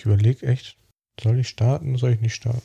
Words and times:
Ich 0.00 0.06
überlege 0.06 0.46
echt, 0.46 0.78
soll 1.22 1.40
ich 1.40 1.48
starten, 1.50 1.98
soll 1.98 2.12
ich 2.12 2.20
nicht 2.22 2.34
starten? 2.34 2.62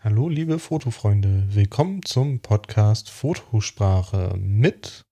Hallo 0.00 0.28
liebe 0.28 0.58
Fotofreunde, 0.58 1.44
willkommen 1.54 2.02
zum 2.02 2.40
Podcast 2.40 3.10
Fotosprache 3.10 4.34
mit 4.36 5.02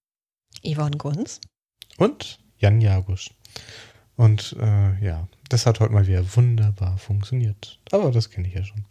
Yvonne 0.65 0.97
Gunz 0.97 1.41
und 1.99 2.41
Jan 2.59 2.81
Jagusch. 2.81 3.31
Und 4.17 4.57
äh, 4.59 5.05
ja, 5.05 5.29
das 5.49 5.67
hat 5.67 5.81
heute 5.81 5.93
mal 5.93 6.07
wieder 6.07 6.25
wunderbar 6.37 6.99
funktioniert. 6.99 7.79
Aber 7.93 8.11
das 8.11 8.31
kenne 8.31 8.49
ich 8.49 8.55
ja 8.55 8.65
schon. 8.65 8.85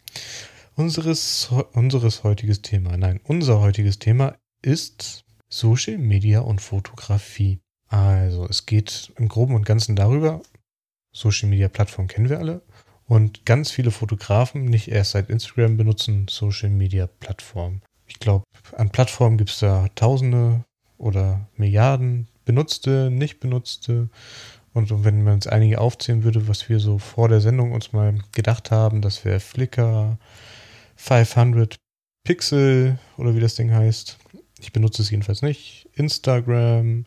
Unseres, 0.76 1.50
unseres 1.72 2.22
heutiges 2.22 2.62
Thema, 2.62 2.96
nein, 2.96 3.20
unser 3.24 3.60
heutiges 3.60 3.98
Thema 3.98 4.36
ist 4.62 5.24
Social 5.48 5.98
Media 5.98 6.40
und 6.40 6.60
Fotografie. 6.60 7.60
Also 7.88 8.46
es 8.46 8.66
geht 8.66 9.12
im 9.16 9.28
Groben 9.28 9.54
und 9.54 9.64
Ganzen 9.64 9.96
darüber, 9.96 10.42
Social 11.12 11.48
Media 11.48 11.68
Plattformen 11.68 12.08
kennen 12.08 12.28
wir 12.28 12.38
alle. 12.38 12.62
Und 13.06 13.46
ganz 13.46 13.70
viele 13.70 13.90
Fotografen, 13.90 14.64
nicht 14.64 14.88
erst 14.88 15.12
seit 15.12 15.30
Instagram, 15.30 15.76
benutzen 15.76 16.26
Social 16.28 16.70
Media 16.70 17.06
Plattformen. 17.06 17.82
Ich 18.06 18.18
glaube, 18.18 18.44
an 18.76 18.90
Plattformen 18.90 19.38
gibt 19.38 19.50
es 19.50 19.60
da 19.60 19.88
Tausende 19.94 20.64
oder 20.98 21.48
Milliarden 21.56 22.28
benutzte, 22.44 23.10
nicht 23.10 23.40
benutzte. 23.40 24.10
Und 24.76 25.04
wenn 25.06 25.24
man 25.24 25.32
uns 25.32 25.46
einige 25.46 25.80
aufzählen 25.80 26.22
würde, 26.22 26.48
was 26.48 26.68
wir 26.68 26.80
so 26.80 26.98
vor 26.98 27.30
der 27.30 27.40
Sendung 27.40 27.72
uns 27.72 27.94
mal 27.94 28.18
gedacht 28.32 28.70
haben, 28.70 29.00
das 29.00 29.24
wäre 29.24 29.40
Flickr, 29.40 30.18
500 30.96 31.76
Pixel 32.24 32.98
oder 33.16 33.34
wie 33.34 33.40
das 33.40 33.54
Ding 33.54 33.72
heißt. 33.72 34.18
Ich 34.58 34.74
benutze 34.74 35.00
es 35.00 35.10
jedenfalls 35.10 35.40
nicht. 35.40 35.88
Instagram, 35.94 37.06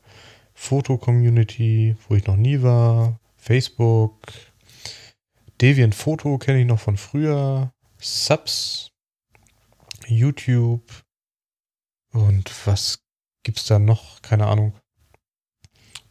Foto-Community, 0.56 1.96
wo 2.08 2.16
ich 2.16 2.26
noch 2.26 2.38
nie 2.38 2.64
war. 2.64 3.20
Facebook, 3.38 4.16
Deviant 5.62 5.94
Photo 5.94 6.40
kenne 6.40 6.62
ich 6.62 6.66
noch 6.66 6.80
von 6.80 6.98
früher. 6.98 7.72
Subs, 8.00 8.90
YouTube 10.08 11.04
und 12.14 12.52
was 12.66 12.98
gibt's 13.44 13.68
da 13.68 13.78
noch? 13.78 14.24
Keine 14.24 14.48
Ahnung. 14.48 14.74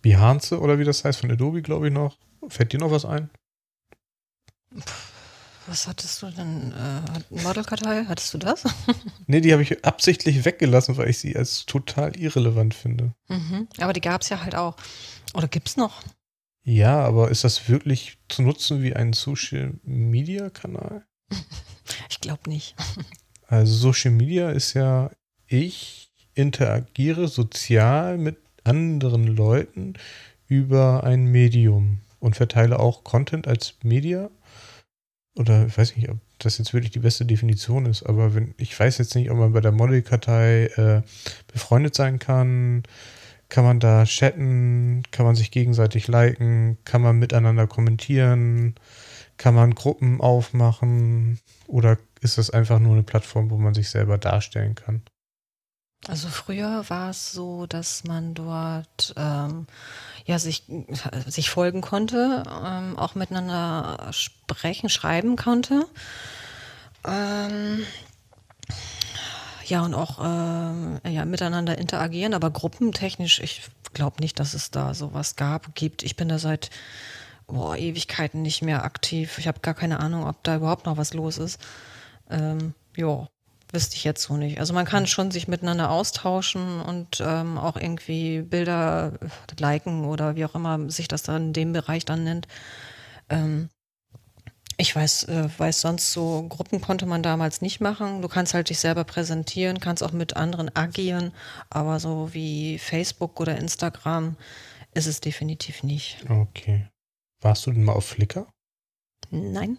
Behance 0.02 0.60
oder 0.60 0.78
wie 0.78 0.84
das 0.84 1.04
heißt 1.04 1.20
von 1.20 1.30
Adobe, 1.30 1.62
glaube 1.62 1.88
ich 1.88 1.92
noch. 1.92 2.16
Fällt 2.48 2.72
dir 2.72 2.78
noch 2.78 2.91
was 2.91 3.04
ein? 3.04 3.30
Was 5.66 5.86
hattest 5.86 6.22
du 6.22 6.30
denn? 6.30 6.72
Äh, 6.72 7.42
Modelkartei? 7.42 8.04
Hattest 8.06 8.32
du 8.32 8.38
das? 8.38 8.64
nee, 9.26 9.41
die 9.41 9.52
habe 9.52 9.62
ich 9.62 9.84
absichtlich 9.84 10.44
weggelassen, 10.44 10.96
weil 10.96 11.10
ich 11.10 11.19
sie 11.19 11.36
als 11.36 11.66
total 11.66 12.16
irrelevant 12.16 12.74
finde. 12.74 13.14
Mhm, 13.28 13.69
aber 13.78 13.92
die 13.92 14.00
gab 14.00 14.22
es 14.22 14.30
ja 14.30 14.42
halt 14.42 14.54
auch. 14.54 14.76
Oder 15.34 15.46
gibt's 15.46 15.76
noch? 15.76 16.02
Ja, 16.62 17.00
aber 17.00 17.30
ist 17.30 17.44
das 17.44 17.69
wirklich 17.69 18.19
zu 18.28 18.42
nutzen 18.42 18.82
wie 18.82 18.94
ein 18.94 19.12
Social 19.12 19.74
Media 19.82 20.48
Kanal? 20.48 21.06
ich 22.08 22.20
glaube 22.20 22.48
nicht. 22.48 22.74
also 23.46 23.74
Social 23.74 24.12
Media 24.12 24.50
ist 24.50 24.72
ja, 24.72 25.10
ich 25.46 26.10
interagiere 26.34 27.28
sozial 27.28 28.16
mit 28.16 28.38
anderen 28.69 29.27
Leuten 29.27 29.94
über 30.47 31.05
ein 31.05 31.27
Medium 31.27 32.00
und 32.20 32.36
verteile 32.36 32.78
auch 32.78 33.05
Content 33.05 33.48
als 33.48 33.75
Media. 33.83 34.30
Oder 35.36 35.66
ich 35.66 35.78
weiß 35.78 35.97
nicht, 35.97 36.08
ob 36.08 36.19
das 36.38 36.58
jetzt 36.58 36.75
wirklich 36.75 36.91
die 36.91 36.98
beste 36.98 37.25
Definition 37.25 37.86
ist, 37.86 38.02
aber 38.02 38.34
wenn 38.34 38.55
ich 38.58 38.78
weiß 38.78 38.98
jetzt 38.98 39.14
nicht, 39.14 39.30
ob 39.30 39.38
man 39.38 39.52
bei 39.52 39.60
der 39.60 39.72
Modelkartei 39.72 40.66
äh, 40.66 41.02
befreundet 41.52 41.94
sein 41.94 42.19
kann, 42.19 42.83
kann 43.48 43.65
man 43.65 43.81
da 43.81 44.04
chatten, 44.04 45.03
kann 45.10 45.25
man 45.25 45.34
sich 45.34 45.50
gegenseitig 45.50 46.06
liken, 46.09 46.78
kann 46.84 47.03
man 47.03 47.19
miteinander 47.19 47.66
kommentieren, 47.66 48.75
kann 49.37 49.54
man 49.54 49.75
Gruppen 49.75 50.21
aufmachen? 50.21 51.38
Oder 51.66 51.98
ist 52.21 52.38
das 52.38 52.50
einfach 52.50 52.78
nur 52.78 52.92
eine 52.92 53.04
Plattform, 53.04 53.50
wo 53.50 53.56
man 53.56 53.75
sich 53.75 53.88
selber 53.88 54.19
darstellen 54.19 54.75
kann? 54.75 55.03
Also 56.06 56.28
früher 56.28 56.88
war 56.88 57.10
es 57.10 57.32
so, 57.32 57.66
dass 57.66 58.04
man 58.04 58.34
dort 58.34 59.14
ähm, 59.16 59.66
ja 60.25 60.38
sich, 60.38 60.64
sich 61.26 61.50
folgen 61.50 61.81
konnte, 61.81 62.44
ähm, 62.64 62.98
auch 62.98 63.14
miteinander 63.14 64.09
sprechen, 64.12 64.88
schreiben 64.88 65.36
konnte. 65.36 65.86
Ähm, 67.04 67.84
ja, 69.66 69.82
und 69.82 69.94
auch 69.94 70.19
äh, 70.20 71.10
ja, 71.10 71.25
miteinander 71.26 71.76
interagieren, 71.76 72.32
aber 72.32 72.50
gruppentechnisch, 72.50 73.41
ich 73.41 73.62
glaube 73.92 74.20
nicht, 74.20 74.41
dass 74.41 74.54
es 74.54 74.70
da 74.70 74.94
sowas 74.94 75.36
gab, 75.36 75.75
gibt. 75.75 76.03
Ich 76.03 76.16
bin 76.16 76.28
da 76.28 76.38
seit 76.38 76.70
boah, 77.47 77.76
Ewigkeiten 77.76 78.42
nicht 78.42 78.62
mehr 78.62 78.84
aktiv. 78.84 79.38
Ich 79.38 79.48
habe 79.48 79.60
gar 79.60 79.75
keine 79.75 80.00
Ahnung, 80.00 80.26
ob 80.26 80.42
da 80.44 80.56
überhaupt 80.56 80.86
noch 80.86 80.97
was 80.97 81.12
los 81.12 81.38
ist. 81.38 81.60
Ähm, 82.30 82.75
ja, 82.97 83.28
wüsste 83.72 83.96
ich 83.96 84.04
jetzt 84.04 84.22
so 84.22 84.36
nicht. 84.36 84.60
Also 84.60 84.72
man 84.72 84.86
kann 84.86 85.06
schon 85.06 85.30
sich 85.30 85.48
miteinander 85.48 85.90
austauschen 85.90 86.80
und 86.80 87.20
ähm, 87.20 87.58
auch 87.58 87.76
irgendwie 87.76 88.42
Bilder 88.42 89.18
liken 89.58 90.04
oder 90.04 90.36
wie 90.36 90.44
auch 90.44 90.54
immer 90.54 90.90
sich 90.90 91.08
das 91.08 91.22
dann 91.22 91.48
in 91.48 91.52
dem 91.52 91.72
Bereich 91.72 92.04
dann 92.04 92.24
nennt. 92.24 92.48
Ähm, 93.28 93.68
ich 94.80 94.94
weiß, 94.94 95.24
äh, 95.24 95.48
weiß 95.58 95.80
sonst 95.80 96.12
so, 96.12 96.46
Gruppen 96.48 96.80
konnte 96.80 97.04
man 97.04 97.22
damals 97.22 97.60
nicht 97.60 97.80
machen. 97.80 98.22
Du 98.22 98.28
kannst 98.28 98.54
halt 98.54 98.70
dich 98.70 98.78
selber 98.78 99.04
präsentieren, 99.04 99.80
kannst 99.80 100.02
auch 100.04 100.12
mit 100.12 100.36
anderen 100.36 100.74
agieren, 100.74 101.32
aber 101.68 101.98
so 101.98 102.32
wie 102.32 102.78
Facebook 102.78 103.40
oder 103.40 103.58
Instagram 103.58 104.36
ist 104.94 105.06
es 105.06 105.20
definitiv 105.20 105.82
nicht. 105.82 106.24
Okay. 106.28 106.88
Warst 107.40 107.66
du 107.66 107.72
denn 107.72 107.84
mal 107.84 107.92
auf 107.92 108.06
Flickr? 108.06 108.46
Nein. 109.30 109.78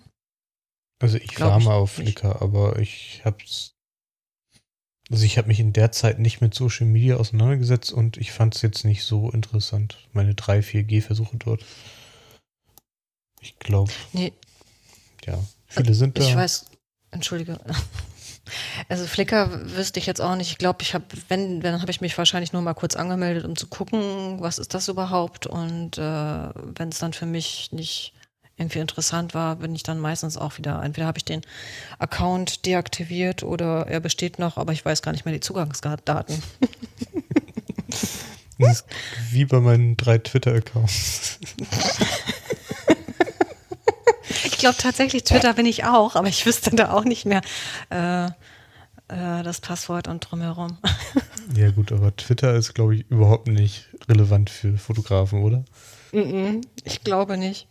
Also 1.02 1.18
ich 1.18 1.30
Glaub 1.30 1.52
war 1.52 1.60
mal 1.60 1.76
auf 1.76 1.94
Flickr, 1.94 2.28
nicht. 2.28 2.42
aber 2.42 2.78
ich 2.80 3.22
hab's 3.24 3.79
also 5.12 5.24
ich 5.24 5.38
habe 5.38 5.48
mich 5.48 5.60
in 5.60 5.74
der 5.74 5.92
Zeit 5.92 6.20
nicht 6.20 6.42
mit 6.42 6.54
Social 6.54 6.86
Media 6.86 7.18
auseinandergesetzt 7.18 7.92
und 7.92 8.18
ich 8.18 8.32
fand 8.32 8.56
es 8.56 8.62
jetzt 8.62 8.86
nicht 8.86 9.04
so 9.04 9.32
interessant. 9.32 9.98
Meine 10.14 10.36
drei, 10.36 10.62
vier 10.62 10.84
G-Versuche 10.84 11.38
dort. 11.38 11.66
Ich 13.42 13.58
glaube. 13.60 13.92
Nee. 14.14 14.34
Ja, 15.26 15.40
viele 15.68 15.94
sind 15.94 16.18
da. 16.18 16.24
Ich 16.24 16.36
weiß, 16.36 16.66
entschuldige. 17.12 17.60
Also 18.88 19.06
Flickr 19.06 19.48
wüsste 19.76 20.00
ich 20.00 20.08
jetzt 20.08 20.22
auch 20.22 20.36
nicht. 20.36 20.50
Ich 20.50 20.58
glaube, 20.58 20.82
ich 20.82 20.94
habe, 20.96 21.06
wenn, 21.28 21.62
dann 21.62 21.82
habe 21.82 21.92
ich 21.92 22.02
mich 22.02 22.18
wahrscheinlich 22.18 22.52
nur 22.52 22.62
mal 22.64 22.74
kurz 22.74 22.96
angemeldet, 22.96 23.46
um 23.46 23.56
zu 23.56 23.68
gucken, 23.68 24.42
was 24.42 24.58
ist 24.58 24.74
das 24.74 24.88
überhaupt. 24.88 25.46
Und 25.46 26.00
äh, 26.00 26.02
wenn 26.02 26.90
es 26.90 26.98
dann 26.98 27.14
für 27.14 27.28
mich 27.28 27.72
nicht 27.72 28.14
irgendwie 28.60 28.80
interessant 28.80 29.34
war, 29.34 29.56
bin 29.56 29.74
ich 29.74 29.84
dann 29.84 30.00
meistens 30.00 30.38
auch 30.38 30.58
wieder, 30.58 30.84
entweder 30.84 31.08
habe 31.08 31.18
ich 31.18 31.26
den 31.26 31.42
Account 31.98 32.66
deaktiviert 32.66 33.44
oder 33.44 33.88
er 33.88 34.00
besteht 34.00 34.38
noch, 34.38 34.58
aber 34.58 34.74
ich 34.74 34.84
weiß 34.84 35.02
gar 35.02 35.12
nicht 35.12 35.26
mehr 35.26 35.34
die 35.34 35.40
Zugangsdaten. 35.40 36.42
Das 38.62 38.82
ist 38.82 38.86
wie 39.32 39.46
bei 39.46 39.62
meinen 39.62 39.96
drei 39.96 40.18
Twitter-Accounts. 40.18 41.40
ich 44.44 44.58
glaube 44.58 44.76
tatsächlich, 44.78 45.24
Twitter 45.24 45.54
bin 45.54 45.66
ich 45.66 45.86
auch, 45.86 46.16
aber 46.16 46.28
ich 46.28 46.46
wüsste 46.46 46.72
da 46.72 46.92
auch 46.92 47.06
nicht 47.06 47.26
mehr 47.26 47.42
äh, 47.90 48.26
äh, 48.26 49.44
das 49.44 49.62
Passwort 49.62 50.10
und 50.10 50.20
drumherum. 50.20 50.78
ja 51.56 51.72
gut, 51.72 51.94
aber 51.94 52.16
Twitter 52.16 52.54
ist, 52.54 52.74
glaube 52.74 52.96
ich, 52.96 53.10
überhaupt 53.10 53.48
nicht 53.48 53.88
relevant 54.10 54.50
für 54.50 54.78
Fotografen, 54.78 55.42
oder? 55.44 55.64
Ich 56.84 57.04
glaube 57.04 57.38
nicht. 57.38 57.68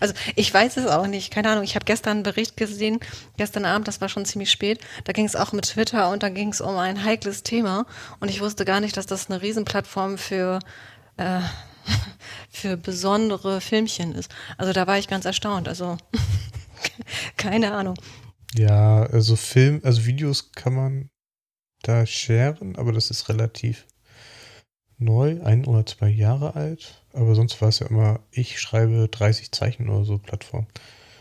Also 0.00 0.14
ich 0.34 0.52
weiß 0.52 0.76
es 0.76 0.86
auch 0.86 1.06
nicht. 1.06 1.32
Keine 1.32 1.50
Ahnung. 1.50 1.64
Ich 1.64 1.74
habe 1.74 1.84
gestern 1.84 2.18
einen 2.18 2.22
Bericht 2.22 2.56
gesehen, 2.56 3.00
gestern 3.36 3.64
Abend, 3.64 3.88
das 3.88 4.00
war 4.00 4.08
schon 4.08 4.24
ziemlich 4.24 4.50
spät. 4.50 4.80
Da 5.04 5.12
ging 5.12 5.26
es 5.26 5.36
auch 5.36 5.52
mit 5.52 5.66
Twitter 5.66 6.10
und 6.10 6.22
da 6.22 6.28
ging 6.28 6.50
es 6.50 6.60
um 6.60 6.76
ein 6.76 7.04
heikles 7.04 7.42
Thema. 7.42 7.86
Und 8.20 8.28
ich 8.30 8.40
wusste 8.40 8.64
gar 8.64 8.80
nicht, 8.80 8.96
dass 8.96 9.06
das 9.06 9.28
eine 9.28 9.42
Riesenplattform 9.42 10.18
für, 10.18 10.58
äh, 11.16 11.40
für 12.50 12.76
besondere 12.76 13.60
Filmchen 13.60 14.14
ist. 14.14 14.30
Also 14.56 14.72
da 14.72 14.86
war 14.86 14.98
ich 14.98 15.08
ganz 15.08 15.24
erstaunt. 15.24 15.68
Also 15.68 15.96
keine 17.36 17.72
Ahnung. 17.72 17.96
Ja, 18.54 19.02
also 19.04 19.36
Film, 19.36 19.80
also 19.84 20.06
Videos 20.06 20.52
kann 20.52 20.74
man 20.74 21.10
da 21.82 22.06
sharen, 22.06 22.76
aber 22.76 22.92
das 22.92 23.10
ist 23.10 23.28
relativ 23.28 23.86
neu, 24.98 25.42
ein 25.42 25.64
oder 25.64 25.84
zwei 25.86 26.08
Jahre 26.08 26.54
alt. 26.54 27.02
Aber 27.12 27.34
sonst 27.34 27.60
war 27.60 27.68
es 27.68 27.78
ja 27.80 27.86
immer, 27.86 28.20
ich 28.30 28.60
schreibe 28.60 29.08
30 29.08 29.52
Zeichen 29.52 29.88
oder 29.88 30.04
so 30.04 30.18
Plattform. 30.18 30.66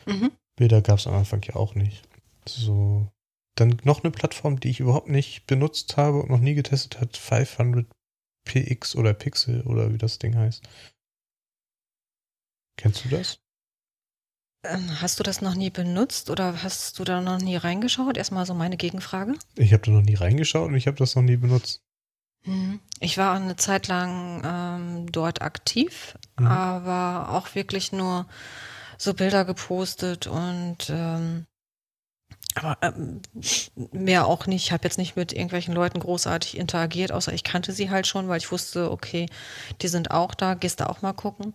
Mhm. 0.05 0.31
Bilder 0.55 0.81
gab 0.81 0.99
es 0.99 1.07
am 1.07 1.15
Anfang 1.15 1.41
ja 1.43 1.55
auch 1.55 1.75
nicht. 1.75 2.07
So. 2.47 3.07
Dann 3.55 3.77
noch 3.83 4.03
eine 4.03 4.11
Plattform, 4.11 4.59
die 4.59 4.69
ich 4.69 4.79
überhaupt 4.79 5.09
nicht 5.09 5.47
benutzt 5.47 5.97
habe 5.97 6.19
und 6.21 6.29
noch 6.29 6.39
nie 6.39 6.55
getestet 6.55 6.99
hat, 6.99 7.15
500 7.15 7.87
PX 8.45 8.95
oder 8.95 9.13
Pixel 9.13 9.61
oder 9.61 9.93
wie 9.93 9.97
das 9.97 10.19
Ding 10.19 10.35
heißt. 10.35 10.63
Kennst 12.77 13.05
du 13.05 13.09
das? 13.09 13.39
Ähm, 14.65 15.01
hast 15.01 15.19
du 15.19 15.23
das 15.23 15.41
noch 15.41 15.55
nie 15.55 15.69
benutzt 15.69 16.29
oder 16.29 16.63
hast 16.63 16.99
du 16.99 17.03
da 17.03 17.21
noch 17.21 17.39
nie 17.39 17.55
reingeschaut? 17.55 18.17
Erstmal 18.17 18.45
so 18.45 18.53
meine 18.53 18.77
Gegenfrage. 18.77 19.35
Ich 19.55 19.73
habe 19.73 19.83
da 19.83 19.91
noch 19.91 20.01
nie 20.01 20.15
reingeschaut 20.15 20.67
und 20.67 20.75
ich 20.75 20.87
habe 20.87 20.97
das 20.97 21.15
noch 21.15 21.23
nie 21.23 21.37
benutzt. 21.37 21.84
Hm. 22.45 22.79
Ich 22.99 23.17
war 23.17 23.35
eine 23.35 23.55
Zeit 23.55 23.87
lang 23.87 24.41
ähm, 24.45 25.11
dort 25.11 25.41
aktiv, 25.41 26.17
mhm. 26.39 26.47
aber 26.47 27.29
auch 27.31 27.53
wirklich 27.55 27.91
nur 27.91 28.25
so 28.97 29.13
Bilder 29.13 29.43
gepostet 29.45 30.27
und 30.27 30.89
ähm, 30.89 31.45
aber 32.55 32.77
ähm, 32.81 33.21
mehr 33.91 34.25
auch 34.27 34.47
nicht. 34.47 34.65
Ich 34.65 34.71
habe 34.71 34.85
jetzt 34.85 34.97
nicht 34.97 35.17
mit 35.17 35.33
irgendwelchen 35.33 35.73
Leuten 35.73 35.99
großartig 35.99 36.57
interagiert, 36.57 37.11
außer 37.11 37.33
ich 37.33 37.43
kannte 37.43 37.73
sie 37.73 37.89
halt 37.89 38.07
schon, 38.07 38.29
weil 38.29 38.37
ich 38.37 38.51
wusste, 38.51 38.91
okay, 38.91 39.27
die 39.81 39.89
sind 39.89 40.11
auch 40.11 40.33
da, 40.33 40.53
gehst 40.53 40.79
da 40.79 40.85
auch 40.85 41.01
mal 41.01 41.13
gucken. 41.13 41.53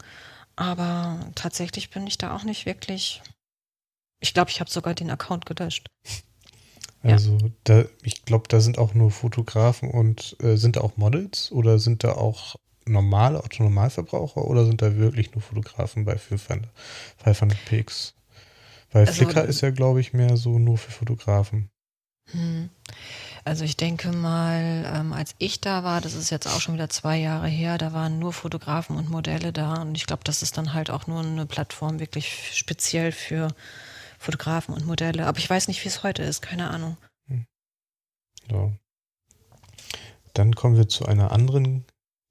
Aber 0.57 1.19
tatsächlich 1.35 1.89
bin 1.89 2.07
ich 2.07 2.19
da 2.19 2.37
auch 2.37 2.45
nicht 2.45 2.67
wirklich. 2.67 3.23
Ich 4.21 4.35
glaube, 4.35 4.51
ich 4.51 4.61
habe 4.61 4.71
sogar 4.71 4.93
den 4.93 5.11
Account 5.11 5.47
gelöscht. 5.47 5.87
Also, 7.03 7.39
ja. 7.39 7.49
da, 7.65 7.85
ich 8.03 8.25
glaube, 8.25 8.45
da 8.49 8.61
sind 8.61 8.79
auch 8.79 8.95
nur 8.95 9.11
Fotografen 9.11 9.91
und 9.91 10.37
äh, 10.41 10.57
sind 10.57 10.77
da 10.77 10.83
auch 10.83 10.97
Models 10.97 11.51
oder 11.51 11.79
sind 11.79 12.05
da 12.05 12.13
auch 12.13 12.57
normale 12.85 13.43
Autonormalverbraucher 13.43 14.45
oder 14.45 14.67
sind 14.67 14.83
da 14.83 14.97
wirklich 14.97 15.33
nur 15.33 15.43
Fotografen 15.43 16.05
bei 16.05 16.19
500, 16.19 16.69
500 17.25 17.65
Pix? 17.65 18.15
Weil 18.93 19.07
also, 19.07 19.25
Flickr 19.25 19.45
ist 19.45 19.61
ja, 19.61 19.71
glaube 19.71 20.01
ich, 20.01 20.13
mehr 20.13 20.37
so 20.37 20.59
nur 20.59 20.77
für 20.77 20.91
Fotografen. 20.91 21.71
Hm. 22.33 22.71
Also 23.45 23.65
ich 23.65 23.77
denke 23.77 24.13
mal, 24.13 24.85
ähm, 24.95 25.13
als 25.13 25.35
ich 25.39 25.61
da 25.61 25.83
war, 25.83 26.01
das 26.01 26.15
ist 26.15 26.31
jetzt 26.31 26.47
auch 26.47 26.61
schon 26.61 26.75
wieder 26.75 26.91
zwei 26.91 27.17
Jahre 27.17 27.49
her, 27.49 27.79
da 27.79 27.93
waren 27.93 28.19
nur 28.19 28.33
Fotografen 28.33 28.97
und 28.97 29.09
Modelle 29.09 29.53
da 29.53 29.81
und 29.81 29.97
ich 29.97 30.07
glaube, 30.07 30.25
das 30.25 30.43
ist 30.43 30.59
dann 30.59 30.75
halt 30.75 30.91
auch 30.91 31.07
nur 31.07 31.21
eine 31.21 31.47
Plattform 31.47 31.99
wirklich 31.99 32.51
speziell 32.53 33.13
für 33.13 33.49
Fotografen 34.21 34.75
und 34.75 34.85
Modelle. 34.85 35.27
Aber 35.27 35.39
ich 35.39 35.49
weiß 35.49 35.67
nicht, 35.67 35.83
wie 35.83 35.89
es 35.89 36.03
heute 36.03 36.23
ist, 36.23 36.43
keine 36.43 36.69
Ahnung. 36.69 36.99
Hm. 37.29 37.47
Ja. 38.51 38.71
Dann 40.35 40.55
kommen 40.55 40.77
wir 40.77 40.89
zu 40.89 41.07
einer 41.07 41.33
anderen 41.33 41.87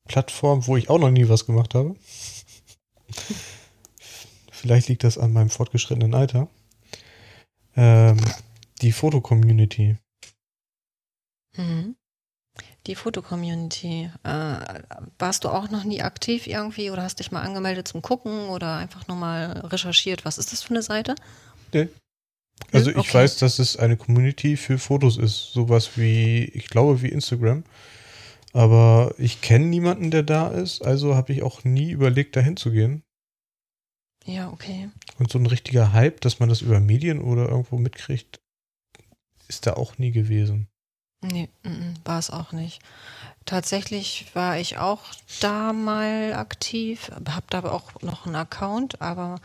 Plattform, 0.07 0.68
wo 0.68 0.77
ich 0.77 0.91
auch 0.91 1.00
noch 1.00 1.09
nie 1.09 1.27
was 1.30 1.47
gemacht 1.47 1.74
habe. 1.74 1.95
Vielleicht 4.51 4.88
liegt 4.88 5.03
das 5.03 5.18
an 5.18 5.33
meinem 5.33 5.50
fortgeschrittenen 5.50 6.13
Alter. 6.13 6.47
Ähm, 7.75 8.19
die 8.81 8.92
Foto-Community. 8.92 9.97
Mhm. 11.56 11.95
Die 12.85 12.95
Foto-Community. 12.95 14.12
Äh, 14.24 14.83
warst 15.18 15.44
du 15.44 15.50
auch 15.50 15.69
noch 15.71 15.85
nie 15.85 16.03
aktiv 16.03 16.45
irgendwie 16.45 16.92
oder 16.92 17.01
hast 17.01 17.19
dich 17.19 17.31
mal 17.31 17.42
angemeldet 17.42 17.88
zum 17.88 18.03
Gucken 18.03 18.50
oder 18.50 18.75
einfach 18.75 19.07
nur 19.07 19.18
mal 19.18 19.53
recherchiert? 19.62 20.24
Was 20.24 20.38
ist 20.38 20.51
das 20.51 20.62
für 20.62 20.71
eine 20.71 20.83
Seite? 20.83 21.15
Nee. 21.74 21.89
Also 22.71 22.92
ich 22.92 22.98
okay. 22.98 23.13
weiß, 23.13 23.38
dass 23.38 23.60
es 23.60 23.77
eine 23.77 23.98
Community 23.98 24.57
für 24.57 24.77
Fotos 24.77 25.18
ist. 25.18 25.54
Sowas 25.54 25.98
wie, 25.98 26.44
ich 26.45 26.68
glaube, 26.68 27.01
wie 27.01 27.10
Instagram. 27.10 27.63
Aber 28.54 29.13
ich 29.18 29.42
kenne 29.42 29.66
niemanden, 29.66 30.12
der 30.12 30.24
da 30.24 30.50
ist, 30.50 30.83
also 30.83 31.16
habe 31.16 31.33
ich 31.33 31.44
auch 31.44 31.63
nie 31.63 31.92
überlegt, 31.92 32.36
dahin 32.36 32.57
zu 32.57 32.71
gehen. 32.71 33.04
Ja, 34.25 34.50
okay. 34.51 34.89
Und 35.18 35.31
so 35.31 35.39
ein 35.39 35.45
richtiger 35.45 35.94
Hype, 35.94 36.21
dass 36.21 36.39
man 36.39 36.50
das 36.50 36.62
über 36.62 36.80
Medien 36.80 37.21
oder 37.21 37.48
irgendwo 37.50 37.77
mitkriegt, 37.77 38.39
ist 39.48 39.66
da 39.66 39.74
auch 39.74 39.98
nie 39.98 40.12
gewesen. 40.12 40.68
Nee, 41.21 41.50
war 42.06 42.19
es 42.19 42.30
auch 42.30 42.51
nicht. 42.51 42.80
Tatsächlich 43.45 44.27
war 44.33 44.57
ich 44.57 44.77
auch 44.77 45.04
da 45.42 45.74
mal 45.74 46.33
aktiv, 46.33 47.12
habe 47.12 47.45
da 47.50 47.60
aber 47.60 47.74
auch 47.74 48.01
noch 48.01 48.25
einen 48.25 48.36
Account, 48.36 49.01
aber 49.01 49.42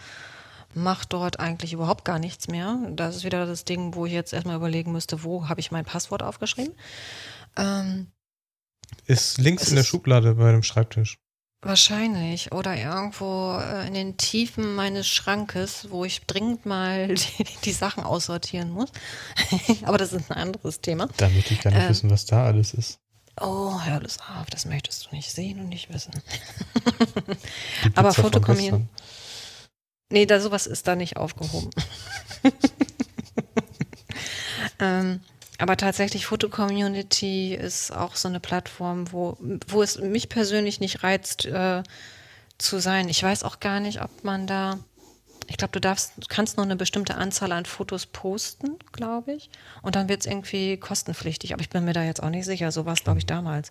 mache 0.75 1.07
dort 1.09 1.41
eigentlich 1.41 1.73
überhaupt 1.73 2.05
gar 2.05 2.19
nichts 2.19 2.49
mehr. 2.49 2.79
Das 2.91 3.17
ist 3.17 3.25
wieder 3.25 3.47
das 3.47 3.65
Ding, 3.65 3.95
wo 3.95 4.07
ich 4.07 4.13
jetzt 4.13 4.33
erstmal 4.33 4.57
überlegen 4.57 4.93
müsste, 4.93 5.23
wo 5.25 5.49
habe 5.49 5.61
ich 5.61 5.71
mein 5.71 5.85
Passwort 5.85 6.23
aufgeschrieben. 6.23 6.75
Ähm, 7.57 8.09
ist 9.07 9.39
links 9.39 9.69
in 9.69 9.77
der 9.77 9.85
Schublade 9.85 10.35
bei 10.35 10.53
dem 10.53 10.63
Schreibtisch. 10.63 11.19
Wahrscheinlich. 11.65 12.53
Oder 12.53 12.77
irgendwo 12.77 13.59
äh, 13.59 13.87
in 13.87 13.95
den 13.95 14.17
Tiefen 14.19 14.75
meines 14.75 15.09
Schrankes, 15.09 15.89
wo 15.91 16.05
ich 16.05 16.27
dringend 16.27 16.67
mal 16.67 17.09
die, 17.15 17.45
die 17.65 17.73
Sachen 17.73 18.05
aussortieren 18.05 18.71
muss. 18.71 18.91
Aber 19.83 19.97
das 19.97 20.13
ist 20.13 20.31
ein 20.31 20.37
anderes 20.37 20.81
Thema. 20.81 21.09
Da 21.17 21.29
möchte 21.31 21.55
ich 21.55 21.61
gar 21.61 21.71
nicht 21.71 21.83
ähm, 21.83 21.89
wissen, 21.89 22.11
was 22.11 22.27
da 22.27 22.45
alles 22.45 22.75
ist. 22.75 23.01
Oh, 23.41 23.81
hör 23.83 23.99
das 23.99 24.19
auf, 24.21 24.49
das 24.51 24.65
möchtest 24.65 25.07
du 25.07 25.17
nicht 25.17 25.33
sehen 25.33 25.59
und 25.59 25.69
nicht 25.69 25.93
wissen. 25.93 26.13
Aber 27.97 28.13
Fotokommunion. 28.13 28.89
Nee, 30.11 30.27
da 30.27 30.41
sowas 30.41 30.67
ist 30.67 30.87
da 30.87 30.97
nicht 30.97 31.17
aufgehoben. 31.17 31.71
ähm, 34.79 35.21
aber 35.59 35.77
tatsächlich, 35.77 36.27
Foto-Community 36.27 37.55
ist 37.55 37.91
auch 37.93 38.17
so 38.17 38.29
eine 38.29 38.41
Plattform, 38.41 39.13
wo, 39.13 39.37
wo 39.69 39.83
es 39.83 39.99
mich 39.99 40.29
persönlich 40.29 40.81
nicht 40.81 41.03
reizt, 41.03 41.47
äh, 41.47 41.83
zu 42.59 42.79
sein. 42.79 43.09
Ich 43.09 43.23
weiß 43.23 43.43
auch 43.43 43.61
gar 43.61 43.81
nicht, 43.81 44.01
ob 44.03 44.25
man 44.25 44.47
da. 44.47 44.79
Ich 45.49 45.59
glaube, 45.59 45.73
du 45.73 45.81
darfst, 45.81 46.13
du 46.17 46.27
kannst 46.29 46.57
nur 46.57 46.65
eine 46.65 46.77
bestimmte 46.77 47.17
Anzahl 47.17 47.53
an 47.53 47.67
Fotos 47.67 48.07
posten, 48.07 48.79
glaube 48.93 49.33
ich. 49.33 49.51
Und 49.83 49.95
dann 49.95 50.09
wird 50.09 50.21
es 50.21 50.27
irgendwie 50.27 50.79
kostenpflichtig. 50.79 51.53
Aber 51.53 51.61
ich 51.61 51.69
bin 51.69 51.85
mir 51.85 51.93
da 51.93 52.03
jetzt 52.03 52.23
auch 52.23 52.31
nicht 52.31 52.47
sicher. 52.47 52.73
So 52.73 52.87
war 52.87 52.95
es, 52.95 53.05
glaube 53.05 53.19
ich, 53.19 53.27
damals. 53.27 53.71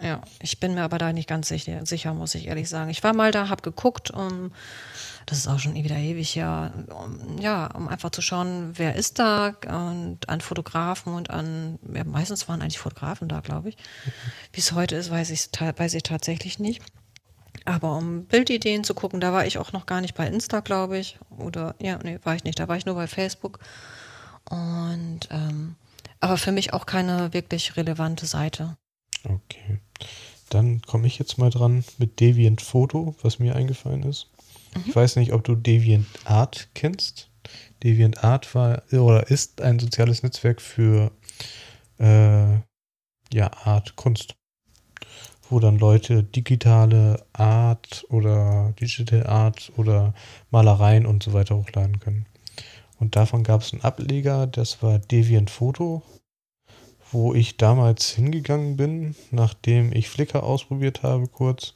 Ja, 0.00 0.22
ich 0.40 0.60
bin 0.60 0.74
mir 0.74 0.82
aber 0.82 0.98
da 0.98 1.12
nicht 1.12 1.28
ganz 1.28 1.48
sicher, 1.48 1.84
sicher, 1.84 2.14
muss 2.14 2.36
ich 2.36 2.46
ehrlich 2.46 2.68
sagen. 2.68 2.90
Ich 2.90 3.02
war 3.02 3.12
mal 3.12 3.32
da, 3.32 3.48
habe 3.48 3.62
geguckt, 3.62 4.10
um, 4.10 4.52
das 5.26 5.38
ist 5.38 5.48
auch 5.48 5.58
schon 5.58 5.74
wieder 5.74 5.96
ewig 5.96 6.36
her, 6.36 6.72
um, 6.88 7.38
ja, 7.38 7.66
um 7.74 7.88
einfach 7.88 8.10
zu 8.10 8.22
schauen, 8.22 8.72
wer 8.76 8.94
ist 8.94 9.18
da 9.18 9.48
und 9.66 10.28
an 10.28 10.40
Fotografen 10.40 11.12
und 11.12 11.30
an, 11.30 11.80
ja, 11.92 12.04
meistens 12.04 12.48
waren 12.48 12.62
eigentlich 12.62 12.78
Fotografen 12.78 13.28
da, 13.28 13.40
glaube 13.40 13.70
ich. 13.70 13.76
Mhm. 13.76 14.12
Wie 14.52 14.60
es 14.60 14.72
heute 14.72 14.94
ist, 14.94 15.10
weiß 15.10 15.30
ich, 15.30 15.48
weiß 15.76 15.94
ich 15.94 16.04
tatsächlich 16.04 16.60
nicht. 16.60 16.82
Aber 17.64 17.96
um 17.96 18.26
Bildideen 18.26 18.84
zu 18.84 18.94
gucken, 18.94 19.20
da 19.20 19.32
war 19.32 19.44
ich 19.44 19.58
auch 19.58 19.72
noch 19.72 19.86
gar 19.86 20.00
nicht 20.00 20.14
bei 20.14 20.26
Insta, 20.26 20.60
glaube 20.60 20.98
ich. 20.98 21.18
Oder, 21.36 21.74
ja, 21.80 21.98
nee, 22.02 22.20
war 22.22 22.36
ich 22.36 22.44
nicht, 22.44 22.60
da 22.60 22.68
war 22.68 22.76
ich 22.76 22.86
nur 22.86 22.94
bei 22.94 23.08
Facebook. 23.08 23.58
Und, 24.48 25.28
ähm, 25.30 25.74
aber 26.20 26.36
für 26.36 26.52
mich 26.52 26.72
auch 26.72 26.86
keine 26.86 27.32
wirklich 27.32 27.76
relevante 27.76 28.26
Seite. 28.26 28.76
Okay. 29.24 29.78
Dann 30.48 30.82
komme 30.82 31.06
ich 31.06 31.18
jetzt 31.18 31.38
mal 31.38 31.50
dran 31.50 31.84
mit 31.98 32.20
Deviant 32.20 32.60
Photo, 32.60 33.14
was 33.22 33.38
mir 33.38 33.54
eingefallen 33.54 34.02
ist. 34.02 34.28
Mhm. 34.74 34.84
Ich 34.86 34.96
weiß 34.96 35.16
nicht, 35.16 35.32
ob 35.32 35.44
du 35.44 35.54
Deviant 35.54 36.06
Art 36.24 36.68
kennst. 36.74 37.28
Deviant 37.82 38.22
Art 38.24 38.54
war 38.54 38.82
oder 38.92 39.30
ist 39.30 39.60
ein 39.60 39.78
soziales 39.78 40.22
Netzwerk 40.22 40.60
für 40.60 41.12
äh, 41.98 42.54
ja, 43.32 43.50
Art, 43.64 43.96
Kunst. 43.96 44.34
Wo 45.48 45.58
dann 45.58 45.78
Leute 45.78 46.22
digitale 46.22 47.24
Art 47.32 48.04
oder 48.08 48.72
Digital 48.80 49.26
Art 49.26 49.72
oder 49.76 50.14
Malereien 50.50 51.06
und 51.06 51.22
so 51.22 51.32
weiter 51.32 51.56
hochladen 51.56 51.98
können. 51.98 52.26
Und 52.98 53.16
davon 53.16 53.42
gab 53.42 53.62
es 53.62 53.72
einen 53.72 53.82
Ableger, 53.82 54.46
das 54.46 54.82
war 54.82 54.98
Deviant 54.98 55.50
Photo 55.50 56.02
wo 57.12 57.34
ich 57.34 57.56
damals 57.56 58.10
hingegangen 58.10 58.76
bin, 58.76 59.14
nachdem 59.30 59.92
ich 59.92 60.08
Flickr 60.08 60.42
ausprobiert 60.42 61.02
habe 61.02 61.28
kurz, 61.28 61.74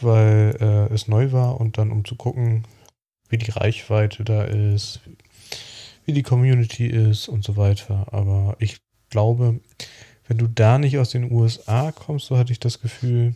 weil 0.00 0.56
äh, 0.60 0.92
es 0.92 1.08
neu 1.08 1.32
war 1.32 1.60
und 1.60 1.78
dann 1.78 1.92
um 1.92 2.04
zu 2.04 2.16
gucken, 2.16 2.64
wie 3.28 3.38
die 3.38 3.50
Reichweite 3.50 4.24
da 4.24 4.44
ist, 4.44 5.00
wie 6.04 6.12
die 6.12 6.22
Community 6.22 6.86
ist 6.86 7.28
und 7.28 7.44
so 7.44 7.56
weiter. 7.56 8.06
Aber 8.12 8.56
ich 8.58 8.78
glaube, 9.10 9.60
wenn 10.28 10.38
du 10.38 10.46
da 10.46 10.78
nicht 10.78 10.98
aus 10.98 11.10
den 11.10 11.30
USA 11.30 11.92
kommst, 11.92 12.26
so 12.26 12.36
hatte 12.36 12.52
ich 12.52 12.60
das 12.60 12.80
Gefühl, 12.80 13.34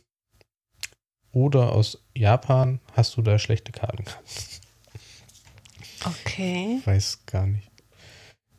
oder 1.32 1.73
aus 1.73 2.02
Japan, 2.16 2.80
hast 2.94 3.16
du 3.16 3.23
da 3.23 3.38
schlechte 3.38 3.73
Karten. 3.73 4.04
Okay. 6.25 6.80
Weiß 6.87 7.26
gar 7.26 7.47
nicht. 7.47 7.70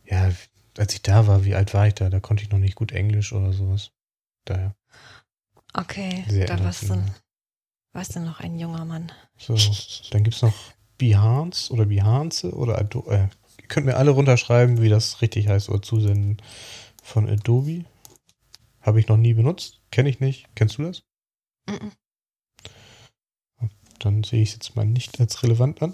Ja, 0.05 0.31
als 0.77 0.93
ich 0.93 1.01
da 1.01 1.27
war, 1.27 1.45
wie 1.45 1.55
alt 1.55 1.73
war 1.73 1.87
ich 1.87 1.95
da? 1.95 2.09
Da 2.09 2.19
konnte 2.19 2.43
ich 2.43 2.49
noch 2.49 2.59
nicht 2.59 2.75
gut 2.75 2.91
Englisch 2.91 3.33
oder 3.33 3.53
sowas. 3.53 3.91
Daher. 4.45 4.75
Okay, 5.73 6.23
Sehr 6.27 6.47
da 6.47 6.63
warst 6.63 6.89
du, 6.89 7.03
warst 7.93 8.15
du 8.15 8.19
noch 8.19 8.39
ein 8.39 8.57
junger 8.59 8.85
Mann. 8.85 9.11
So, 9.37 9.55
dann 10.11 10.23
gibt 10.23 10.35
es 10.35 10.41
noch 10.41 10.55
Behance 10.97 11.71
oder 11.71 11.85
Behance 11.85 12.53
oder 12.53 12.77
Adobe. 12.77 13.11
Äh, 13.11 13.27
ihr 13.61 13.67
könnt 13.67 13.85
mir 13.85 13.95
alle 13.95 14.11
runterschreiben, 14.11 14.81
wie 14.81 14.89
das 14.89 15.21
richtig 15.21 15.47
heißt 15.47 15.69
oder 15.69 15.81
zusenden. 15.81 16.41
Von 17.03 17.29
Adobe. 17.29 17.85
Habe 18.81 18.99
ich 18.99 19.07
noch 19.07 19.17
nie 19.17 19.33
benutzt. 19.33 19.81
Kenne 19.91 20.09
ich 20.09 20.19
nicht. 20.19 20.47
Kennst 20.55 20.77
du 20.77 20.83
das? 20.83 21.03
Mm, 21.67 21.73
-mm. 21.73 21.91
Dann 23.99 24.23
sehe 24.23 24.41
ich 24.41 24.49
es 24.49 24.55
jetzt 24.55 24.75
mal 24.75 24.85
nicht 24.85 25.19
als 25.19 25.43
relevant 25.43 25.81
an. 25.81 25.93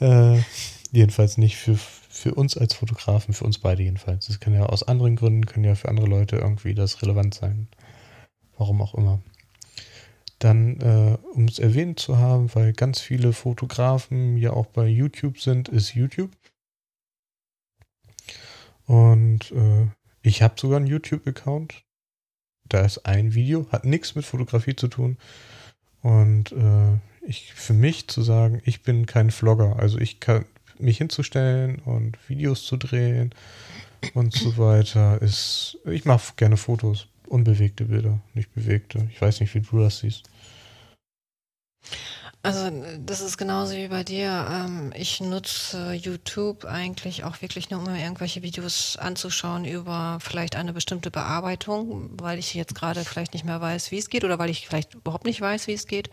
äh, 0.00 0.42
jedenfalls 0.90 1.38
nicht 1.38 1.56
für 1.56 1.78
für 2.18 2.34
uns 2.34 2.56
als 2.56 2.74
Fotografen, 2.74 3.32
für 3.32 3.44
uns 3.44 3.58
beide 3.58 3.82
jedenfalls. 3.82 4.26
Das 4.26 4.40
kann 4.40 4.54
ja 4.54 4.66
aus 4.66 4.82
anderen 4.82 5.16
Gründen, 5.16 5.46
kann 5.46 5.64
ja 5.64 5.74
für 5.74 5.88
andere 5.88 6.06
Leute 6.06 6.36
irgendwie 6.36 6.74
das 6.74 7.02
relevant 7.02 7.34
sein. 7.34 7.68
Warum 8.56 8.82
auch 8.82 8.94
immer. 8.94 9.20
Dann, 10.38 10.80
äh, 10.80 11.18
um 11.34 11.46
es 11.46 11.58
erwähnt 11.58 11.98
zu 11.98 12.18
haben, 12.18 12.54
weil 12.54 12.72
ganz 12.72 13.00
viele 13.00 13.32
Fotografen 13.32 14.36
ja 14.36 14.52
auch 14.52 14.66
bei 14.66 14.86
YouTube 14.86 15.40
sind, 15.40 15.68
ist 15.68 15.94
YouTube. 15.94 16.30
Und 18.86 19.50
äh, 19.52 19.86
ich 20.22 20.42
habe 20.42 20.54
sogar 20.58 20.78
einen 20.78 20.86
YouTube-Account. 20.86 21.84
Da 22.68 22.84
ist 22.84 23.06
ein 23.06 23.34
Video, 23.34 23.66
hat 23.70 23.84
nichts 23.84 24.14
mit 24.14 24.24
Fotografie 24.24 24.76
zu 24.76 24.88
tun. 24.88 25.18
Und 26.02 26.52
äh, 26.52 26.98
ich 27.22 27.52
für 27.54 27.74
mich 27.74 28.08
zu 28.08 28.22
sagen, 28.22 28.60
ich 28.64 28.82
bin 28.82 29.06
kein 29.06 29.30
Vlogger. 29.30 29.76
Also 29.78 29.98
ich 29.98 30.20
kann 30.20 30.44
mich 30.80 30.98
hinzustellen 30.98 31.80
und 31.84 32.16
Videos 32.28 32.64
zu 32.64 32.76
drehen 32.76 33.34
und 34.14 34.34
so 34.34 34.56
weiter, 34.58 35.20
ist. 35.22 35.78
Ich 35.84 36.04
mache 36.04 36.34
gerne 36.36 36.56
Fotos. 36.56 37.06
Unbewegte 37.26 37.84
Bilder, 37.84 38.20
nicht 38.32 38.54
bewegte. 38.54 39.06
Ich 39.12 39.20
weiß 39.20 39.40
nicht, 39.40 39.54
wie 39.54 39.60
du 39.60 39.80
das 39.80 39.98
siehst. 39.98 40.30
Also 42.42 42.70
das 43.04 43.20
ist 43.20 43.36
genauso 43.36 43.74
wie 43.74 43.88
bei 43.88 44.04
dir. 44.04 44.46
Ähm, 44.50 44.92
ich 44.96 45.20
nutze 45.20 45.92
YouTube 45.92 46.64
eigentlich 46.64 47.24
auch 47.24 47.42
wirklich 47.42 47.68
nur, 47.68 47.80
um 47.80 47.92
mir 47.92 48.00
irgendwelche 48.00 48.42
Videos 48.42 48.96
anzuschauen 48.96 49.64
über 49.64 50.18
vielleicht 50.20 50.54
eine 50.56 50.72
bestimmte 50.72 51.10
Bearbeitung, 51.10 52.10
weil 52.18 52.38
ich 52.38 52.54
jetzt 52.54 52.74
gerade 52.74 53.04
vielleicht 53.04 53.34
nicht 53.34 53.44
mehr 53.44 53.60
weiß, 53.60 53.90
wie 53.90 53.98
es 53.98 54.08
geht 54.08 54.24
oder 54.24 54.38
weil 54.38 54.50
ich 54.50 54.66
vielleicht 54.66 54.94
überhaupt 54.94 55.24
nicht 55.24 55.40
weiß, 55.40 55.66
wie 55.66 55.74
es 55.74 55.86
geht. 55.86 56.10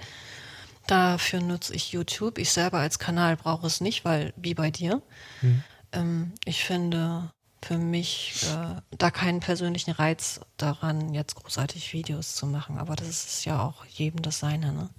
Dafür 0.87 1.41
nutze 1.41 1.73
ich 1.73 1.91
YouTube. 1.91 2.37
Ich 2.37 2.51
selber 2.51 2.79
als 2.79 2.99
Kanal 2.99 3.37
brauche 3.37 3.65
es 3.67 3.81
nicht, 3.81 4.05
weil 4.05 4.33
wie 4.35 4.53
bei 4.53 4.71
dir. 4.71 5.01
Mhm. 5.41 5.63
Ähm, 5.91 6.33
ich 6.45 6.63
finde 6.63 7.31
für 7.63 7.77
mich 7.79 8.45
äh, 8.53 8.79
da 8.95 9.09
keinen 9.09 9.39
persönlichen 9.39 9.91
Reiz 9.91 10.39
daran, 10.57 11.15
jetzt 11.15 11.35
großartig 11.35 11.93
Videos 11.93 12.35
zu 12.35 12.45
machen. 12.45 12.77
Aber 12.77 12.95
das 12.95 13.07
ist 13.07 13.45
ja 13.45 13.63
auch 13.63 13.85
jedem 13.85 14.21
das 14.21 14.39
Seine. 14.39 14.71
Ne? 14.71 14.89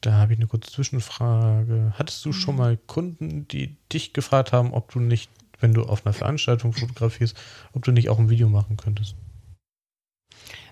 Da 0.00 0.12
habe 0.12 0.34
ich 0.34 0.38
eine 0.38 0.46
kurze 0.46 0.70
Zwischenfrage. 0.70 1.92
Hattest 1.98 2.24
du 2.24 2.28
mhm. 2.28 2.34
schon 2.34 2.56
mal 2.56 2.76
Kunden, 2.76 3.48
die 3.48 3.76
dich 3.92 4.12
gefragt 4.12 4.52
haben, 4.52 4.72
ob 4.72 4.92
du 4.92 5.00
nicht, 5.00 5.30
wenn 5.58 5.74
du 5.74 5.82
auf 5.82 6.06
einer 6.06 6.12
Veranstaltung 6.12 6.72
fotografierst, 6.72 7.36
ob 7.72 7.82
du 7.84 7.90
nicht 7.90 8.10
auch 8.10 8.18
ein 8.20 8.30
Video 8.30 8.48
machen 8.48 8.76
könntest? 8.76 9.16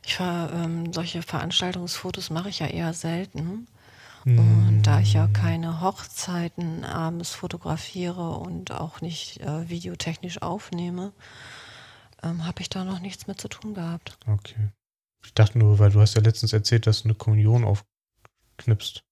Ich 0.05 0.19
war, 0.21 0.53
ähm, 0.53 0.93
solche 0.93 1.23
Veranstaltungsfotos 1.23 2.31
mache 2.31 2.49
ich 2.49 2.59
ja 2.61 2.67
eher 2.67 2.93
selten. 2.95 3.67
Und 4.25 4.83
da 4.85 5.01
ich 5.01 5.15
ja 5.15 5.25
hm. 5.25 5.33
keine 5.33 5.81
Hochzeiten 5.81 6.85
abends 6.85 7.31
fotografiere 7.31 8.37
und 8.39 8.71
auch 8.71 9.01
nicht 9.01 9.41
äh, 9.41 9.69
videotechnisch 9.69 10.43
aufnehme, 10.43 11.13
ähm, 12.23 12.47
habe 12.47 12.63
ich 12.63 12.71
da 12.71 12.85
noch 12.85 13.01
nichts 13.01 13.27
mit 13.27 13.41
zu 13.41 13.49
tun 13.49 13.75
gehabt. 13.75 14.19
Okay. 14.27 14.71
Ich 15.25 15.35
dachte 15.35 15.59
nur, 15.59 15.81
weil 15.81 15.91
du 15.91 16.01
hast 16.01 16.15
ja 16.15 16.21
letztens 16.21 16.53
erzählt, 16.53 16.87
dass 16.87 17.03
du 17.03 17.09
eine 17.09 17.15
Kommunion 17.15 17.65
aufknipst. 17.65 19.03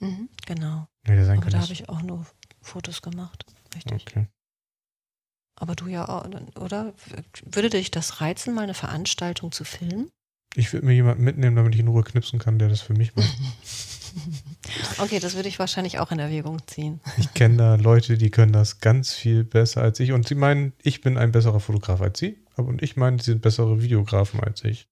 Mhm, 0.00 0.28
genau. 0.44 0.86
Nee, 1.06 1.24
sein 1.24 1.38
Aber 1.38 1.50
da 1.50 1.60
habe 1.60 1.72
ich 1.72 1.88
auch 1.88 2.02
nur 2.02 2.26
Fotos 2.60 3.00
gemacht. 3.00 3.46
Richtig. 3.74 4.02
Okay. 4.02 4.26
Aber 5.56 5.74
du 5.74 5.86
ja 5.86 6.08
auch, 6.08 6.26
oder? 6.60 6.92
Würde 7.44 7.70
dich 7.70 7.90
das 7.90 8.20
reizen, 8.20 8.54
mal 8.54 8.62
eine 8.62 8.74
Veranstaltung 8.74 9.52
zu 9.52 9.64
filmen? 9.64 10.10
Ich 10.54 10.72
würde 10.72 10.86
mir 10.86 10.92
jemanden 10.94 11.24
mitnehmen, 11.24 11.56
damit 11.56 11.74
ich 11.74 11.80
in 11.80 11.88
Ruhe 11.88 12.02
knipsen 12.02 12.38
kann, 12.38 12.58
der 12.58 12.68
das 12.68 12.80
für 12.80 12.94
mich 12.94 13.14
macht. 13.16 13.28
Okay, 14.98 15.18
das 15.18 15.34
würde 15.34 15.48
ich 15.48 15.58
wahrscheinlich 15.58 15.98
auch 15.98 16.10
in 16.10 16.18
Erwägung 16.18 16.66
ziehen. 16.66 17.00
Ich 17.18 17.34
kenne 17.34 17.56
da 17.56 17.74
Leute, 17.74 18.16
die 18.16 18.30
können 18.30 18.52
das 18.52 18.80
ganz 18.80 19.12
viel 19.12 19.44
besser 19.44 19.82
als 19.82 20.00
ich. 20.00 20.12
Und 20.12 20.26
sie 20.26 20.34
meinen, 20.34 20.72
ich 20.82 21.02
bin 21.02 21.18
ein 21.18 21.32
besserer 21.32 21.60
Fotograf 21.60 22.00
als 22.00 22.18
sie. 22.18 22.38
Aber 22.54 22.68
und 22.68 22.82
ich 22.82 22.96
meine, 22.96 23.18
sie 23.18 23.32
sind 23.32 23.42
bessere 23.42 23.82
Videografen 23.82 24.40
als 24.40 24.64
ich. 24.64 24.88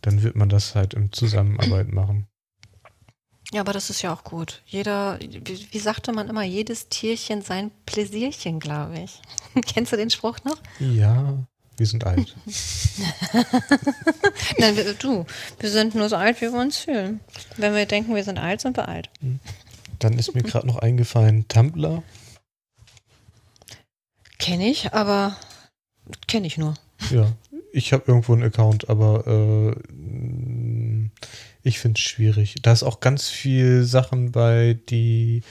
Dann 0.00 0.22
wird 0.22 0.34
man 0.34 0.48
das 0.48 0.74
halt 0.74 0.94
im 0.94 1.12
Zusammenarbeit 1.12 1.92
machen. 1.92 2.26
Ja, 3.52 3.60
aber 3.60 3.72
das 3.72 3.90
ist 3.90 4.02
ja 4.02 4.12
auch 4.12 4.24
gut. 4.24 4.62
Jeder, 4.66 5.18
wie, 5.20 5.66
wie 5.70 5.78
sagte 5.78 6.12
man 6.12 6.28
immer, 6.28 6.42
jedes 6.42 6.88
Tierchen 6.88 7.42
sein 7.42 7.70
Pläsierchen, 7.86 8.60
glaube 8.60 9.00
ich. 9.00 9.20
Kennst 9.66 9.92
du 9.92 9.96
den 9.96 10.10
Spruch 10.10 10.38
noch? 10.44 10.58
Ja. 10.78 11.38
Wir 11.76 11.86
sind 11.86 12.04
alt. 12.04 12.36
Nein, 14.58 14.76
wir, 14.76 14.94
du, 14.94 15.24
wir 15.58 15.70
sind 15.70 15.94
nur 15.94 16.08
so 16.08 16.16
alt, 16.16 16.40
wie 16.40 16.52
wir 16.52 16.60
uns 16.60 16.76
fühlen. 16.76 17.20
Wenn 17.56 17.74
wir 17.74 17.86
denken, 17.86 18.14
wir 18.14 18.24
sind 18.24 18.38
alt, 18.38 18.60
sind 18.60 18.76
wir 18.76 18.88
alt. 18.88 19.10
Hm. 19.20 19.40
Dann 19.98 20.18
ist 20.18 20.34
mir 20.34 20.42
gerade 20.42 20.66
noch 20.66 20.78
eingefallen, 20.78 21.48
Tumblr. 21.48 22.02
Kenne 24.38 24.68
ich, 24.68 24.92
aber 24.92 25.36
kenne 26.26 26.46
ich 26.46 26.58
nur. 26.58 26.74
Ja, 27.10 27.32
ich 27.72 27.92
habe 27.92 28.04
irgendwo 28.06 28.32
einen 28.34 28.42
Account, 28.42 28.88
aber 28.90 29.26
äh, 29.26 29.74
ich 31.62 31.78
finde 31.78 31.98
es 31.98 32.04
schwierig. 32.04 32.56
Da 32.62 32.72
ist 32.72 32.82
auch 32.82 33.00
ganz 33.00 33.28
viel 33.28 33.84
Sachen 33.84 34.32
bei, 34.32 34.78
die 34.88 35.42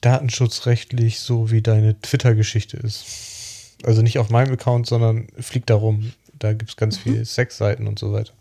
datenschutzrechtlich 0.00 1.20
so 1.20 1.50
wie 1.50 1.62
deine 1.62 2.00
Twitter-Geschichte 2.00 2.76
ist. 2.76 3.74
Also 3.84 4.02
nicht 4.02 4.18
auf 4.18 4.30
meinem 4.30 4.52
Account, 4.52 4.86
sondern 4.86 5.28
fliegt 5.38 5.70
da 5.70 5.74
rum. 5.74 6.12
Da 6.38 6.52
gibt 6.52 6.70
es 6.70 6.76
ganz 6.76 6.98
mhm. 6.98 7.02
viele 7.02 7.24
Sexseiten 7.24 7.86
und 7.86 7.98
so 7.98 8.12
weiter. 8.12 8.32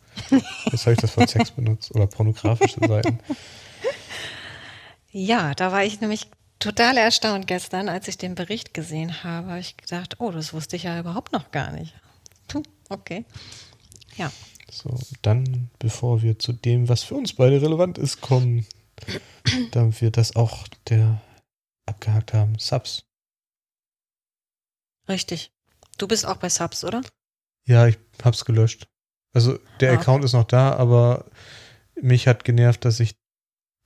Jetzt 0.72 0.86
habe 0.86 0.94
ich 0.94 1.00
das 1.00 1.12
von 1.12 1.28
Sex 1.28 1.52
benutzt 1.52 1.94
oder 1.94 2.08
pornografische 2.08 2.80
Seiten. 2.88 3.20
Ja, 5.12 5.54
da 5.56 5.72
war 5.72 5.84
ich 5.84 6.02
nämlich 6.02 6.28
total 6.60 6.98
erstaunt 6.98 7.48
gestern, 7.48 7.90
als 7.90 8.08
ich 8.08 8.18
den 8.18 8.36
Bericht 8.36 8.74
gesehen 8.74 9.24
habe. 9.24 9.60
Ich 9.60 9.78
gedacht, 9.78 10.16
oh, 10.20 10.32
das 10.32 10.54
wusste 10.54 10.76
ich 10.76 10.84
ja 10.84 11.00
überhaupt 11.00 11.34
noch 11.34 11.52
gar 11.52 11.72
nicht. 11.72 11.94
Puh, 12.48 12.64
okay. 12.90 13.26
Ja. 14.16 14.32
So, 14.70 15.00
dann, 15.22 15.70
bevor 15.80 16.22
wir 16.22 16.40
zu 16.40 16.54
dem, 16.54 16.90
was 16.90 17.04
für 17.04 17.16
uns 17.16 17.34
beide 17.34 17.62
relevant 17.62 17.98
ist, 17.98 18.22
kommen, 18.22 18.66
damit 19.72 20.02
wir 20.02 20.12
das 20.12 20.36
auch 20.36 20.68
der 20.90 21.22
abgehakt 21.86 22.34
haben, 22.34 22.58
Subs. 22.60 23.06
Richtig. 25.08 25.52
Du 25.98 26.08
bist 26.08 26.26
auch 26.26 26.38
bei 26.38 26.50
Subs, 26.50 26.84
oder? 26.84 27.02
Ja, 27.66 27.88
ich 27.88 27.98
hab's 28.24 28.46
gelöscht. 28.46 28.88
Also 29.34 29.60
der 29.80 29.92
ah. 29.92 29.96
Account 29.96 30.24
ist 30.24 30.34
noch 30.34 30.46
da, 30.46 30.74
aber 30.74 31.26
mich 31.96 32.28
hat 32.28 32.44
genervt, 32.44 32.86
dass 32.86 33.00
ich 33.00 33.16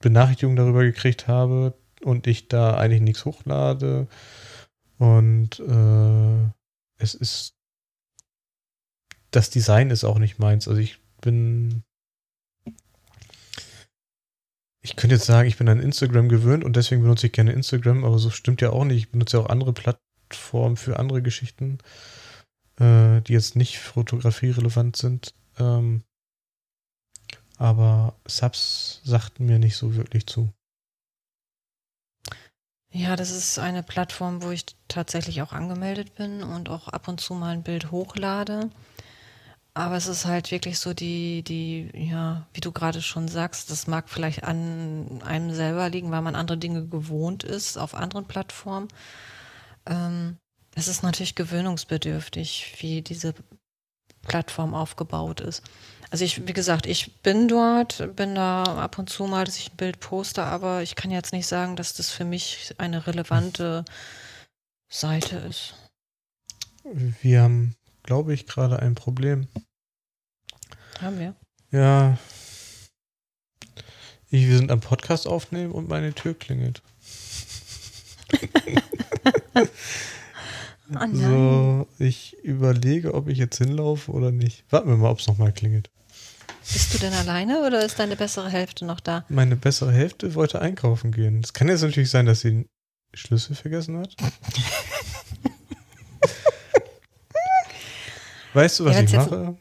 Benachrichtigungen 0.01 0.57
darüber 0.57 0.83
gekriegt 0.83 1.27
habe 1.27 1.73
und 2.01 2.27
ich 2.27 2.47
da 2.47 2.75
eigentlich 2.75 3.01
nichts 3.01 3.25
hochlade. 3.25 4.07
Und 4.97 5.59
äh, 5.59 6.51
es 6.97 7.15
ist. 7.15 7.55
Das 9.31 9.49
Design 9.49 9.89
ist 9.89 10.03
auch 10.03 10.19
nicht 10.19 10.39
meins. 10.39 10.67
Also 10.67 10.79
ich 10.79 10.99
bin. 11.21 11.83
Ich 14.83 14.95
könnte 14.95 15.15
jetzt 15.15 15.25
sagen, 15.25 15.47
ich 15.47 15.57
bin 15.57 15.69
an 15.69 15.79
Instagram 15.79 16.27
gewöhnt 16.27 16.63
und 16.63 16.75
deswegen 16.75 17.03
benutze 17.03 17.27
ich 17.27 17.33
gerne 17.33 17.51
Instagram, 17.51 18.03
aber 18.03 18.17
so 18.17 18.31
stimmt 18.31 18.61
ja 18.61 18.71
auch 18.71 18.83
nicht. 18.83 18.97
Ich 18.97 19.11
benutze 19.11 19.37
ja 19.37 19.43
auch 19.43 19.49
andere 19.49 19.73
Plattformen 19.73 20.11
Plattform 20.31 20.77
für 20.77 20.97
andere 20.97 21.21
Geschichten, 21.21 21.79
äh, 22.79 23.21
die 23.21 23.33
jetzt 23.33 23.57
nicht 23.57 23.79
fotografierelevant 23.79 24.95
sind. 24.95 25.33
Ähm, 25.59 26.03
aber 27.57 28.15
Subs 28.25 29.01
sagten 29.03 29.45
mir 29.45 29.59
nicht 29.59 29.75
so 29.75 29.95
wirklich 29.95 30.25
zu. 30.25 30.53
Ja, 32.93 33.15
das 33.15 33.31
ist 33.31 33.59
eine 33.59 33.83
Plattform, 33.83 34.41
wo 34.41 34.51
ich 34.51 34.65
tatsächlich 34.87 35.41
auch 35.41 35.51
angemeldet 35.51 36.15
bin 36.15 36.43
und 36.43 36.69
auch 36.69 36.87
ab 36.87 37.07
und 37.07 37.19
zu 37.19 37.33
mal 37.33 37.51
ein 37.51 37.63
Bild 37.63 37.91
hochlade. 37.91 38.69
Aber 39.73 39.95
es 39.95 40.07
ist 40.07 40.25
halt 40.25 40.51
wirklich 40.51 40.79
so 40.79 40.93
die, 40.93 41.43
die, 41.43 41.89
ja, 41.93 42.45
wie 42.53 42.59
du 42.59 42.73
gerade 42.73 43.01
schon 43.01 43.29
sagst, 43.29 43.71
das 43.71 43.87
mag 43.87 44.09
vielleicht 44.09 44.43
an 44.43 45.21
einem 45.23 45.53
selber 45.53 45.89
liegen, 45.89 46.11
weil 46.11 46.21
man 46.21 46.35
andere 46.35 46.57
Dinge 46.57 46.85
gewohnt 46.87 47.43
ist 47.43 47.77
auf 47.77 47.95
anderen 47.95 48.25
Plattformen. 48.25 48.89
Ähm, 49.85 50.37
es 50.75 50.89
ist 50.89 51.03
natürlich 51.03 51.35
gewöhnungsbedürftig, 51.35 52.75
wie 52.79 53.01
diese 53.01 53.33
Plattform 54.23 54.73
aufgebaut 54.73 55.39
ist. 55.39 55.63
Also 56.11 56.25
ich, 56.25 56.45
wie 56.45 56.53
gesagt, 56.53 56.85
ich 56.85 57.21
bin 57.21 57.47
dort, 57.47 58.15
bin 58.17 58.35
da 58.35 58.63
ab 58.63 58.97
und 58.97 59.09
zu 59.09 59.25
mal, 59.25 59.45
dass 59.45 59.57
ich 59.57 59.71
ein 59.71 59.77
Bild 59.77 60.01
poste, 60.01 60.43
aber 60.43 60.81
ich 60.81 60.95
kann 60.95 61.09
jetzt 61.09 61.31
nicht 61.31 61.47
sagen, 61.47 61.77
dass 61.77 61.93
das 61.93 62.11
für 62.11 62.25
mich 62.25 62.75
eine 62.77 63.07
relevante 63.07 63.85
Seite 64.89 65.37
ist. 65.37 65.75
Wir 67.21 67.43
haben, 67.43 67.75
glaube 68.03 68.33
ich, 68.33 68.47
gerade 68.47 68.79
ein 68.79 68.95
Problem. 68.95 69.47
Haben 70.99 71.19
wir? 71.19 71.35
Ja. 71.71 72.17
Ich, 74.29 74.47
wir 74.47 74.57
sind 74.57 74.71
am 74.71 74.79
Podcast 74.79 75.27
aufnehmen 75.27 75.71
und 75.71 75.89
meine 75.89 76.13
Tür 76.13 76.33
klingelt. 76.33 76.81
Oh 80.93 81.07
so, 81.13 81.87
ich 81.99 82.35
überlege, 82.43 83.13
ob 83.13 83.29
ich 83.29 83.37
jetzt 83.37 83.57
hinlaufe 83.59 84.11
oder 84.11 84.31
nicht. 84.31 84.65
Warten 84.69 84.89
wir 84.89 84.97
mal, 84.97 85.09
ob 85.09 85.19
es 85.19 85.27
nochmal 85.27 85.53
klingelt. 85.53 85.89
Bist 86.61 86.93
du 86.93 86.97
denn 86.97 87.13
alleine 87.13 87.65
oder 87.65 87.83
ist 87.85 87.97
deine 87.97 88.15
bessere 88.15 88.49
Hälfte 88.49 88.85
noch 88.85 88.99
da? 88.99 89.25
Meine 89.29 89.55
bessere 89.55 89.91
Hälfte 89.91 90.35
wollte 90.35 90.61
einkaufen 90.61 91.11
gehen. 91.11 91.39
Es 91.43 91.53
kann 91.53 91.69
jetzt 91.69 91.81
natürlich 91.81 92.09
sein, 92.09 92.25
dass 92.25 92.41
sie 92.41 92.51
den 92.51 92.69
Schlüssel 93.13 93.55
vergessen 93.55 93.97
hat. 93.97 94.15
weißt 98.53 98.79
du, 98.79 98.85
was 98.85 98.95
ja, 98.95 99.03
ich 99.03 99.13
mache? 99.13 99.57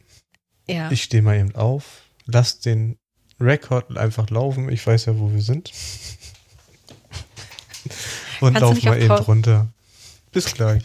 Ja. 0.68 0.90
Ich 0.90 1.02
stehe 1.02 1.22
mal 1.22 1.38
eben 1.38 1.54
auf, 1.54 2.02
lass 2.26 2.60
den 2.60 2.98
Rekord 3.40 3.96
einfach 3.96 4.30
laufen. 4.30 4.68
Ich 4.68 4.86
weiß 4.86 5.06
ja, 5.06 5.18
wo 5.18 5.32
wir 5.32 5.42
sind. 5.42 5.72
Und 8.40 8.54
Kannst 8.54 8.62
lauf 8.62 8.82
mal 8.82 8.98
eben 8.98 9.08
Pause- 9.08 9.24
runter. 9.24 9.68
Bis 10.32 10.52
gleich. 10.54 10.82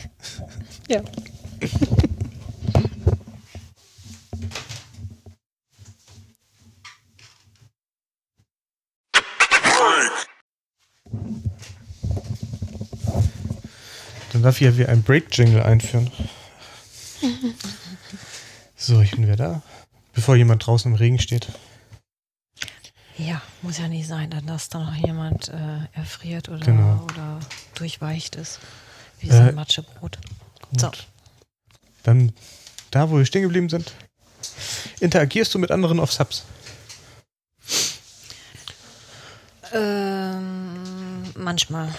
Ja. 0.89 1.01
Dann 14.33 14.43
darf 14.43 14.55
ich 14.59 14.65
ja 14.67 14.77
wieder 14.77 14.89
ein 14.89 15.03
Break-Jingle 15.03 15.61
einführen. 15.63 16.11
So, 18.75 19.01
ich 19.01 19.11
bin 19.11 19.23
wieder 19.23 19.35
da. 19.35 19.61
Bevor 20.13 20.35
jemand 20.35 20.65
draußen 20.65 20.91
im 20.91 20.95
Regen 20.97 21.19
steht. 21.19 21.47
Ja, 23.17 23.41
muss 23.61 23.77
ja 23.77 23.87
nicht 23.87 24.07
sein, 24.07 24.29
dass 24.45 24.69
da 24.69 24.79
noch 24.79 24.93
jemand 24.95 25.47
äh, 25.49 25.79
erfriert 25.93 26.49
oder, 26.49 26.65
Genau. 26.65 27.01
oder 27.05 27.39
durchweicht 27.75 28.35
ist. 28.35 28.59
Wie 29.19 29.29
Äh, 29.29 29.31
so 29.31 29.39
ein 29.39 29.55
Matschebrot. 29.55 30.17
Gut. 30.69 30.81
So. 30.81 30.91
Dann, 32.03 32.33
da 32.91 33.09
wo 33.09 33.17
wir 33.17 33.25
stehen 33.25 33.43
geblieben 33.43 33.69
sind, 33.69 33.93
interagierst 34.99 35.53
du 35.53 35.59
mit 35.59 35.71
anderen 35.71 35.99
auf 35.99 36.11
Subs? 36.11 36.43
Ähm, 39.73 41.23
manchmal. 41.37 41.93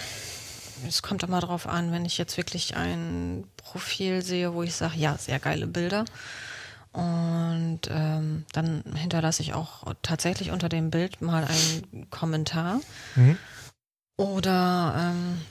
Es 0.87 1.01
kommt 1.01 1.23
immer 1.23 1.41
drauf 1.41 1.65
an, 1.67 1.91
wenn 1.91 2.05
ich 2.05 2.19
jetzt 2.19 2.37
wirklich 2.37 2.75
ein 2.75 3.45
Profil 3.57 4.21
sehe, 4.21 4.53
wo 4.53 4.61
ich 4.61 4.75
sage, 4.75 4.97
ja, 4.97 5.17
sehr 5.17 5.39
geile 5.39 5.65
Bilder. 5.65 6.05
Und 6.93 7.81
ähm, 7.89 8.45
dann 8.53 8.83
hinterlasse 8.95 9.41
ich 9.41 9.53
auch 9.53 9.93
tatsächlich 10.01 10.51
unter 10.51 10.69
dem 10.69 10.89
Bild 10.89 11.21
mal 11.21 11.45
einen 11.45 12.09
Kommentar. 12.09 12.79
Mhm. 13.15 13.37
Oder 14.17 14.95
ähm, 14.97 15.41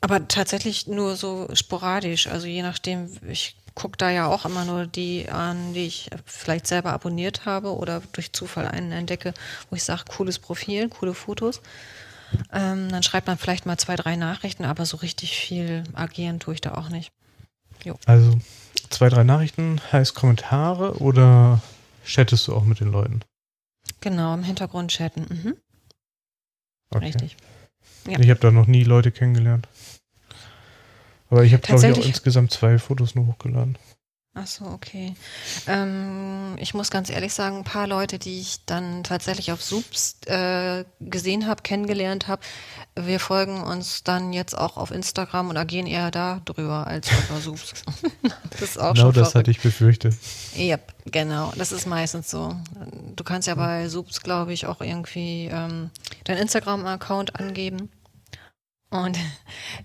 aber 0.00 0.26
tatsächlich 0.28 0.86
nur 0.86 1.16
so 1.16 1.48
sporadisch. 1.52 2.26
Also 2.26 2.46
je 2.46 2.62
nachdem, 2.62 3.10
ich 3.28 3.56
gucke 3.74 3.98
da 3.98 4.10
ja 4.10 4.26
auch 4.26 4.46
immer 4.46 4.64
nur 4.64 4.86
die 4.86 5.28
an, 5.28 5.74
die 5.74 5.86
ich 5.86 6.10
vielleicht 6.24 6.66
selber 6.66 6.92
abonniert 6.92 7.44
habe 7.44 7.76
oder 7.76 8.02
durch 8.12 8.32
Zufall 8.32 8.66
einen 8.66 8.92
entdecke, 8.92 9.34
wo 9.68 9.76
ich 9.76 9.84
sage, 9.84 10.04
cooles 10.08 10.38
Profil, 10.38 10.88
coole 10.88 11.14
Fotos. 11.14 11.60
Ähm, 12.52 12.88
dann 12.90 13.02
schreibt 13.02 13.26
man 13.26 13.38
vielleicht 13.38 13.66
mal 13.66 13.76
zwei, 13.76 13.96
drei 13.96 14.16
Nachrichten, 14.16 14.64
aber 14.64 14.86
so 14.86 14.96
richtig 14.98 15.36
viel 15.36 15.84
agieren 15.94 16.40
tue 16.40 16.54
ich 16.54 16.60
da 16.60 16.74
auch 16.74 16.88
nicht. 16.88 17.12
Also 18.06 18.38
zwei, 18.90 19.08
drei 19.08 19.24
Nachrichten 19.24 19.80
heißt 19.92 20.14
Kommentare 20.14 20.98
oder 20.98 21.60
chattest 22.04 22.48
du 22.48 22.54
auch 22.54 22.64
mit 22.64 22.80
den 22.80 22.90
Leuten? 22.90 23.20
Genau, 24.00 24.34
im 24.34 24.44
Hintergrund 24.44 24.90
chatten. 24.90 25.26
Mhm, 25.28 25.56
Okay. 26.92 27.04
Richtig. 27.06 27.36
Ja. 28.08 28.18
Ich 28.18 28.30
habe 28.30 28.40
da 28.40 28.50
noch 28.50 28.66
nie 28.66 28.82
Leute 28.82 29.12
kennengelernt. 29.12 29.68
Aber 31.28 31.44
ich 31.44 31.52
habe, 31.52 31.62
glaube 31.62 31.86
ich, 31.86 31.92
auch 31.92 32.04
insgesamt 32.04 32.50
zwei 32.50 32.78
Fotos 32.78 33.14
nur 33.14 33.28
hochgeladen. 33.28 33.78
Ach 34.32 34.46
so, 34.46 34.64
okay. 34.66 35.14
Ähm, 35.66 36.54
ich 36.58 36.72
muss 36.72 36.92
ganz 36.92 37.10
ehrlich 37.10 37.34
sagen, 37.34 37.58
ein 37.58 37.64
paar 37.64 37.88
Leute, 37.88 38.20
die 38.20 38.40
ich 38.40 38.64
dann 38.64 39.02
tatsächlich 39.02 39.50
auf 39.50 39.60
Subs 39.60 40.18
äh, 40.26 40.84
gesehen 41.00 41.48
habe, 41.48 41.62
kennengelernt 41.62 42.28
habe, 42.28 42.40
wir 42.94 43.18
folgen 43.18 43.60
uns 43.60 44.04
dann 44.04 44.32
jetzt 44.32 44.56
auch 44.56 44.76
auf 44.76 44.92
Instagram 44.92 45.50
und 45.50 45.56
agieren 45.56 45.88
eher 45.88 46.12
da 46.12 46.42
drüber 46.44 46.86
als 46.86 47.08
über 47.10 47.40
Subs. 47.40 47.72
das 48.50 48.62
ist 48.62 48.78
auch 48.78 48.94
genau 48.94 49.10
das 49.10 49.32
verrückt. 49.32 49.34
hatte 49.34 49.50
ich 49.50 49.60
befürchtet. 49.60 50.14
Yep, 50.56 50.94
genau. 51.06 51.52
Das 51.56 51.72
ist 51.72 51.86
meistens 51.86 52.30
so. 52.30 52.54
Du 53.16 53.24
kannst 53.24 53.48
ja 53.48 53.56
bei 53.56 53.88
Subs, 53.88 54.20
glaube 54.22 54.52
ich, 54.52 54.66
auch 54.66 54.80
irgendwie 54.80 55.46
ähm, 55.50 55.90
deinen 56.22 56.38
Instagram-Account 56.38 57.34
angeben. 57.34 57.90
Und 58.90 59.16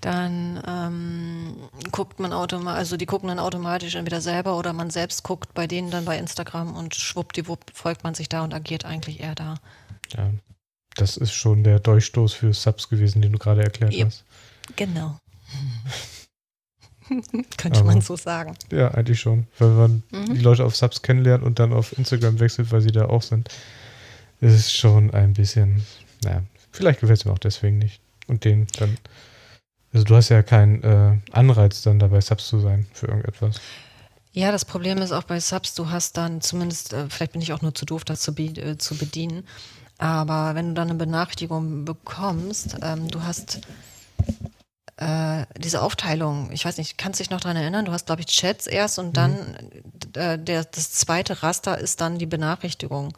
dann 0.02 0.62
ähm, 0.68 1.56
guckt 1.92 2.20
man 2.20 2.34
automatisch, 2.34 2.78
also 2.80 2.98
die 2.98 3.06
gucken 3.06 3.30
dann 3.30 3.38
automatisch 3.40 3.94
entweder 3.96 4.20
selber 4.20 4.58
oder 4.58 4.74
man 4.74 4.90
selbst 4.90 5.22
guckt 5.24 5.54
bei 5.54 5.68
denen 5.68 5.92
dann 5.92 6.06
bei 6.06 6.18
Instagram 6.18 6.76
und 6.76 6.96
schwuppdiwupp 6.96 7.66
folgt 7.74 8.04
man 8.04 8.16
sich 8.16 8.30
da 8.30 8.44
und 8.44 8.54
agiert 8.54 8.84
eigentlich 8.86 9.20
eher 9.20 9.36
da. 9.36 9.56
Ja, 10.18 10.32
das 10.96 11.18
ist 11.18 11.34
schon 11.34 11.64
der 11.64 11.80
Durchstoß 11.80 12.34
für 12.34 12.52
Subs 12.54 12.90
gewesen, 12.90 13.22
den 13.22 13.32
du 13.34 13.38
gerade 13.38 13.62
erklärt 13.64 13.94
Yep. 13.94 14.08
hast. 14.08 14.24
Genau. 14.76 15.20
Könnte 17.58 17.80
Aber- 17.82 17.88
man 17.92 18.02
so 18.02 18.16
sagen. 18.16 18.56
Ja, 18.72 18.90
eigentlich 18.90 19.20
schon. 19.20 19.46
Weil 19.60 19.70
man 19.70 20.04
Mhm. 20.12 20.34
die 20.34 20.42
Leute 20.42 20.66
auf 20.66 20.76
Subs 20.76 21.04
kennenlernt 21.04 21.44
und 21.44 21.60
dann 21.60 21.74
auf 21.74 21.96
Instagram 21.98 22.40
wechselt, 22.40 22.72
weil 22.72 22.82
sie 22.82 22.92
da 22.92 23.06
auch 23.06 23.22
sind. 23.22 23.50
Ist 24.42 24.76
schon 24.76 25.12
ein 25.14 25.34
bisschen, 25.34 25.86
naja, 26.24 26.42
vielleicht 26.72 27.02
gefällt 27.02 27.20
es 27.20 27.26
mir 27.26 27.32
auch 27.34 27.38
deswegen 27.40 27.78
nicht. 27.78 28.02
Und 28.28 28.44
den 28.44 28.68
dann, 28.78 28.98
also 29.94 30.06
du 30.06 30.16
hast 30.16 30.30
ja 30.30 30.42
keinen 30.44 30.84
äh, 30.84 31.18
Anreiz 31.32 31.82
dann 31.82 32.00
dabei 32.00 32.22
Subs 32.22 32.48
zu 32.48 32.60
sein 32.60 32.88
für 32.94 33.08
irgendetwas. 33.08 33.60
Ja, 34.34 34.52
das 34.52 34.66
Problem 34.66 34.98
ist 34.98 35.14
auch 35.14 35.24
bei 35.24 35.40
Subs, 35.40 35.76
du 35.76 35.90
hast 35.90 36.18
dann 36.18 36.42
zumindest, 36.42 36.94
äh, 36.94 37.10
vielleicht 37.10 37.34
bin 37.34 37.42
ich 37.42 37.54
auch 37.54 37.62
nur 37.62 37.74
zu 37.74 37.86
doof, 37.86 38.04
das 38.04 38.22
zu, 38.22 38.36
be 38.36 38.44
äh, 38.44 38.78
zu 38.78 38.98
bedienen, 38.98 39.48
aber 39.98 40.56
wenn 40.56 40.70
du 40.70 40.74
dann 40.74 40.90
eine 40.90 40.98
Benachrichtigung 40.98 41.86
bekommst, 41.86 42.76
ähm, 42.82 43.08
du 43.08 43.24
hast 43.24 43.62
äh, 44.98 45.46
diese 45.58 45.82
Aufteilung, 45.82 46.52
ich 46.52 46.64
weiß 46.64 46.78
nicht, 46.78 46.98
kannst 46.98 47.20
dich 47.20 47.30
noch 47.30 47.42
daran 47.42 47.58
erinnern, 47.58 47.86
du 47.86 47.92
hast, 47.92 48.06
glaube 48.06 48.22
ich, 48.22 48.28
Chats 48.28 48.66
erst 48.66 48.98
und 48.98 49.18
dann 49.18 49.56
äh, 50.16 50.40
der, 50.40 50.64
das 50.64 50.92
zweite 50.92 51.44
Raster 51.44 51.78
ist 51.78 52.00
dann 52.00 52.18
die 52.18 52.26
Benachrichtigung. 52.26 53.16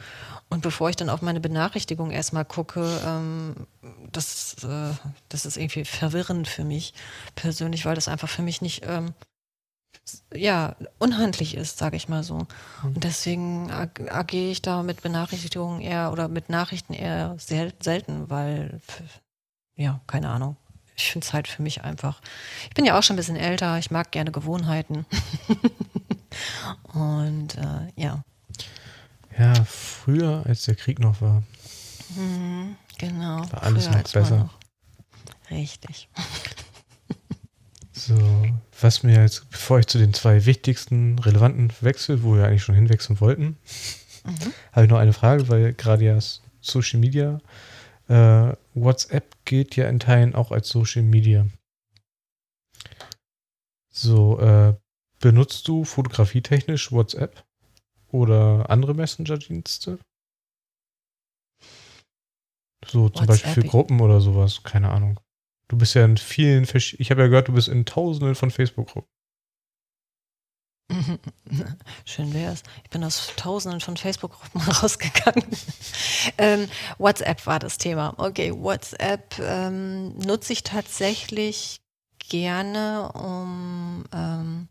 Und 0.50 0.62
bevor 0.62 0.90
ich 0.90 0.96
dann 0.96 1.10
auf 1.10 1.22
meine 1.22 1.40
Benachrichtigung 1.40 2.10
erstmal 2.10 2.46
gucke, 2.46 3.00
ähm, 3.06 3.68
das, 4.12 4.56
äh, 4.64 4.94
das 5.30 5.46
ist 5.46 5.58
irgendwie 5.58 5.86
verwirrend 5.86 6.48
für 6.48 6.64
mich 6.64 6.94
persönlich, 7.36 7.86
weil 7.86 7.96
das 7.96 8.08
einfach 8.08 8.30
für 8.30 8.42
mich 8.42 8.62
nicht 8.62 8.84
ähm, 8.88 9.14
ja, 10.34 10.76
unhandlich 11.00 11.56
ist, 11.56 11.78
sage 11.78 11.98
ich 11.98 12.10
mal 12.10 12.24
so. 12.24 12.48
Und 12.84 13.04
deswegen 13.04 13.70
ag 13.72 13.90
agiere 14.10 14.52
ich 14.52 14.62
da 14.62 14.82
mit 14.84 15.02
Benachrichtigungen 15.02 15.82
eher 15.82 16.12
oder 16.12 16.28
mit 16.28 16.50
Nachrichten 16.50 16.94
eher 16.94 17.36
sel 17.38 17.74
selten, 17.80 18.30
weil, 18.30 18.80
ja, 19.76 20.00
keine 20.08 20.30
Ahnung. 20.30 20.56
Ich 20.98 21.12
finde 21.12 21.26
es 21.26 21.34
halt 21.34 21.48
für 21.48 21.62
mich 21.62 21.84
einfach. 21.84 22.20
Ich 22.70 22.74
bin 22.76 22.84
ja 22.86 22.98
auch 22.98 23.04
schon 23.04 23.14
ein 23.14 23.18
bisschen 23.18 23.36
älter, 23.36 23.78
ich 23.78 23.92
mag 23.92 24.12
gerne 24.12 24.32
Gewohnheiten. 24.32 25.06
Und 26.94 27.56
äh, 27.56 27.92
ja, 27.96 28.24
Ja, 29.38 29.54
früher, 29.66 30.44
als 30.48 30.66
der 30.66 30.76
Krieg 30.76 31.00
noch 31.00 31.22
war. 31.22 31.44
Mhm, 32.16 32.76
genau. 32.98 33.50
War 33.52 33.64
alles 33.64 33.86
Früher, 33.86 33.98
noch 33.98 34.12
besser. 34.12 34.38
noch- 34.40 34.58
Richtig. 35.52 36.10
So, 37.94 38.46
was 38.82 39.04
mir 39.04 39.22
jetzt, 39.22 39.50
bevor 39.50 39.80
ich 39.80 39.88
zu 39.88 39.98
den 39.98 40.14
zwei 40.14 40.46
wichtigsten, 40.46 41.18
relevanten 41.20 41.72
wechsel, 41.82 42.24
wo 42.24 42.36
wir 42.36 42.46
eigentlich 42.46 42.64
schon 42.64 42.76
hinwechseln 42.76 43.20
wollten, 43.22 43.58
Mhm. 44.26 44.54
habe 44.74 44.86
ich 44.86 44.90
noch 44.92 44.98
eine 45.00 45.14
Frage, 45.14 45.48
weil 45.50 45.74
gerade 45.74 46.04
ja 46.06 46.18
Social 46.62 47.00
Media, 47.00 47.40
äh, 48.08 48.56
WhatsApp 48.74 49.36
gilt 49.46 49.76
ja 49.76 49.88
in 49.90 50.00
Teilen 50.00 50.36
auch 50.36 50.52
als 50.52 50.70
Social 50.70 51.04
Media. 51.04 51.48
So, 53.90 54.40
äh, 54.40 54.76
benutzt 55.20 55.68
du 55.68 55.84
fotografietechnisch 55.84 56.92
WhatsApp 56.92 57.44
oder 58.10 58.70
andere 58.70 58.94
Messenger-Dienste? 58.94 60.00
So 62.86 63.10
zum 63.10 63.26
Beispiel 63.26 63.52
für 63.52 63.62
WhatsApp. 63.62 63.72
Gruppen 63.72 64.02
oder 64.02 64.22
sowas, 64.22 64.64
keine 64.64 64.90
Ahnung. 64.90 65.20
Du 65.68 65.78
bist 65.78 65.96
ja 65.96 66.06
in 66.06 66.18
vielen, 66.18 66.64
ich 66.64 67.12
habe 67.12 67.22
ja 67.22 67.28
gehört, 67.28 67.50
du 67.50 67.54
bist 67.54 67.68
in 67.68 67.86
tausenden 67.86 68.36
von 68.36 68.52
Facebook-Gruppen. 68.52 69.12
Schön 72.06 72.34
wär's. 72.34 72.64
Ich 72.84 72.90
bin 72.90 73.04
aus 73.04 73.34
tausenden 73.36 73.82
von 73.82 73.98
Facebook-Gruppen 73.98 74.62
rausgegangen. 74.82 75.46
ähm, 76.38 76.68
WhatsApp 76.98 77.46
war 77.46 77.60
das 77.60 77.78
Thema. 77.78 78.14
Okay, 78.18 78.54
WhatsApp 78.54 79.38
ähm, 79.40 80.18
nutze 80.18 80.54
ich 80.54 80.64
tatsächlich 80.64 81.82
gerne, 82.30 83.12
um 83.14 84.06
ähm, 84.14 84.68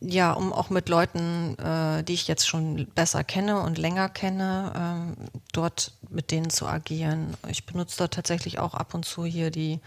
ja, 0.00 0.32
um 0.32 0.52
auch 0.52 0.70
mit 0.70 0.88
Leuten, 0.88 1.58
äh, 1.58 2.04
die 2.04 2.14
ich 2.14 2.28
jetzt 2.28 2.46
schon 2.46 2.86
besser 2.94 3.24
kenne 3.24 3.60
und 3.62 3.78
länger 3.78 4.08
kenne, 4.08 4.72
ähm, 4.76 5.28
dort 5.52 5.92
mit 6.08 6.30
denen 6.30 6.50
zu 6.50 6.66
agieren. 6.66 7.36
Ich 7.48 7.66
benutze 7.66 7.98
da 7.98 8.08
tatsächlich 8.08 8.60
auch 8.60 8.74
ab 8.74 8.94
und 8.94 9.04
zu 9.04 9.24
hier 9.24 9.50
die, 9.50 9.80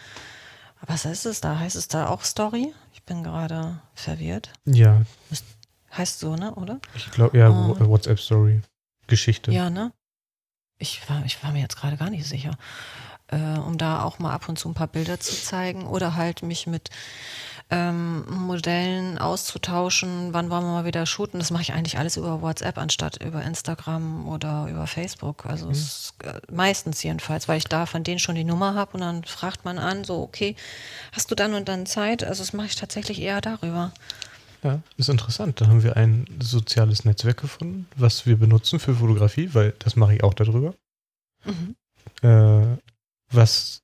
was 0.86 1.06
heißt 1.06 1.26
es 1.28 1.40
da? 1.40 1.60
Heißt 1.60 1.78
es 1.78 1.88
da 1.88 2.08
auch 2.08 2.24
Story? 2.24 2.74
Ich 3.02 3.06
bin 3.06 3.24
gerade 3.24 3.82
verwirrt. 3.96 4.54
Ja, 4.66 5.02
Heißt 5.98 6.20
so, 6.20 6.36
ne, 6.36 6.54
oder? 6.56 6.80
ich 6.96 7.10
glaube, 7.12 7.36
ja, 7.38 7.50
Oh. 7.50 7.78
Wa- 7.78 7.88
WhatsApp-Story. 7.90 8.62
Geschichte. 9.08 9.52
Ja, 9.52 9.70
ne? 9.72 9.92
Ich 10.78 11.10
war, 11.10 11.26
ich 11.26 11.44
war 11.44 11.52
mir 11.52 11.62
jetzt 11.62 11.76
gerade 11.76 11.98
gar 11.98 12.12
nicht 12.12 12.26
sicher. 12.28 12.52
Äh, 13.32 13.60
um 13.60 13.78
da 13.78 14.04
auch 14.04 14.20
mal 14.20 14.34
ab 14.34 14.48
und 14.48 14.60
zu 14.60 14.70
ein 14.70 14.74
paar 14.74 14.88
Bilder 14.88 15.20
zu 15.20 15.34
zeigen 15.34 15.88
oder 15.88 16.16
halt 16.16 16.44
mich 16.44 16.68
mit 16.68 16.90
ähm, 17.72 18.26
Modellen 18.30 19.18
auszutauschen, 19.18 20.34
wann 20.34 20.50
wollen 20.50 20.64
wir 20.64 20.74
mal 20.74 20.86
wieder 20.86 21.06
shooten. 21.06 21.40
Das 21.40 21.52
mache 21.52 21.62
ich 21.62 21.74
eigentlich 21.74 21.98
alles 21.98 22.18
über 22.18 22.42
WhatsApp 22.42 22.78
anstatt 22.78 23.24
über 23.24 23.42
Instagram 23.44 24.28
oder 24.28 24.68
über 24.70 24.88
Facebook. 24.88 25.46
Also 25.46 25.68
mhm. 25.68 25.72
es, 25.72 26.14
äh, 26.24 26.34
meistens 26.52 27.02
jedenfalls, 27.02 27.48
weil 27.48 27.58
ich 27.58 27.66
da 27.66 27.86
von 27.86 28.04
denen 28.04 28.20
schon 28.20 28.36
die 28.36 28.44
Nummer 28.44 28.76
habe 28.76 28.94
und 28.94 29.00
dann 29.00 29.24
fragt 29.24 29.64
man 29.64 29.80
an, 29.80 30.04
so, 30.04 30.22
okay, 30.22 30.58
hast 31.14 31.32
du 31.32 31.36
dann 31.36 31.54
und 31.54 31.70
dann 31.70 31.86
Zeit? 31.86 32.26
Also 32.26 32.44
das 32.44 32.52
mache 32.52 32.68
ich 32.68 32.76
tatsächlich 32.76 33.22
eher 33.22 33.40
darüber. 33.40 33.94
Ja, 34.64 34.82
ist 34.98 35.10
interessant. 35.10 35.62
Da 35.62 35.68
haben 35.68 35.82
wir 35.82 35.96
ein 35.96 36.28
soziales 36.42 37.06
Netzwerk 37.06 37.38
gefunden, 37.38 37.88
was 37.96 38.26
wir 38.26 38.38
benutzen 38.38 38.80
für 38.80 38.96
Fotografie, 38.96 39.50
weil 39.54 39.74
das 39.80 39.96
mache 39.96 40.16
ich 40.16 40.24
auch 40.24 40.34
darüber. 40.34 40.76
Mhm. 41.46 41.76
Äh, 42.22 42.78
was 43.32 43.82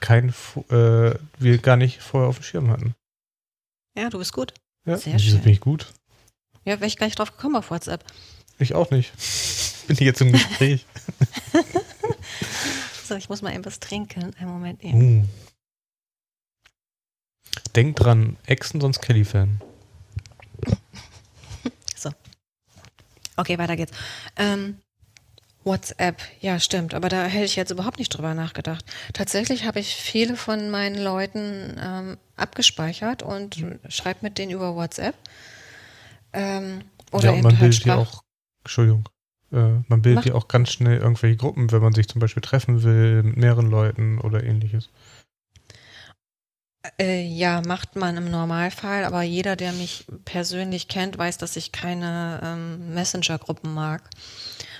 kein, 0.00 0.30
äh, 0.70 1.14
wir 1.38 1.58
gar 1.58 1.76
nicht 1.76 2.02
vorher 2.02 2.28
auf 2.28 2.38
dem 2.38 2.42
Schirm 2.44 2.70
hatten. 2.70 2.94
Ja, 3.96 4.10
du 4.10 4.18
bist 4.18 4.32
gut. 4.32 4.54
Ja, 4.86 4.98
Sehr 4.98 5.18
schön. 5.18 5.40
bin 5.40 5.52
ich 5.52 5.60
gut. 5.60 5.92
Ja, 6.64 6.74
wäre 6.80 6.86
ich 6.86 6.96
gar 6.96 7.06
nicht 7.06 7.18
drauf 7.18 7.32
gekommen 7.32 7.56
auf 7.56 7.70
WhatsApp. 7.70 8.04
Ich 8.58 8.74
auch 8.74 8.90
nicht. 8.90 9.12
Bin 9.86 9.96
ich 9.96 10.00
jetzt 10.00 10.20
im 10.22 10.32
Gespräch. 10.32 10.86
so, 13.04 13.16
ich 13.16 13.28
muss 13.28 13.42
mal 13.42 13.52
etwas 13.52 13.80
trinken. 13.80 14.34
Einen 14.36 14.50
Moment 14.50 14.82
eben. 14.82 15.22
Uh. 15.22 15.28
Denk 17.76 17.96
dran, 17.96 18.36
Exen 18.46 18.80
sonst 18.80 19.00
Kelly-Fan. 19.00 19.60
so. 21.96 22.10
Okay, 23.36 23.58
weiter 23.58 23.76
geht's. 23.76 23.92
Ähm, 24.36 24.80
WhatsApp, 25.64 26.20
ja, 26.40 26.60
stimmt, 26.60 26.94
aber 26.94 27.08
da 27.08 27.24
hätte 27.24 27.44
ich 27.44 27.56
jetzt 27.56 27.70
überhaupt 27.70 27.98
nicht 27.98 28.10
drüber 28.10 28.34
nachgedacht. 28.34 28.84
Tatsächlich 29.12 29.64
habe 29.64 29.80
ich 29.80 29.94
viele 29.94 30.36
von 30.36 30.70
meinen 30.70 31.02
Leuten 31.02 31.76
ähm, 31.80 32.16
abgespeichert 32.36 33.22
und 33.22 33.60
mhm. 33.60 33.78
schreibe 33.88 34.20
mit 34.22 34.38
denen 34.38 34.52
über 34.52 34.74
WhatsApp. 34.74 35.14
Ähm, 36.32 36.82
oder 37.12 37.26
ja, 37.26 37.32
und 37.32 37.42
man 37.42 37.52
halt 37.52 37.70
bildet 37.70 37.84
ja 37.86 37.96
auch, 37.96 38.22
Entschuldigung, 38.64 39.08
äh, 39.52 39.80
man 39.88 40.02
bildet 40.02 40.26
ja 40.26 40.34
auch 40.34 40.48
ganz 40.48 40.72
schnell 40.72 40.98
irgendwelche 40.98 41.36
Gruppen, 41.36 41.70
wenn 41.72 41.82
man 41.82 41.94
sich 41.94 42.08
zum 42.08 42.20
Beispiel 42.20 42.42
treffen 42.42 42.82
will 42.82 43.22
mit 43.22 43.36
mehreren 43.36 43.70
Leuten 43.70 44.20
oder 44.20 44.42
ähnliches. 44.42 44.90
Äh, 46.98 47.22
ja, 47.22 47.62
macht 47.66 47.96
man 47.96 48.16
im 48.18 48.30
Normalfall, 48.30 49.04
aber 49.04 49.22
jeder, 49.22 49.56
der 49.56 49.72
mich 49.72 50.04
persönlich 50.26 50.88
kennt, 50.88 51.16
weiß, 51.16 51.38
dass 51.38 51.56
ich 51.56 51.72
keine 51.72 52.40
ähm, 52.42 52.92
Messenger-Gruppen 52.92 53.72
mag. 53.72 54.10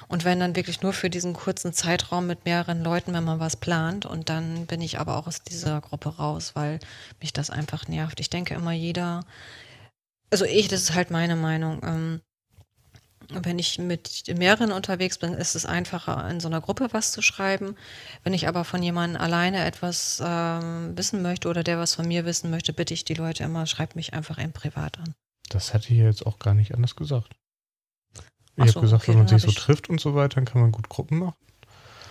Und 0.09 0.25
wenn 0.25 0.41
dann 0.41 0.57
wirklich 0.57 0.83
nur 0.83 0.93
für 0.93 1.11
diesen 1.11 1.35
kurzen 1.35 1.73
Zeitraum 1.73 2.27
mit 2.27 2.45
mehreren 2.45 2.83
Leuten, 2.83 3.13
wenn 3.15 3.25
man 3.25 3.41
was 3.41 3.57
plant. 3.57 4.07
Und 4.07 4.29
dann 4.29 4.67
bin 4.67 4.81
ich 4.81 4.99
aber 4.99 5.17
auch 5.17 5.27
aus 5.27 5.43
dieser 5.43 5.81
Gruppe 5.81 6.17
raus, 6.17 6.53
weil 6.55 6.79
mich 7.21 7.33
das 7.33 7.51
einfach 7.51 7.89
nervt. 7.89 8.21
Ich 8.21 8.31
denke 8.31 8.55
immer, 8.55 8.73
jeder, 8.73 9.25
also 10.31 10.45
ich, 10.45 10.69
das 10.69 10.83
ist 10.83 10.95
halt 10.95 11.11
meine 11.11 11.37
Meinung. 11.37 11.81
Ähm, 11.83 12.21
wenn 13.31 13.59
ich 13.59 13.79
mit 13.79 14.25
mehreren 14.37 14.73
unterwegs 14.73 15.19
bin, 15.19 15.33
ist 15.33 15.55
es 15.55 15.67
einfacher, 15.67 16.29
in 16.29 16.41
so 16.41 16.49
einer 16.49 16.61
Gruppe 16.61 16.89
was 16.93 17.13
zu 17.13 17.23
schreiben. 17.23 17.77
Wenn 18.23 18.35
ich 18.35 18.49
aber 18.49 18.65
von 18.65 18.83
jemandem 18.83 19.21
alleine 19.21 19.65
etwas 19.65 20.23
ähm, 20.25 20.97
wissen 20.97 21.23
möchte 21.23 21.49
oder 21.49 21.65
der 21.65 21.79
was 21.79 21.95
von 21.95 22.07
mir 22.07 22.25
wissen 22.25 22.51
möchte, 22.51 22.73
bitte 22.73 22.95
ich 22.95 23.05
die 23.05 23.15
Leute 23.15 23.45
immer, 23.45 23.67
schreibt 23.67 23.97
mich 23.97 24.13
einfach 24.13 24.39
im 24.39 24.53
Privat 24.53 24.99
an. 24.99 25.15
Das 25.49 25.73
hätte 25.73 25.93
ich 25.93 25.99
jetzt 25.99 26.27
auch 26.27 26.39
gar 26.39 26.55
nicht 26.55 26.75
anders 26.75 26.97
gesagt. 26.97 27.35
Ich 28.57 28.69
habe 28.69 28.81
gesagt, 28.81 29.03
okay, 29.03 29.13
wenn 29.13 29.19
man 29.19 29.29
sich 29.29 29.43
so 29.43 29.51
trifft 29.51 29.89
und 29.89 30.01
so 30.01 30.15
weiter, 30.15 30.37
dann 30.37 30.45
kann 30.45 30.61
man 30.61 30.73
gut 30.73 30.89
Gruppen 30.89 31.19
machen. 31.19 31.35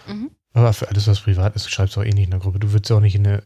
Mhm. 0.08 0.32
Aber 0.54 0.74
für 0.74 0.88
alles, 0.90 1.08
was 1.08 1.22
privat 1.22 1.56
ist, 1.56 1.70
schreibst 1.70 1.96
du 1.96 2.02
auch 2.02 2.06
eh 2.06 2.10
nicht 2.10 2.26
in 2.26 2.32
der 2.32 2.40
Gruppe. 2.40 2.60
Du 2.60 2.72
würdest 2.72 2.90
ja 2.90 2.98
auch 2.98 3.02
nicht 3.02 3.16
in 3.16 3.26
eine 3.26 3.44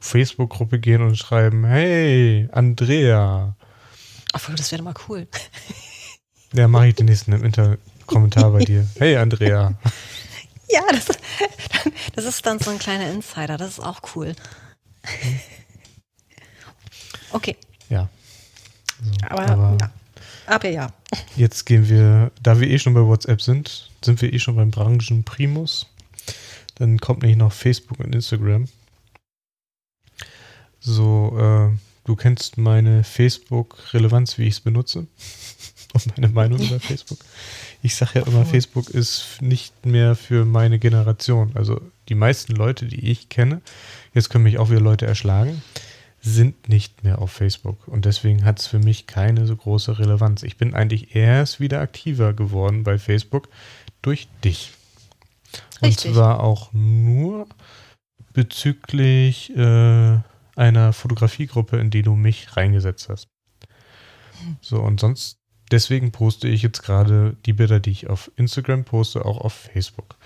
Facebook-Gruppe 0.00 0.78
gehen 0.78 1.02
und 1.02 1.16
schreiben, 1.16 1.64
hey, 1.64 2.48
Andrea. 2.52 3.56
Obwohl, 4.32 4.54
das 4.56 4.72
wäre 4.72 4.82
mal 4.82 4.94
cool. 5.08 5.26
Ja, 6.52 6.66
mache 6.66 6.88
ich 6.88 6.96
den 6.96 7.06
nächsten 7.06 7.30
im 7.30 7.44
Inter-Kommentar 7.44 8.50
bei 8.50 8.64
dir. 8.64 8.84
Hey, 8.98 9.16
Andrea. 9.16 9.72
Ja, 10.68 10.82
das, 10.90 11.06
das 12.16 12.24
ist 12.24 12.44
dann 12.44 12.58
so 12.58 12.72
ein 12.72 12.80
kleiner 12.80 13.08
Insider. 13.08 13.56
Das 13.56 13.68
ist 13.68 13.80
auch 13.80 14.00
cool. 14.16 14.34
Okay. 17.30 17.56
Ja. 17.88 18.08
So, 19.00 19.26
aber, 19.28 19.48
aber 19.48 19.76
ja. 19.80 19.92
Aber 20.50 20.68
ja. 20.68 20.92
Jetzt 21.36 21.64
gehen 21.64 21.88
wir, 21.88 22.32
da 22.42 22.58
wir 22.58 22.68
eh 22.68 22.78
schon 22.80 22.92
bei 22.92 23.02
WhatsApp 23.02 23.40
sind, 23.40 23.88
sind 24.04 24.20
wir 24.20 24.32
eh 24.32 24.40
schon 24.40 24.56
beim 24.56 24.72
Branchenprimus. 24.72 25.86
Dann 26.74 26.98
kommt 26.98 27.22
nämlich 27.22 27.38
noch 27.38 27.52
Facebook 27.52 28.00
und 28.00 28.12
Instagram. 28.12 28.66
So, 30.80 31.36
äh, 31.38 31.78
du 32.04 32.16
kennst 32.16 32.58
meine 32.58 33.04
Facebook-Relevanz, 33.04 34.38
wie 34.38 34.48
ich 34.48 34.54
es 34.54 34.60
benutze. 34.60 35.06
und 35.92 36.18
meine 36.18 36.32
Meinung 36.32 36.58
über 36.58 36.80
Facebook. 36.80 37.18
Ich 37.82 37.94
sage 37.94 38.18
ja 38.18 38.26
immer, 38.26 38.44
Facebook 38.44 38.90
ist 38.90 39.40
nicht 39.40 39.86
mehr 39.86 40.16
für 40.16 40.44
meine 40.44 40.80
Generation. 40.80 41.52
Also 41.54 41.80
die 42.08 42.16
meisten 42.16 42.56
Leute, 42.56 42.86
die 42.86 43.08
ich 43.08 43.28
kenne, 43.28 43.62
jetzt 44.14 44.30
können 44.30 44.44
mich 44.44 44.58
auch 44.58 44.70
wieder 44.70 44.80
Leute 44.80 45.06
erschlagen, 45.06 45.62
sind 46.20 46.68
nicht 46.68 47.02
mehr 47.02 47.20
auf 47.20 47.32
Facebook. 47.32 47.88
Und 47.88 48.04
deswegen 48.04 48.44
hat 48.44 48.58
es 48.60 48.66
für 48.66 48.78
mich 48.78 49.06
keine 49.06 49.46
so 49.46 49.56
große 49.56 49.98
Relevanz. 49.98 50.42
Ich 50.42 50.56
bin 50.56 50.74
eigentlich 50.74 51.16
erst 51.16 51.60
wieder 51.60 51.80
aktiver 51.80 52.34
geworden 52.34 52.84
bei 52.84 52.98
Facebook 52.98 53.48
durch 54.02 54.28
dich. 54.44 54.72
Und 55.80 55.88
Richtig. 55.88 56.12
zwar 56.12 56.40
auch 56.40 56.72
nur 56.72 57.46
bezüglich 58.32 59.56
äh, 59.56 60.18
einer 60.56 60.92
Fotografiegruppe, 60.92 61.78
in 61.78 61.90
die 61.90 62.02
du 62.02 62.14
mich 62.14 62.56
reingesetzt 62.56 63.08
hast. 63.08 63.28
So, 64.60 64.80
und 64.80 65.00
sonst, 65.00 65.38
deswegen 65.70 66.12
poste 66.12 66.48
ich 66.48 66.62
jetzt 66.62 66.82
gerade 66.82 67.36
die 67.46 67.52
Bilder, 67.52 67.80
die 67.80 67.90
ich 67.90 68.08
auf 68.08 68.30
Instagram 68.36 68.84
poste, 68.84 69.24
auch 69.24 69.38
auf 69.38 69.52
Facebook. 69.52 70.16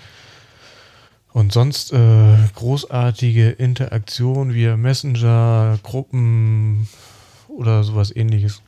Und 1.35 1.53
sonst 1.53 1.93
äh, 1.93 2.37
großartige 2.55 3.51
Interaktion 3.51 4.55
via 4.55 4.77
Messenger, 4.77 5.81
Gruppen 5.83 6.89
oder 7.49 7.83
sowas 7.83 8.15
ähnliches 8.15 8.63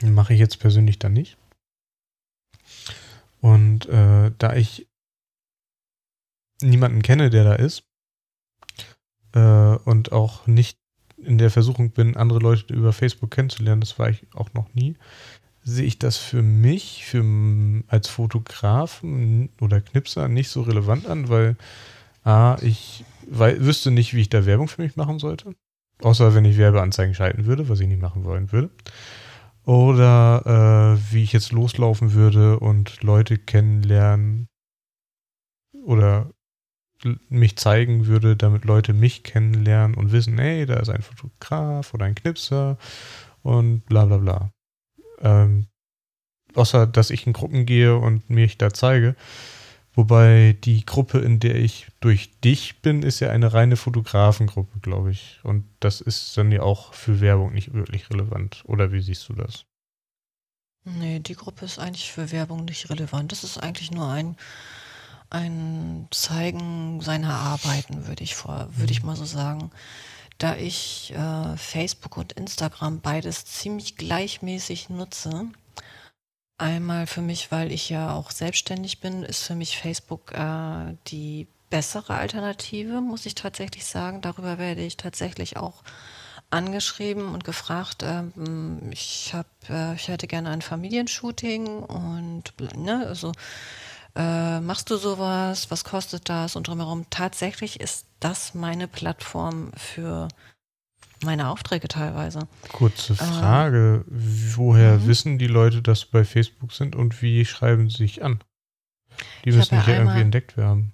mache 0.00 0.32
ich 0.32 0.38
jetzt 0.38 0.60
persönlich 0.60 1.00
dann 1.00 1.14
nicht. 1.14 1.36
Und 3.40 3.86
äh, 3.86 4.30
da 4.38 4.54
ich 4.54 4.86
niemanden 6.62 7.02
kenne, 7.02 7.28
der 7.28 7.42
da 7.42 7.54
ist 7.56 7.82
äh, 9.32 9.74
und 9.84 10.12
auch 10.12 10.46
nicht 10.46 10.78
in 11.16 11.38
der 11.38 11.50
Versuchung 11.50 11.90
bin, 11.90 12.16
andere 12.16 12.38
Leute 12.38 12.72
über 12.72 12.92
Facebook 12.92 13.32
kennenzulernen, 13.32 13.80
das 13.80 13.98
war 13.98 14.10
ich 14.10 14.28
auch 14.32 14.54
noch 14.54 14.72
nie, 14.74 14.96
sehe 15.62 15.84
ich 15.84 15.98
das 15.98 16.16
für 16.16 16.42
mich, 16.42 17.04
für, 17.04 17.24
als 17.88 18.08
Fotograf 18.08 19.02
oder 19.60 19.80
Knipser 19.80 20.28
nicht 20.28 20.48
so 20.48 20.62
relevant 20.62 21.06
an, 21.06 21.28
weil 21.28 21.56
A, 22.24 22.56
ich 22.60 23.04
weil, 23.26 23.64
wüsste 23.64 23.90
nicht, 23.90 24.14
wie 24.14 24.20
ich 24.20 24.28
da 24.28 24.46
Werbung 24.46 24.68
für 24.68 24.82
mich 24.82 24.96
machen 24.96 25.18
sollte. 25.18 25.54
Außer 26.02 26.34
wenn 26.34 26.44
ich 26.44 26.56
Werbeanzeigen 26.56 27.14
schalten 27.14 27.46
würde, 27.46 27.68
was 27.68 27.80
ich 27.80 27.88
nicht 27.88 28.02
machen 28.02 28.24
wollen 28.24 28.52
würde. 28.52 28.70
Oder 29.64 30.96
äh, 30.98 31.12
wie 31.12 31.22
ich 31.22 31.32
jetzt 31.32 31.52
loslaufen 31.52 32.14
würde 32.14 32.58
und 32.58 33.02
Leute 33.02 33.38
kennenlernen 33.38 34.48
oder 35.84 36.30
mich 37.28 37.56
zeigen 37.56 38.06
würde, 38.06 38.36
damit 38.36 38.64
Leute 38.64 38.92
mich 38.92 39.22
kennenlernen 39.22 39.96
und 39.96 40.12
wissen, 40.12 40.38
hey, 40.38 40.66
da 40.66 40.76
ist 40.76 40.90
ein 40.90 41.02
Fotograf 41.02 41.94
oder 41.94 42.04
ein 42.06 42.14
Knipser 42.14 42.78
und 43.42 43.86
bla 43.86 44.04
bla 44.04 44.18
bla. 44.18 44.50
Ähm, 45.20 45.66
außer, 46.54 46.86
dass 46.86 47.10
ich 47.10 47.26
in 47.26 47.32
Gruppen 47.32 47.66
gehe 47.66 47.96
und 47.96 48.28
mich 48.30 48.58
da 48.58 48.72
zeige. 48.72 49.16
Wobei 49.92 50.56
die 50.64 50.86
Gruppe, 50.86 51.18
in 51.18 51.40
der 51.40 51.56
ich 51.56 51.88
durch 52.00 52.38
dich 52.40 52.80
bin, 52.80 53.02
ist 53.02 53.20
ja 53.20 53.30
eine 53.30 53.52
reine 53.52 53.76
Fotografengruppe, 53.76 54.78
glaube 54.80 55.10
ich. 55.10 55.40
Und 55.42 55.64
das 55.80 56.00
ist 56.00 56.36
dann 56.36 56.52
ja 56.52 56.62
auch 56.62 56.94
für 56.94 57.20
Werbung 57.20 57.52
nicht 57.52 57.74
wirklich 57.74 58.08
relevant. 58.10 58.62
Oder 58.66 58.92
wie 58.92 59.00
siehst 59.00 59.28
du 59.28 59.32
das? 59.32 59.64
Nee, 60.84 61.18
die 61.18 61.34
Gruppe 61.34 61.64
ist 61.64 61.78
eigentlich 61.78 62.12
für 62.12 62.30
Werbung 62.30 62.64
nicht 62.64 62.88
relevant. 62.88 63.32
Das 63.32 63.42
ist 63.44 63.58
eigentlich 63.58 63.90
nur 63.90 64.08
ein, 64.08 64.36
ein 65.28 66.06
Zeigen 66.10 67.00
seiner 67.00 67.34
Arbeiten, 67.34 68.06
würde 68.06 68.22
ich, 68.22 68.34
vor, 68.34 68.68
würde 68.76 68.92
ich 68.92 69.00
mhm. 69.00 69.08
mal 69.08 69.16
so 69.16 69.24
sagen 69.24 69.70
da 70.40 70.56
ich 70.56 71.12
äh, 71.14 71.56
Facebook 71.56 72.16
und 72.16 72.32
Instagram 72.32 73.00
beides 73.00 73.44
ziemlich 73.44 73.96
gleichmäßig 73.96 74.88
nutze. 74.88 75.48
Einmal 76.58 77.06
für 77.06 77.20
mich, 77.20 77.52
weil 77.52 77.70
ich 77.70 77.90
ja 77.90 78.14
auch 78.14 78.30
selbstständig 78.30 79.00
bin, 79.00 79.22
ist 79.22 79.42
für 79.44 79.54
mich 79.54 79.78
Facebook 79.78 80.32
äh, 80.32 80.96
die 81.08 81.46
bessere 81.68 82.14
Alternative, 82.14 83.00
muss 83.02 83.26
ich 83.26 83.34
tatsächlich 83.34 83.84
sagen. 83.84 84.22
Darüber 84.22 84.58
werde 84.58 84.82
ich 84.82 84.96
tatsächlich 84.96 85.58
auch 85.58 85.82
angeschrieben 86.48 87.32
und 87.32 87.44
gefragt, 87.44 88.02
ähm, 88.02 88.90
ich 88.90 89.34
habe, 89.34 89.48
äh, 89.68 89.94
ich 89.94 90.08
hätte 90.08 90.26
gerne 90.26 90.50
ein 90.50 90.62
Familienshooting 90.62 91.66
und 91.82 92.52
ne, 92.76 93.06
also 93.06 93.32
äh, 94.16 94.60
machst 94.60 94.90
du 94.90 94.96
sowas, 94.96 95.70
was 95.70 95.84
kostet 95.84 96.28
das 96.28 96.56
und 96.56 96.68
drumherum. 96.68 97.06
Tatsächlich 97.10 97.80
ist 97.80 98.06
das 98.20 98.54
meine 98.54 98.88
Plattform 98.88 99.72
für 99.76 100.28
meine 101.24 101.48
Aufträge 101.48 101.88
teilweise. 101.88 102.48
Kurze 102.72 103.14
Frage, 103.14 104.04
ähm, 104.08 104.54
woher 104.56 104.98
mhm. 104.98 105.06
wissen 105.06 105.38
die 105.38 105.46
Leute, 105.46 105.82
dass 105.82 106.00
sie 106.00 106.06
bei 106.10 106.24
Facebook 106.24 106.72
sind 106.72 106.96
und 106.96 107.20
wie 107.22 107.44
schreiben 107.44 107.90
sie 107.90 107.98
sich 107.98 108.24
an? 108.24 108.42
Die 109.44 109.52
müssen 109.52 109.74
ja, 109.74 109.82
ja 109.86 109.98
irgendwie 109.98 110.20
entdeckt 110.20 110.56
werden. 110.56 110.92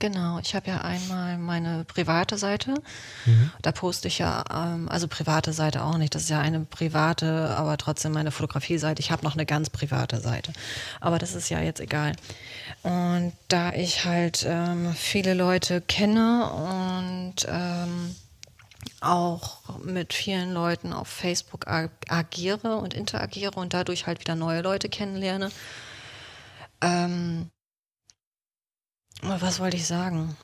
Genau, 0.00 0.38
ich 0.38 0.54
habe 0.54 0.66
ja 0.66 0.80
einmal 0.80 1.36
meine 1.36 1.84
private 1.84 2.38
Seite. 2.38 2.74
Mhm. 3.26 3.50
Da 3.60 3.70
poste 3.70 4.08
ich 4.08 4.18
ja, 4.18 4.42
ähm, 4.50 4.88
also 4.88 5.06
private 5.06 5.52
Seite 5.52 5.84
auch 5.84 5.98
nicht. 5.98 6.14
Das 6.14 6.22
ist 6.22 6.30
ja 6.30 6.40
eine 6.40 6.60
private, 6.60 7.54
aber 7.54 7.76
trotzdem 7.76 8.12
meine 8.12 8.30
Fotografie-Seite. 8.30 9.00
Ich 9.00 9.10
habe 9.10 9.22
noch 9.24 9.34
eine 9.34 9.44
ganz 9.44 9.68
private 9.68 10.18
Seite. 10.18 10.54
Aber 11.00 11.18
das 11.18 11.34
ist 11.34 11.50
ja 11.50 11.60
jetzt 11.60 11.80
egal. 11.80 12.14
Und 12.82 13.34
da 13.48 13.74
ich 13.74 14.06
halt 14.06 14.46
ähm, 14.48 14.94
viele 14.94 15.34
Leute 15.34 15.82
kenne 15.82 16.50
und 16.50 17.46
ähm, 17.46 18.16
auch 19.02 19.80
mit 19.84 20.14
vielen 20.14 20.54
Leuten 20.54 20.94
auf 20.94 21.08
Facebook 21.08 21.68
ag 21.68 21.90
agiere 22.08 22.78
und 22.78 22.94
interagiere 22.94 23.52
und 23.52 23.74
dadurch 23.74 24.06
halt 24.06 24.20
wieder 24.20 24.34
neue 24.34 24.62
Leute 24.62 24.88
kennenlerne, 24.88 25.50
ähm, 26.80 27.50
was 29.22 29.60
wollte 29.60 29.76
ich 29.76 29.86
sagen? 29.86 30.36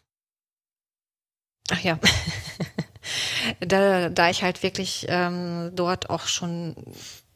Ach 1.71 1.81
ja. 1.81 1.99
da, 3.61 4.09
da 4.09 4.31
ich 4.31 4.43
halt 4.43 4.63
wirklich 4.63 5.07
ähm, 5.09 5.73
dort 5.75 6.11
auch 6.11 6.27
schon 6.27 6.77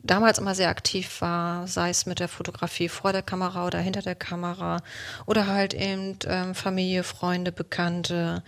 damals 0.03 0.39
immer 0.39 0.55
sehr 0.55 0.69
aktiv 0.69 1.21
war, 1.21 1.67
sei 1.67 1.91
es 1.91 2.07
mit 2.07 2.21
der 2.21 2.29
Fotografie 2.29 2.89
vor 2.89 3.13
der 3.13 3.23
Kamera 3.23 3.67
oder 3.67 3.79
hinter 3.79 4.03
der 4.03 4.15
Kamera 4.15 4.79
oder 5.27 5.47
halt 5.47 5.75
eben 5.75 6.19
ähm, 6.27 6.55
Familie, 6.55 7.03
Freunde, 7.03 7.53
Bekannte 7.53 8.43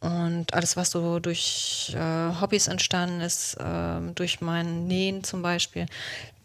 und 0.00 0.54
alles, 0.54 0.76
was 0.76 0.90
so 0.92 1.18
durch 1.18 1.94
äh, 1.94 2.40
Hobbys 2.40 2.68
entstanden 2.68 3.20
ist, 3.20 3.54
äh, 3.54 4.00
durch 4.14 4.40
mein 4.40 4.86
Nähen 4.86 5.24
zum 5.24 5.42
Beispiel, 5.42 5.86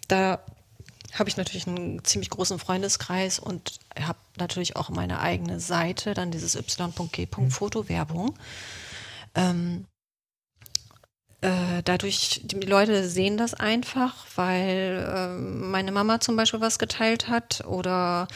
da 0.08 0.40
habe 1.14 1.30
ich 1.30 1.38
natürlich 1.38 1.68
einen 1.68 2.04
ziemlich 2.04 2.30
großen 2.30 2.60
Freundeskreis 2.60 3.40
und 3.40 3.80
habe 4.00 4.18
natürlich 4.38 4.76
auch 4.76 4.90
meine 4.90 5.20
eigene 5.20 5.60
Seite, 5.60 6.14
dann 6.14 6.32
dieses 6.32 6.56
y.g. 6.56 7.28
Fotowerbung. 7.50 8.36
Ähm, 9.36 9.86
äh, 11.42 11.84
dadurch, 11.84 12.42
die 12.44 12.62
Leute 12.62 13.08
sehen 13.08 13.38
das 13.38 13.54
einfach, 13.54 14.26
weil 14.36 15.06
äh, 15.08 15.28
meine 15.38 15.92
Mama 15.92 16.20
zum 16.20 16.36
Beispiel 16.36 16.62
was 16.62 16.80
geteilt 16.80 17.28
hat 17.28 17.66
oder 17.66 18.28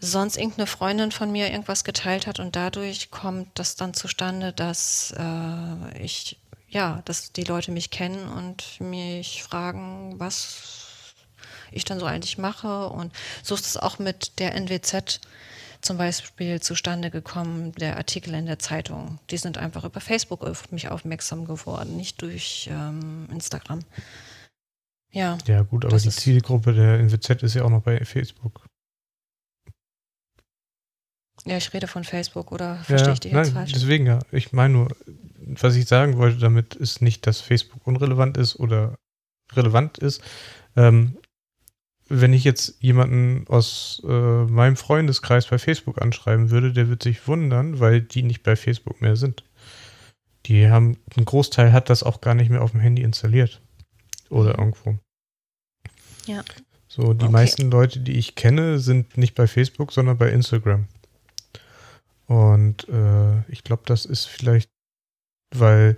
sonst 0.00 0.36
irgendeine 0.36 0.66
Freundin 0.66 1.12
von 1.12 1.30
mir 1.30 1.50
irgendwas 1.50 1.84
geteilt 1.84 2.26
hat 2.26 2.40
und 2.40 2.56
dadurch 2.56 3.10
kommt 3.10 3.48
das 3.54 3.76
dann 3.76 3.94
zustande, 3.94 4.52
dass 4.52 5.14
äh, 5.16 6.02
ich, 6.02 6.38
ja, 6.68 7.02
dass 7.04 7.32
die 7.32 7.44
Leute 7.44 7.70
mich 7.70 7.90
kennen 7.90 8.28
und 8.28 8.80
mich 8.80 9.42
fragen, 9.42 10.18
was 10.18 10.83
ich 11.74 11.84
dann 11.84 12.00
so 12.00 12.06
eigentlich 12.06 12.38
mache. 12.38 12.88
Und 12.88 13.12
so 13.42 13.54
ist 13.54 13.66
es 13.66 13.76
auch 13.76 13.98
mit 13.98 14.38
der 14.38 14.54
NWZ 14.54 15.20
zum 15.80 15.98
Beispiel 15.98 16.60
zustande 16.60 17.10
gekommen, 17.10 17.72
der 17.72 17.96
Artikel 17.96 18.34
in 18.34 18.46
der 18.46 18.58
Zeitung. 18.58 19.18
Die 19.30 19.36
sind 19.36 19.58
einfach 19.58 19.84
über 19.84 20.00
Facebook 20.00 20.42
auf 20.42 20.70
mich 20.72 20.88
aufmerksam 20.88 21.44
geworden, 21.44 21.96
nicht 21.96 22.22
durch 22.22 22.68
ähm, 22.72 23.28
Instagram. 23.30 23.80
Ja. 25.12 25.38
Ja, 25.46 25.62
gut, 25.62 25.84
aber 25.84 25.98
die 25.98 26.08
Zielgruppe 26.08 26.72
der 26.72 26.98
NWZ 27.00 27.42
ist 27.42 27.54
ja 27.54 27.64
auch 27.64 27.70
noch 27.70 27.82
bei 27.82 28.04
Facebook. 28.04 28.66
Ja, 31.44 31.58
ich 31.58 31.72
rede 31.74 31.86
von 31.86 32.04
Facebook 32.04 32.52
oder 32.52 32.76
verstehe 32.84 33.08
ja, 33.08 33.12
ich 33.12 33.20
die 33.20 33.28
jetzt 33.28 33.34
nein, 33.34 33.52
falsch? 33.52 33.72
Deswegen 33.72 34.06
ja. 34.06 34.18
Ich 34.32 34.52
meine 34.52 34.74
nur, 34.74 34.96
was 35.36 35.76
ich 35.76 35.86
sagen 35.86 36.16
wollte 36.16 36.38
damit 36.38 36.74
ist 36.74 37.02
nicht, 37.02 37.26
dass 37.26 37.40
Facebook 37.40 37.86
unrelevant 37.86 38.38
ist 38.38 38.56
oder 38.56 38.96
relevant 39.52 39.98
ist. 39.98 40.22
Ähm, 40.74 41.18
wenn 42.08 42.32
ich 42.32 42.44
jetzt 42.44 42.76
jemanden 42.80 43.46
aus 43.48 44.02
äh, 44.04 44.44
meinem 44.44 44.76
Freundeskreis 44.76 45.46
bei 45.46 45.58
Facebook 45.58 46.00
anschreiben 46.02 46.50
würde, 46.50 46.72
der 46.72 46.88
wird 46.88 47.02
sich 47.02 47.26
wundern, 47.26 47.80
weil 47.80 48.00
die 48.02 48.22
nicht 48.22 48.42
bei 48.42 48.56
Facebook 48.56 49.00
mehr 49.00 49.16
sind. 49.16 49.44
Die 50.46 50.68
haben, 50.68 50.98
ein 51.16 51.24
Großteil 51.24 51.72
hat 51.72 51.88
das 51.88 52.02
auch 52.02 52.20
gar 52.20 52.34
nicht 52.34 52.50
mehr 52.50 52.62
auf 52.62 52.72
dem 52.72 52.80
Handy 52.80 53.02
installiert. 53.02 53.62
Oder 54.28 54.54
mhm. 54.54 54.58
irgendwo. 54.58 54.98
Ja. 56.26 56.44
So, 56.88 57.14
die 57.14 57.24
okay. 57.24 57.32
meisten 57.32 57.70
Leute, 57.70 58.00
die 58.00 58.18
ich 58.18 58.34
kenne, 58.34 58.78
sind 58.78 59.16
nicht 59.16 59.34
bei 59.34 59.46
Facebook, 59.46 59.92
sondern 59.92 60.18
bei 60.18 60.30
Instagram. 60.30 60.86
Und 62.26 62.88
äh, 62.88 63.40
ich 63.50 63.64
glaube, 63.64 63.82
das 63.86 64.04
ist 64.04 64.26
vielleicht, 64.26 64.70
weil 65.54 65.96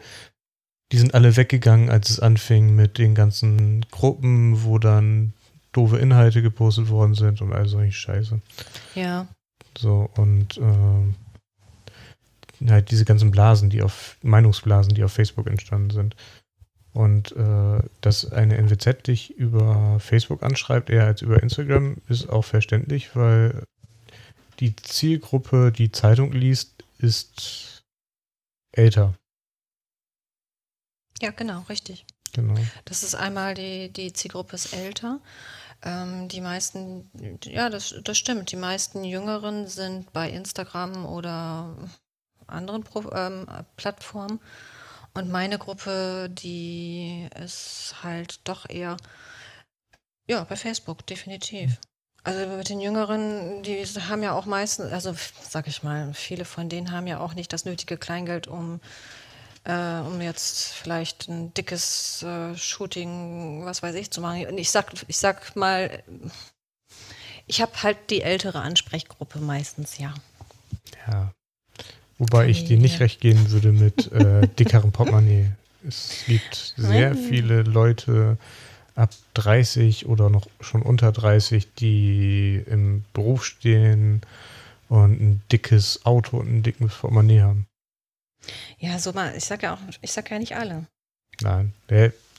die 0.93 0.99
sind 0.99 1.15
alle 1.15 1.37
weggegangen, 1.37 1.91
als 1.91 2.11
es 2.11 2.21
anfing 2.21 2.75
mit 2.75 2.99
den 2.99 3.15
ganzen 3.15 3.85
Gruppen, 3.91 4.63
wo 4.65 4.79
dann 4.79 5.35
doofe 5.77 5.99
Inhalte 5.99 6.43
gepostet 6.43 6.89
worden 6.89 7.15
sind 7.15 7.41
und 7.43 7.53
all 7.53 7.69
solche 7.69 7.93
Scheiße. 7.93 8.41
Ja. 8.95 9.29
So, 9.77 10.11
und 10.17 10.59
äh, 10.59 11.15
halt 12.71 12.91
diese 12.91 13.05
ganzen 13.05 13.31
Blasen, 13.31 13.71
die 13.71 13.83
auf, 13.83 14.17
Meinungsblasen, 14.23 14.95
die 14.95 15.05
auf 15.05 15.13
Facebook 15.13 15.47
entstanden 15.47 15.91
sind. 15.91 16.17
Und 16.93 17.33
äh, 17.33 17.83
dass 18.01 18.33
eine 18.33 18.57
NWZ 18.57 19.07
dich 19.07 19.37
über 19.37 20.01
Facebook 20.01 20.43
anschreibt, 20.43 20.89
eher 20.89 21.05
als 21.05 21.21
über 21.21 21.43
Instagram, 21.43 21.97
ist 22.09 22.31
auch 22.31 22.45
verständlich, 22.45 23.15
weil 23.15 23.65
die 24.61 24.75
Zielgruppe, 24.77 25.73
die 25.73 25.93
Zeitung 25.93 26.33
liest, 26.33 26.85
ist 26.97 27.83
älter. 28.73 29.13
Ja, 31.21 31.33
genau, 31.33 31.61
richtig. 31.69 32.07
Genau. 32.33 32.55
Das 32.85 33.03
ist 33.03 33.15
einmal 33.15 33.55
die, 33.55 33.91
die 33.91 34.13
Zielgruppe 34.13 34.57
ist 34.57 34.73
älter. 34.73 35.21
Ähm, 35.87 36.27
die 36.27 36.41
meisten, 36.41 37.09
ja, 37.45 37.71
das, 37.71 37.95
das 38.03 38.19
stimmt. 38.19 38.51
Die 38.51 38.57
meisten 38.57 39.05
Jüngeren 39.05 39.69
sind 39.69 40.13
bei 40.13 40.29
Instagram 40.29 41.07
oder 41.07 41.77
anderen 42.49 42.83
Pro, 42.83 43.09
ähm, 43.13 43.47
Plattformen. 43.77 44.41
Und 45.15 45.31
meine 45.31 45.59
Gruppe, 45.59 46.29
die 46.29 47.29
ist 47.41 47.95
halt 48.03 48.41
doch 48.49 48.69
eher, 48.69 48.97
ja, 50.27 50.43
bei 50.43 50.57
Facebook, 50.57 51.07
definitiv. 51.07 51.79
Also 52.25 52.49
mit 52.57 52.69
den 52.69 52.81
Jüngeren, 52.81 53.63
die 53.63 53.85
haben 53.85 54.25
ja 54.25 54.33
auch 54.33 54.47
meistens, 54.47 54.93
also 54.93 55.15
sag 55.49 55.69
ich 55.69 55.85
mal, 55.85 56.13
viele 56.13 56.45
von 56.45 56.69
denen 56.69 56.91
haben 56.91 57.07
ja 57.07 57.21
auch 57.21 57.35
nicht 57.35 57.53
das 57.53 57.65
nötige 57.65 57.97
Kleingeld, 57.97 58.49
um 58.49 58.81
äh, 59.67 60.01
um 60.07 60.21
jetzt 60.21 60.75
vielleicht 60.75 61.29
ein 61.29 61.53
dickes 61.55 62.23
äh, 62.23 62.57
Shooting, 62.57 63.65
was 63.65 63.83
weiß 63.83 63.97
ich, 63.97 64.11
zu 64.11 64.21
machen. 64.21 64.57
Ich 64.59 64.71
sag, 64.71 64.93
ich 65.09 65.19
sag 65.19 65.57
mal, 65.57 66.03
ich 67.47 67.61
habe 67.61 67.73
halt 67.83 67.99
die 68.11 68.23
ältere 68.23 68.61
Ansprechgruppe 68.61 69.41
meistens, 69.41 69.99
ja. 69.99 70.15
Ja. 71.09 71.33
Wobei 72.19 72.49
ich 72.49 72.65
dir 72.65 72.79
nicht 72.79 73.01
recht 73.01 73.21
gehen 73.21 73.51
würde 73.51 73.73
mit 73.73 74.11
äh, 74.13 74.47
dickerem 74.59 74.93
Portemonnaie. 74.93 75.51
Es 75.87 76.25
gibt 76.27 76.75
sehr 76.77 77.15
viele 77.15 77.63
Leute 77.63 78.39
ab 78.95 79.11
30 79.35 80.07
oder 80.07 80.31
noch 80.31 80.47
schon 80.61 80.83
unter 80.83 81.13
30, 81.13 81.75
die 81.75 82.63
im 82.67 83.05
Beruf 83.13 83.45
stehen 83.45 84.23
und 84.89 85.21
ein 85.21 85.43
dickes 85.53 86.07
Auto 86.07 86.39
und 86.39 86.49
ein 86.49 86.63
dickes 86.63 86.95
Portemonnaie 86.95 87.43
haben. 87.43 87.67
Ja, 88.79 88.99
so 88.99 89.13
mal, 89.13 89.35
ich 89.37 89.45
sag 89.45 89.63
ja 89.63 89.75
auch, 89.75 89.79
ich 90.01 90.13
sag 90.13 90.31
ja 90.31 90.39
nicht 90.39 90.57
alle. 90.57 90.87
Nein, 91.41 91.73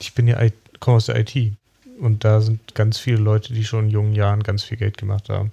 ich 0.00 0.14
bin 0.14 0.26
ja, 0.26 0.38
komme 0.80 0.96
aus 0.96 1.06
der 1.06 1.16
IT 1.16 1.52
und 2.00 2.24
da 2.24 2.40
sind 2.40 2.74
ganz 2.74 2.98
viele 2.98 3.18
Leute, 3.18 3.52
die 3.52 3.64
schon 3.64 3.86
in 3.86 3.90
jungen 3.90 4.14
Jahren 4.14 4.42
ganz 4.42 4.64
viel 4.64 4.76
Geld 4.76 4.98
gemacht 4.98 5.28
haben. 5.28 5.52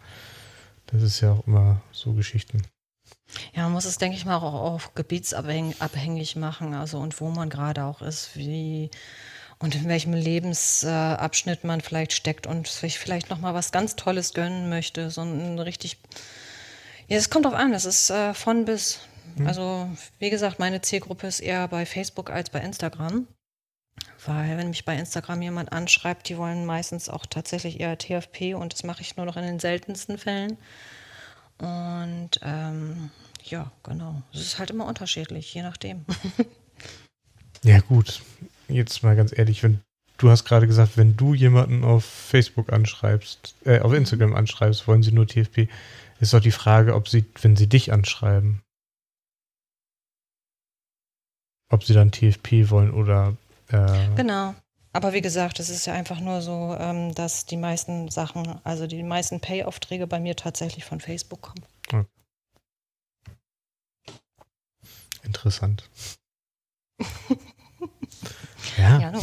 Das 0.87 1.01
ist 1.01 1.21
ja 1.21 1.31
auch 1.33 1.47
immer 1.47 1.81
so 1.91 2.13
Geschichten. 2.13 2.63
Ja, 3.53 3.63
man 3.63 3.73
muss 3.73 3.85
es, 3.85 3.97
denke 3.97 4.17
ich 4.17 4.25
mal, 4.25 4.37
auch 4.37 4.53
auf 4.53 4.93
gebietsabhängig 4.95 6.35
machen, 6.35 6.73
also 6.73 6.99
und 6.99 7.19
wo 7.19 7.29
man 7.29 7.49
gerade 7.49 7.83
auch 7.83 8.01
ist, 8.01 8.35
wie 8.35 8.89
und 9.57 9.73
in 9.73 9.87
welchem 9.87 10.13
Lebensabschnitt 10.13 11.63
man 11.63 11.81
vielleicht 11.81 12.13
steckt 12.13 12.45
und 12.45 12.67
sich 12.67 12.99
vielleicht 12.99 13.29
noch 13.29 13.39
mal 13.39 13.53
was 13.53 13.71
ganz 13.71 13.95
Tolles 13.95 14.33
gönnen 14.33 14.69
möchte, 14.69 15.09
so 15.09 15.21
ein 15.21 15.59
richtig 15.59 15.97
ja, 17.07 17.17
es 17.17 17.29
kommt 17.29 17.45
drauf 17.45 17.53
an, 17.53 17.71
das 17.71 17.85
ist 17.85 18.09
äh, 18.09 18.33
von 18.33 18.65
bis. 18.65 18.99
Mhm. 19.35 19.47
Also, 19.47 19.89
wie 20.19 20.29
gesagt, 20.29 20.59
meine 20.59 20.81
Zielgruppe 20.81 21.27
ist 21.27 21.39
eher 21.39 21.67
bei 21.67 21.85
Facebook 21.85 22.29
als 22.29 22.49
bei 22.49 22.59
Instagram. 22.59 23.27
Weil, 24.25 24.57
wenn 24.57 24.69
mich 24.69 24.85
bei 24.85 24.97
Instagram 24.97 25.41
jemand 25.41 25.71
anschreibt, 25.71 26.27
die 26.29 26.37
wollen 26.37 26.65
meistens 26.65 27.09
auch 27.09 27.25
tatsächlich 27.25 27.79
eher 27.79 27.97
TFP 27.97 28.55
und 28.55 28.73
das 28.73 28.83
mache 28.83 29.01
ich 29.01 29.15
nur 29.15 29.25
noch 29.25 29.37
in 29.37 29.43
den 29.43 29.59
seltensten 29.59 30.17
Fällen. 30.17 30.57
Und 31.57 32.31
ähm, 32.41 33.11
ja, 33.43 33.71
genau. 33.83 34.21
Es 34.33 34.41
ist 34.41 34.59
halt 34.59 34.71
immer 34.71 34.85
unterschiedlich, 34.85 35.53
je 35.53 35.61
nachdem. 35.61 36.05
ja, 37.63 37.79
gut. 37.79 38.21
Jetzt 38.67 39.03
mal 39.03 39.15
ganz 39.15 39.37
ehrlich, 39.37 39.63
wenn 39.63 39.81
du 40.17 40.29
hast 40.29 40.43
gerade 40.43 40.67
gesagt, 40.67 40.97
wenn 40.97 41.15
du 41.15 41.33
jemanden 41.33 41.83
auf 41.83 42.03
Facebook 42.03 42.73
anschreibst, 42.73 43.55
äh, 43.65 43.79
auf 43.79 43.91
mhm. 43.91 43.97
Instagram 43.97 44.35
anschreibst, 44.35 44.87
wollen 44.87 45.03
sie 45.03 45.11
nur 45.11 45.27
TFP. 45.27 45.69
Ist 46.19 46.33
doch 46.33 46.41
die 46.41 46.51
Frage, 46.51 46.95
ob 46.95 47.07
sie, 47.07 47.25
wenn 47.41 47.55
sie 47.55 47.67
dich 47.67 47.93
anschreiben, 47.93 48.61
ob 51.69 51.83
sie 51.83 51.93
dann 51.93 52.11
TFP 52.11 52.69
wollen 52.69 52.91
oder. 52.93 53.35
Äh, 53.69 54.15
Genau. 54.15 54.53
Aber 54.93 55.11
wie 55.11 55.21
gesagt, 55.21 55.59
es 55.59 55.69
ist 55.69 55.85
ja 55.87 55.93
einfach 55.93 56.21
nur 56.21 56.41
so, 56.41 56.73
ähm, 56.79 57.13
dass 57.13 57.45
die 57.45 57.57
meisten 57.57 58.09
Sachen, 58.09 58.59
also 58.63 58.87
die 58.87 59.03
meisten 59.03 59.41
Pay-Aufträge 59.41 60.07
bei 60.07 60.21
mir 60.21 60.37
tatsächlich 60.37 60.85
von 60.85 61.01
Facebook 61.01 61.41
kommen. 61.41 62.07
interessant. 65.23 65.89
ja. 68.77 68.99
Ja, 68.99 69.13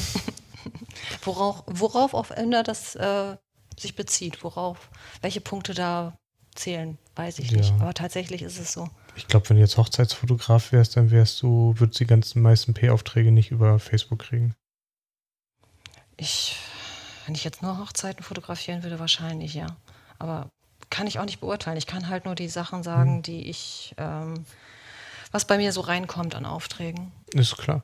worauf, 1.22 1.62
worauf 1.66 2.12
auch 2.12 2.30
immer 2.32 2.62
das 2.62 2.94
äh, 2.96 3.36
sich 3.78 3.96
bezieht, 3.96 4.44
worauf, 4.44 4.90
welche 5.22 5.40
Punkte 5.40 5.74
da 5.74 6.18
zählen, 6.54 6.98
weiß 7.16 7.38
ich 7.38 7.50
Ja. 7.50 7.58
nicht. 7.58 7.72
Aber 7.80 7.94
tatsächlich 7.94 8.42
ist 8.42 8.58
es 8.58 8.72
so. 8.72 8.88
Ich 9.14 9.28
glaube, 9.28 9.48
wenn 9.50 9.56
du 9.56 9.62
jetzt 9.62 9.76
Hochzeitsfotograf 9.76 10.72
wärst, 10.72 10.96
dann 10.96 11.10
wärst 11.10 11.42
du, 11.42 11.74
würdest 11.76 12.00
die 12.00 12.06
ganzen 12.06 12.40
meisten 12.42 12.74
P-Aufträge 12.74 13.30
nicht 13.30 13.50
über 13.50 13.78
Facebook 13.78 14.20
kriegen. 14.20 14.54
Ich, 16.16 16.56
wenn 17.26 17.34
ich 17.34 17.44
jetzt 17.44 17.62
nur 17.62 17.78
Hochzeiten 17.78 18.22
fotografieren 18.22 18.82
würde, 18.82 18.98
wahrscheinlich 18.98 19.54
ja. 19.54 19.66
Aber 20.18 20.48
kann 20.90 21.06
ich 21.06 21.18
auch 21.18 21.24
nicht 21.24 21.40
beurteilen. 21.40 21.76
Ich 21.76 21.86
kann 21.86 22.08
halt 22.08 22.24
nur 22.24 22.34
die 22.34 22.48
Sachen 22.48 22.82
sagen, 22.82 23.16
Hm. 23.16 23.22
die 23.22 23.48
ich, 23.48 23.94
ähm, 23.98 24.44
was 25.30 25.46
bei 25.46 25.56
mir 25.56 25.72
so 25.72 25.80
reinkommt 25.80 26.34
an 26.34 26.46
Aufträgen. 26.46 27.12
Ist 27.32 27.56
klar. 27.56 27.82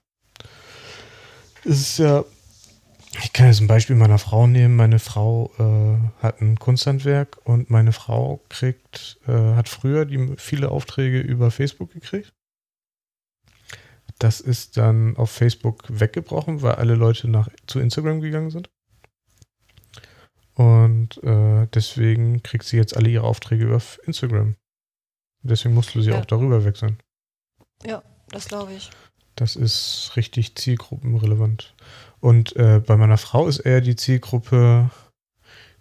Es 1.64 1.80
ist 1.80 1.98
ja. 1.98 2.24
Ich 3.12 3.32
kann 3.32 3.46
jetzt 3.46 3.60
ein 3.60 3.66
Beispiel 3.66 3.96
meiner 3.96 4.18
Frau 4.18 4.46
nehmen. 4.46 4.76
Meine 4.76 4.98
Frau 4.98 5.50
äh, 5.58 6.22
hat 6.22 6.40
ein 6.40 6.58
Kunsthandwerk 6.58 7.38
und 7.44 7.70
meine 7.70 7.92
Frau 7.92 8.42
kriegt, 8.48 9.18
äh, 9.26 9.32
hat 9.32 9.68
früher 9.68 10.04
die 10.04 10.34
viele 10.36 10.70
Aufträge 10.70 11.20
über 11.20 11.50
Facebook 11.50 11.92
gekriegt. 11.92 12.32
Das 14.18 14.40
ist 14.40 14.76
dann 14.76 15.16
auf 15.16 15.30
Facebook 15.30 15.84
weggebrochen, 15.88 16.60
weil 16.62 16.74
alle 16.74 16.96
Leute 16.96 17.28
nach 17.28 17.48
zu 17.66 17.78
Instagram 17.80 18.20
gegangen 18.20 18.50
sind. 18.50 18.68
Und 20.54 21.22
äh, 21.22 21.66
deswegen 21.72 22.42
kriegt 22.42 22.64
sie 22.64 22.76
jetzt 22.76 22.96
alle 22.96 23.08
ihre 23.08 23.24
Aufträge 23.24 23.64
über 23.64 23.80
Instagram. 24.04 24.56
Deswegen 25.42 25.74
musst 25.74 25.94
du 25.94 26.02
sie 26.02 26.10
Ja. 26.10 26.20
auch 26.20 26.26
darüber 26.26 26.64
wechseln. 26.64 26.98
Ja, 27.84 28.02
das 28.30 28.48
glaube 28.48 28.72
ich. 28.74 28.90
Das 29.38 29.54
ist 29.54 30.10
richtig 30.16 30.56
zielgruppenrelevant. 30.56 31.72
Und 32.18 32.56
äh, 32.56 32.82
bei 32.84 32.96
meiner 32.96 33.18
Frau 33.18 33.46
ist 33.46 33.60
eher 33.60 33.80
die 33.80 33.94
Zielgruppe 33.94 34.90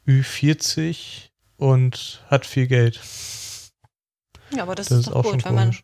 Ü40 0.07 1.29
und 1.57 2.23
hat 2.27 2.45
viel 2.45 2.67
Geld. 2.67 3.01
Ja, 4.51 4.61
aber 4.61 4.75
das, 4.75 4.89
Das 4.89 4.99
ist 4.99 5.07
doch 5.07 5.15
auch 5.15 5.23
schon 5.23 5.33
gut, 5.33 5.45
wenn 5.45 5.55
man. 5.55 5.77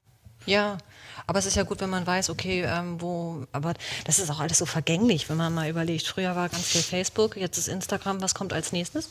Ja, 0.46 0.78
aber 1.26 1.40
es 1.40 1.48
ist 1.48 1.56
ja 1.56 1.64
gut, 1.64 1.82
wenn 1.82 1.90
man 1.90 2.06
weiß, 2.06 2.30
okay, 2.30 2.62
ähm, 2.62 3.02
wo, 3.02 3.48
aber 3.52 3.74
das 4.06 4.20
ist 4.20 4.30
auch 4.30 4.40
alles 4.40 4.60
so 4.60 4.68
vergänglich, 4.68 5.28
wenn 5.30 5.38
man 5.38 5.52
mal 5.52 5.68
überlegt. 5.68 6.06
Früher 6.06 6.36
war 6.36 6.50
ganz 6.50 6.68
viel 6.68 6.84
Facebook, 6.84 7.38
jetzt 7.38 7.58
ist 7.58 7.70
Instagram, 7.70 8.22
was 8.22 8.36
kommt 8.36 8.54
als 8.54 8.72
nächstes? 8.72 9.10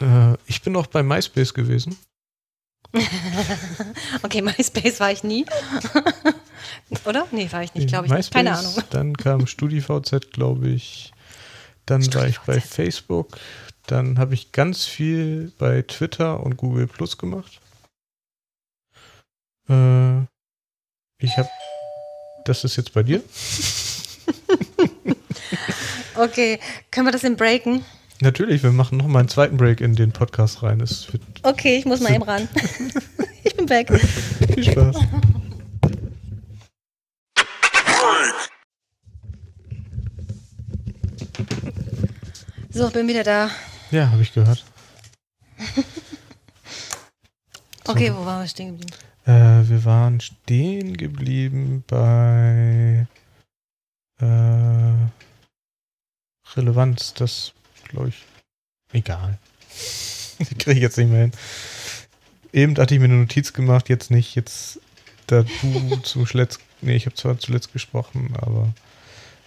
Äh, 0.00 0.34
ich 0.44 0.60
bin 0.60 0.76
auch 0.76 0.88
bei 0.88 1.02
MySpace 1.02 1.54
gewesen. 1.54 1.96
Okay, 4.22 4.42
MySpace 4.42 5.00
war 5.00 5.10
ich 5.10 5.24
nie. 5.24 5.46
Oder? 7.04 7.26
Nee, 7.32 7.48
war 7.50 7.62
ich 7.62 7.74
nicht, 7.74 7.88
glaube 7.88 8.06
ich. 8.06 8.12
MySpace, 8.12 8.30
Keine 8.30 8.56
Ahnung. 8.56 8.74
Dann 8.90 9.16
kam 9.16 9.46
StudiVZ, 9.46 10.32
glaube 10.32 10.68
ich. 10.68 11.12
Dann 11.86 12.02
war 12.14 12.26
ich 12.26 12.38
bei 12.40 12.54
StudiVZ. 12.54 12.74
Facebook. 12.74 13.38
Dann 13.86 14.18
habe 14.18 14.34
ich 14.34 14.52
ganz 14.52 14.84
viel 14.84 15.52
bei 15.58 15.82
Twitter 15.82 16.40
und 16.40 16.56
Google 16.56 16.86
Plus 16.86 17.18
gemacht. 17.18 17.60
Äh, 19.68 20.20
ich 21.20 21.36
habe. 21.36 21.48
Das 22.44 22.64
ist 22.64 22.76
jetzt 22.76 22.92
bei 22.92 23.02
dir? 23.02 23.22
Okay, 26.18 26.58
können 26.90 27.06
wir 27.06 27.12
das 27.12 27.20
denn 27.20 27.36
breaken? 27.36 27.84
Natürlich, 28.20 28.64
wir 28.64 28.72
machen 28.72 28.98
noch 28.98 29.06
mal 29.06 29.20
einen 29.20 29.28
zweiten 29.28 29.56
Break 29.56 29.80
in 29.80 29.94
den 29.94 30.10
Podcast 30.10 30.64
rein. 30.64 30.82
Okay, 31.44 31.76
ich 31.76 31.84
muss 31.84 32.00
mal 32.00 32.12
eben 32.12 32.24
ran. 32.24 32.48
ich 33.44 33.56
bin 33.56 33.68
weg. 33.68 33.88
viel 34.52 34.64
Spaß. 34.64 34.96
So, 42.70 42.90
bin 42.90 43.08
wieder 43.08 43.24
da. 43.24 43.50
Ja, 43.90 44.10
habe 44.10 44.22
ich 44.22 44.32
gehört. 44.32 44.64
Okay, 47.88 48.12
wo 48.14 48.26
waren 48.26 48.42
wir 48.42 48.48
stehen 48.48 48.76
geblieben? 48.76 48.92
Äh, 49.24 49.66
wir 49.66 49.84
waren 49.86 50.20
stehen 50.20 50.98
geblieben 50.98 51.84
bei 51.86 53.06
äh, 54.20 54.92
Relevanz. 56.54 57.14
Das 57.14 57.54
glaube 57.84 58.10
ich. 58.10 58.24
Egal. 58.92 59.38
Kriege 60.58 60.72
ich 60.72 60.80
jetzt 60.80 60.98
nicht 60.98 61.10
mehr 61.10 61.22
hin. 61.22 61.32
Eben 62.52 62.76
hatte 62.76 62.94
ich 62.94 63.00
mir 63.00 63.06
eine 63.06 63.16
Notiz 63.16 63.54
gemacht, 63.54 63.88
jetzt 63.88 64.10
nicht. 64.10 64.34
Jetzt, 64.34 64.80
da 65.26 65.44
du 65.62 65.96
zuletzt. 66.02 66.60
Nee, 66.80 66.96
ich 66.96 67.06
habe 67.06 67.16
zwar 67.16 67.38
zuletzt 67.38 67.72
gesprochen, 67.72 68.34
aber 68.40 68.68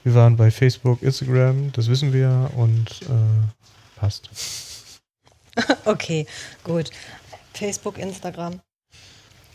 wir 0.03 0.15
waren 0.15 0.35
bei 0.37 0.51
Facebook, 0.51 1.01
Instagram, 1.01 1.71
das 1.73 1.87
wissen 1.89 2.13
wir 2.13 2.49
und 2.55 3.01
äh, 3.03 3.99
passt. 3.99 4.29
Okay, 5.83 6.25
gut. 6.63 6.91
Facebook, 7.53 7.97
Instagram. 7.97 8.61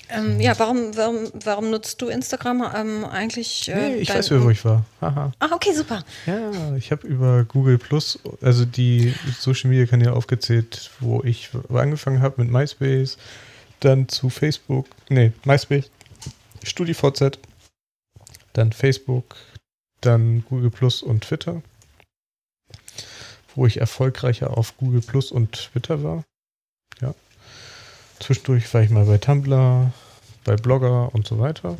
Ähm, 0.08 0.40
ja, 0.40 0.56
warum, 0.58 0.96
warum, 0.96 1.30
warum 1.44 1.70
nutzt 1.70 2.00
du 2.00 2.08
Instagram 2.08 2.64
ähm, 2.76 3.04
eigentlich? 3.04 3.68
äh, 3.68 3.90
Nee, 3.90 3.94
ich 3.96 4.10
weiß, 4.10 4.30
wer, 4.30 4.42
wo 4.42 4.50
ich 4.50 4.64
war. 4.64 4.84
Haha. 5.00 5.32
Ah, 5.40 5.48
okay, 5.52 5.72
super. 5.72 6.04
Ja, 6.26 6.76
ich 6.76 6.92
habe 6.92 7.06
über 7.06 7.44
Google 7.44 7.78
Plus, 7.78 8.18
also 8.40 8.64
die 8.64 9.14
Social 9.38 9.68
Media 9.70 9.86
Kanäle 9.86 10.12
aufgezählt, 10.12 10.90
wo 11.00 11.22
ich 11.24 11.50
angefangen 11.74 12.22
habe 12.22 12.42
mit 12.42 12.52
MySpace, 12.52 13.18
dann 13.80 14.08
zu 14.08 14.30
Facebook, 14.30 14.86
nee, 15.08 15.32
MySpace, 15.44 15.90
StudiVZ, 16.62 17.38
dann 18.57 18.73
Facebook, 18.73 19.37
dann 20.01 20.45
Google 20.49 20.71
Plus 20.71 21.03
und 21.03 21.25
Twitter, 21.25 21.62
wo 23.55 23.66
ich 23.66 23.79
erfolgreicher 23.79 24.57
auf 24.57 24.77
Google 24.77 25.03
Plus 25.03 25.31
und 25.31 25.53
Twitter 25.53 26.03
war. 26.03 26.25
Ja. 27.01 27.14
Zwischendurch 28.21 28.73
war 28.73 28.83
ich 28.83 28.90
mal 28.90 29.05
bei 29.05 29.19
Tumblr, 29.19 29.92
bei 30.45 30.57
Blogger 30.57 31.14
und 31.14 31.27
so 31.27 31.38
weiter. 31.38 31.77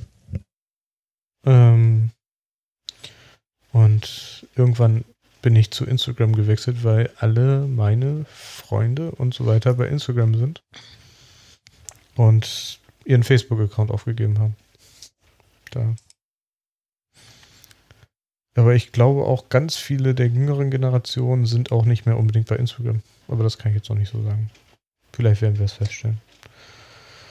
Ähm, 1.45 2.11
und 3.73 4.47
irgendwann 4.57 5.05
bin 5.43 5.55
ich 5.55 5.71
zu 5.71 5.85
Instagram 5.85 6.35
gewechselt, 6.35 6.83
weil 6.83 7.11
alle 7.19 7.67
meine 7.67 8.25
Freunde 8.29 9.13
und 9.13 9.33
so 9.33 9.47
weiter 9.47 9.75
bei 9.75 9.87
Instagram 9.87 10.35
sind 10.35 10.63
und 12.17 12.81
ihren 13.05 13.23
Facebook-Account 13.23 13.91
aufgegeben 13.91 14.39
haben. 14.39 14.57
Da. 15.71 15.95
Aber 18.57 18.75
ich 18.75 18.91
glaube 18.91 19.25
auch 19.25 19.49
ganz 19.51 19.77
viele 19.77 20.15
der 20.15 20.29
jüngeren 20.29 20.71
Generationen 20.71 21.47
sind 21.47 21.73
auch 21.73 21.85
nicht 21.85 22.07
mehr 22.07 22.17
unbedingt 22.17 22.49
bei 22.49 22.57
Instagram. 22.57 23.03
Aber 23.29 23.45
das 23.45 23.59
kann 23.59 23.71
ich 23.71 23.77
jetzt 23.77 23.91
noch 23.91 23.97
nicht 23.97 24.11
so 24.11 24.23
sagen. 24.23 24.51
Vielleicht 25.13 25.43
werden 25.43 25.59
wir 25.59 25.67
es 25.67 25.75
feststellen. 25.75 26.19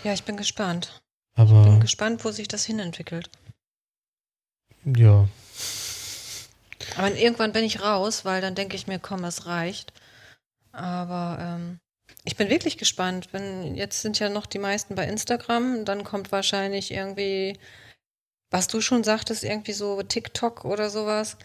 Ja, 0.04 0.14
ich 0.14 0.24
bin 0.24 0.38
gespannt. 0.38 1.02
Aber 1.36 1.64
Bin 1.64 1.80
gespannt, 1.80 2.24
wo 2.24 2.32
sich 2.32 2.48
das 2.48 2.66
hinentwickelt. 2.66 3.30
ja, 4.86 5.28
Aber 6.96 7.12
irgendwann 7.16 7.52
bin 7.52 7.64
ich 7.64 7.82
raus, 7.82 8.24
weil 8.24 8.42
dann 8.42 8.56
denke 8.56 8.76
ich 8.76 8.88
mir, 8.88 9.00
komm, 9.00 9.24
es 9.24 9.48
reicht. 9.48 9.94
Aber 10.72 11.38
ähm, 11.42 11.80
ich 12.24 12.36
bin 12.36 12.50
wirklich 12.50 12.78
gespannt. 12.78 13.30
Wenn, 13.32 13.76
jetzt 13.76 14.02
sind 14.02 14.20
ja 14.20 14.30
noch 14.30 14.46
die 14.46 14.60
meisten 14.60 14.96
bei 14.96 15.08
Instagram, 15.08 15.86
dann 15.86 16.04
kommt 16.04 16.32
wahrscheinlich 16.32 16.92
irgendwie, 16.92 17.58
was 18.56 18.68
du 18.68 18.80
schon 18.80 19.04
sagtest, 19.04 19.44
irgendwie 19.44 19.74
so 19.74 20.02
TikTok 20.02 20.64
oder 20.64 20.90
sowas. 20.90 21.36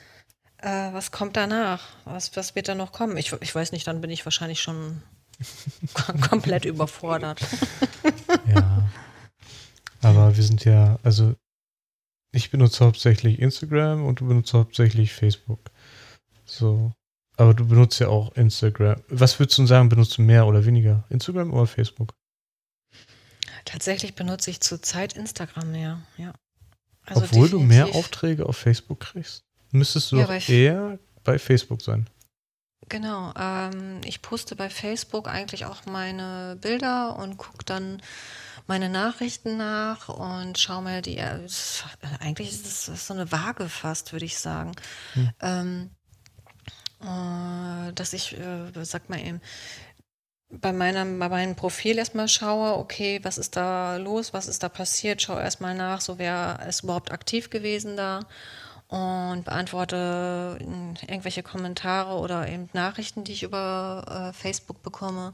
Äh, 0.58 0.92
was 0.92 1.10
kommt 1.10 1.36
danach? 1.36 1.88
Was, 2.04 2.36
was 2.36 2.54
wird 2.54 2.68
da 2.68 2.76
noch 2.76 2.92
kommen? 2.92 3.16
Ich, 3.16 3.32
ich 3.40 3.52
weiß 3.52 3.72
nicht, 3.72 3.84
dann 3.88 4.00
bin 4.00 4.10
ich 4.10 4.24
wahrscheinlich 4.24 4.60
schon 4.60 5.02
komplett 6.30 6.64
überfordert. 6.64 7.40
Ja. 8.46 8.88
Aber 10.02 10.36
wir 10.36 10.44
sind 10.44 10.64
ja, 10.64 11.00
also 11.02 11.34
ich 12.30 12.52
benutze 12.52 12.84
hauptsächlich 12.84 13.40
Instagram 13.40 14.06
und 14.06 14.20
du 14.20 14.28
benutzt 14.28 14.54
hauptsächlich 14.54 15.12
Facebook. 15.12 15.72
So. 16.44 16.92
Aber 17.36 17.54
du 17.54 17.66
benutzt 17.66 17.98
ja 17.98 18.06
auch 18.06 18.36
Instagram. 18.36 19.02
Was 19.08 19.40
würdest 19.40 19.58
du 19.58 19.66
sagen, 19.66 19.88
benutzt 19.88 20.16
du 20.16 20.22
mehr 20.22 20.46
oder 20.46 20.64
weniger? 20.64 21.02
Instagram 21.08 21.52
oder 21.52 21.66
Facebook? 21.66 22.14
Tatsächlich 23.64 24.14
benutze 24.14 24.50
ich 24.50 24.60
zurzeit 24.60 25.14
Instagram 25.14 25.72
mehr, 25.72 26.02
ja. 26.16 26.32
Also 27.10 27.24
Obwohl 27.24 27.48
du 27.50 27.60
mehr 27.60 27.84
definitiv. 27.84 27.96
Aufträge 27.96 28.46
auf 28.46 28.56
Facebook 28.56 29.00
kriegst, 29.00 29.42
müsstest 29.72 30.12
du 30.12 30.16
Ja, 30.16 30.26
doch 30.26 30.48
eher 30.48 30.98
bei 31.24 31.38
Facebook 31.38 31.82
sein. 31.82 32.08
Genau. 32.88 33.32
Ähm, 33.38 34.00
ich 34.04 34.22
poste 34.22 34.56
bei 34.56 34.70
Facebook 34.70 35.28
eigentlich 35.28 35.64
auch 35.64 35.86
meine 35.86 36.56
Bilder 36.60 37.16
und 37.16 37.36
gucke 37.36 37.64
dann 37.64 38.00
meine 38.66 38.88
Nachrichten 38.88 39.56
nach 39.56 40.08
und 40.08 40.58
schaue 40.58 40.82
mir 40.82 41.02
die. 41.02 41.18
Äh, 41.18 41.46
eigentlich 42.20 42.50
ist 42.50 42.88
es 42.88 43.06
so 43.06 43.14
eine 43.14 43.30
Waage 43.32 43.68
fast, 43.68 44.12
würde 44.12 44.24
ich 44.24 44.38
sagen. 44.38 44.72
Hm. 45.14 45.30
Ähm, 45.40 45.90
äh, 47.02 47.92
dass 47.92 48.12
ich, 48.12 48.38
äh, 48.38 48.84
sag 48.84 49.08
mal 49.08 49.20
eben, 49.20 49.40
bei, 50.50 50.72
meinem, 50.72 51.18
bei 51.18 51.28
meinem 51.28 51.54
Profil 51.54 51.98
erstmal 51.98 52.28
schaue, 52.28 52.76
okay, 52.76 53.20
was 53.22 53.38
ist 53.38 53.56
da 53.56 53.96
los, 53.96 54.32
was 54.32 54.48
ist 54.48 54.62
da 54.62 54.68
passiert, 54.68 55.22
schaue 55.22 55.40
erstmal 55.40 55.74
nach, 55.74 56.00
so 56.00 56.18
wer 56.18 56.60
ist 56.68 56.82
überhaupt 56.82 57.12
aktiv 57.12 57.50
gewesen 57.50 57.96
da 57.96 58.20
und 58.88 59.44
beantworte 59.44 60.58
irgendwelche 60.60 61.44
Kommentare 61.44 62.18
oder 62.18 62.48
eben 62.48 62.68
Nachrichten, 62.72 63.22
die 63.22 63.32
ich 63.32 63.44
über 63.44 64.30
äh, 64.30 64.32
Facebook 64.32 64.82
bekomme. 64.82 65.32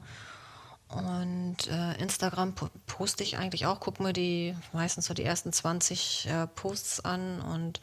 Und 0.89 1.67
äh, 1.69 1.95
Instagram 2.01 2.55
poste 2.87 3.25
ich 3.25 3.39
eigentlich 3.39 3.67
auch, 3.67 3.81
gucke 3.81 4.03
mir 4.03 4.13
die 4.13 4.55
meistens 4.73 5.07
so 5.07 5.15
die 5.15 5.25
ersten 5.25 5.53
20 5.53 6.29
äh, 6.29 6.47
Posts 6.47 7.05
an 7.05 7.41
und 7.41 7.81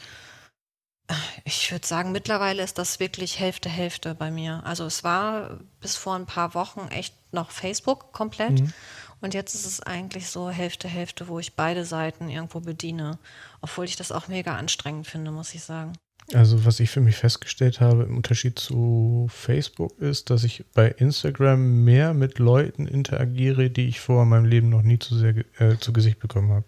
ich 1.44 1.72
würde 1.72 1.86
sagen, 1.86 2.12
mittlerweile 2.12 2.64
ist 2.64 2.78
das 2.78 3.00
wirklich 3.00 3.40
Hälfte, 3.40 3.70
Hälfte 3.70 4.16
bei 4.16 4.32
mir. 4.32 4.62
Also 4.66 4.86
es 4.86 5.04
war 5.04 5.60
bis 5.82 5.96
vor 5.96 6.16
ein 6.16 6.26
paar 6.26 6.54
Wochen 6.54 6.88
echt 6.90 7.16
noch 7.32 7.52
Facebook 7.52 8.12
komplett. 8.14 8.62
Mhm. 8.62 8.74
Und 9.22 9.34
jetzt 9.34 9.54
ist 9.54 9.66
es 9.66 9.82
eigentlich 9.82 10.28
so 10.30 10.50
Hälfte, 10.50 10.88
Hälfte, 10.88 11.28
wo 11.28 11.40
ich 11.40 11.56
beide 11.56 11.86
Seiten 11.86 12.30
irgendwo 12.30 12.60
bediene. 12.60 13.18
Obwohl 13.62 13.86
ich 13.86 13.96
das 13.96 14.12
auch 14.12 14.28
mega 14.28 14.56
anstrengend 14.56 15.08
finde, 15.08 15.32
muss 15.32 15.54
ich 15.54 15.64
sagen. 15.64 15.94
Also 16.34 16.66
was 16.66 16.80
ich 16.80 16.90
für 16.90 17.02
mich 17.02 17.18
festgestellt 17.18 17.82
habe 17.82 18.04
im 18.04 18.16
Unterschied 18.16 18.58
zu 18.58 19.28
Facebook 19.30 19.98
ist, 20.00 20.30
dass 20.30 20.44
ich 20.44 20.64
bei 20.74 20.88
Instagram 20.88 21.84
mehr 21.84 22.14
mit 22.14 22.40
Leuten 22.40 22.88
interagiere, 22.88 23.70
die 23.70 23.88
ich 23.88 24.00
vor 24.00 24.26
meinem 24.26 24.46
Leben 24.46 24.70
noch 24.70 24.84
nie 24.84 25.00
zu 25.00 25.18
sehr 25.18 25.36
äh, 25.60 25.78
zu 25.80 25.92
Gesicht 25.92 26.20
bekommen 26.20 26.52
habe. 26.52 26.66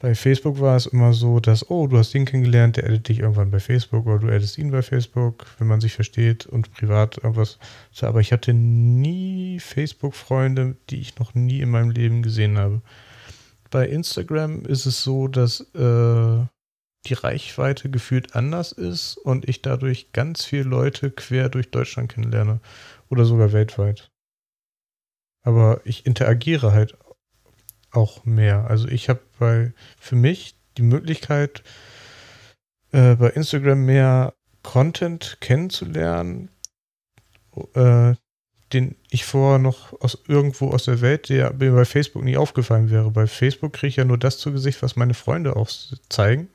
Bei 0.00 0.14
Facebook 0.14 0.60
war 0.60 0.76
es 0.76 0.86
immer 0.86 1.12
so, 1.12 1.40
dass, 1.40 1.68
oh, 1.68 1.86
du 1.86 1.98
hast 1.98 2.14
ihn 2.14 2.24
kennengelernt, 2.24 2.78
der 2.78 2.84
addet 2.84 3.08
dich 3.08 3.18
irgendwann 3.18 3.50
bei 3.50 3.60
Facebook 3.60 4.06
oder 4.06 4.18
du 4.18 4.34
addest 4.34 4.56
ihn 4.56 4.70
bei 4.70 4.80
Facebook, 4.80 5.44
wenn 5.58 5.66
man 5.66 5.82
sich 5.82 5.92
versteht 5.92 6.46
und 6.46 6.72
privat 6.72 7.18
irgendwas. 7.18 7.58
Aber 8.00 8.20
ich 8.20 8.32
hatte 8.32 8.54
nie 8.54 9.60
Facebook-Freunde, 9.60 10.76
die 10.88 11.00
ich 11.00 11.18
noch 11.18 11.34
nie 11.34 11.60
in 11.60 11.68
meinem 11.68 11.90
Leben 11.90 12.22
gesehen 12.22 12.56
habe. 12.56 12.80
Bei 13.70 13.86
Instagram 13.86 14.64
ist 14.64 14.86
es 14.86 15.02
so, 15.02 15.28
dass 15.28 15.60
äh, 15.74 16.46
die 17.06 17.14
Reichweite 17.14 17.90
gefühlt 17.90 18.34
anders 18.34 18.72
ist 18.72 19.18
und 19.18 19.50
ich 19.50 19.60
dadurch 19.60 20.12
ganz 20.12 20.46
viele 20.46 20.64
Leute 20.64 21.10
quer 21.10 21.50
durch 21.50 21.70
Deutschland 21.70 22.10
kennenlerne 22.10 22.60
oder 23.10 23.26
sogar 23.26 23.52
weltweit. 23.52 24.10
Aber 25.42 25.82
ich 25.84 26.06
interagiere 26.06 26.72
halt 26.72 26.96
auch 27.92 28.24
mehr. 28.24 28.66
Also 28.68 28.88
ich 28.88 29.08
habe 29.08 29.20
bei 29.38 29.72
für 29.98 30.16
mich 30.16 30.54
die 30.76 30.82
Möglichkeit, 30.82 31.62
äh, 32.92 33.14
bei 33.16 33.30
Instagram 33.30 33.84
mehr 33.84 34.34
Content 34.62 35.38
kennenzulernen, 35.40 36.50
äh, 37.74 38.14
den 38.72 38.96
ich 39.10 39.24
vorher 39.24 39.58
noch 39.58 40.00
aus 40.00 40.18
irgendwo 40.28 40.70
aus 40.70 40.84
der 40.84 41.00
Welt, 41.00 41.28
der 41.28 41.52
mir 41.54 41.72
bei 41.72 41.84
Facebook 41.84 42.22
nie 42.22 42.36
aufgefallen 42.36 42.90
wäre. 42.90 43.10
Bei 43.10 43.26
Facebook 43.26 43.72
kriege 43.72 43.88
ich 43.88 43.96
ja 43.96 44.04
nur 44.04 44.18
das 44.18 44.38
zu 44.38 44.52
Gesicht, 44.52 44.82
was 44.82 44.96
meine 44.96 45.14
Freunde 45.14 45.56
auch 45.56 45.68
zeigen. 46.08 46.48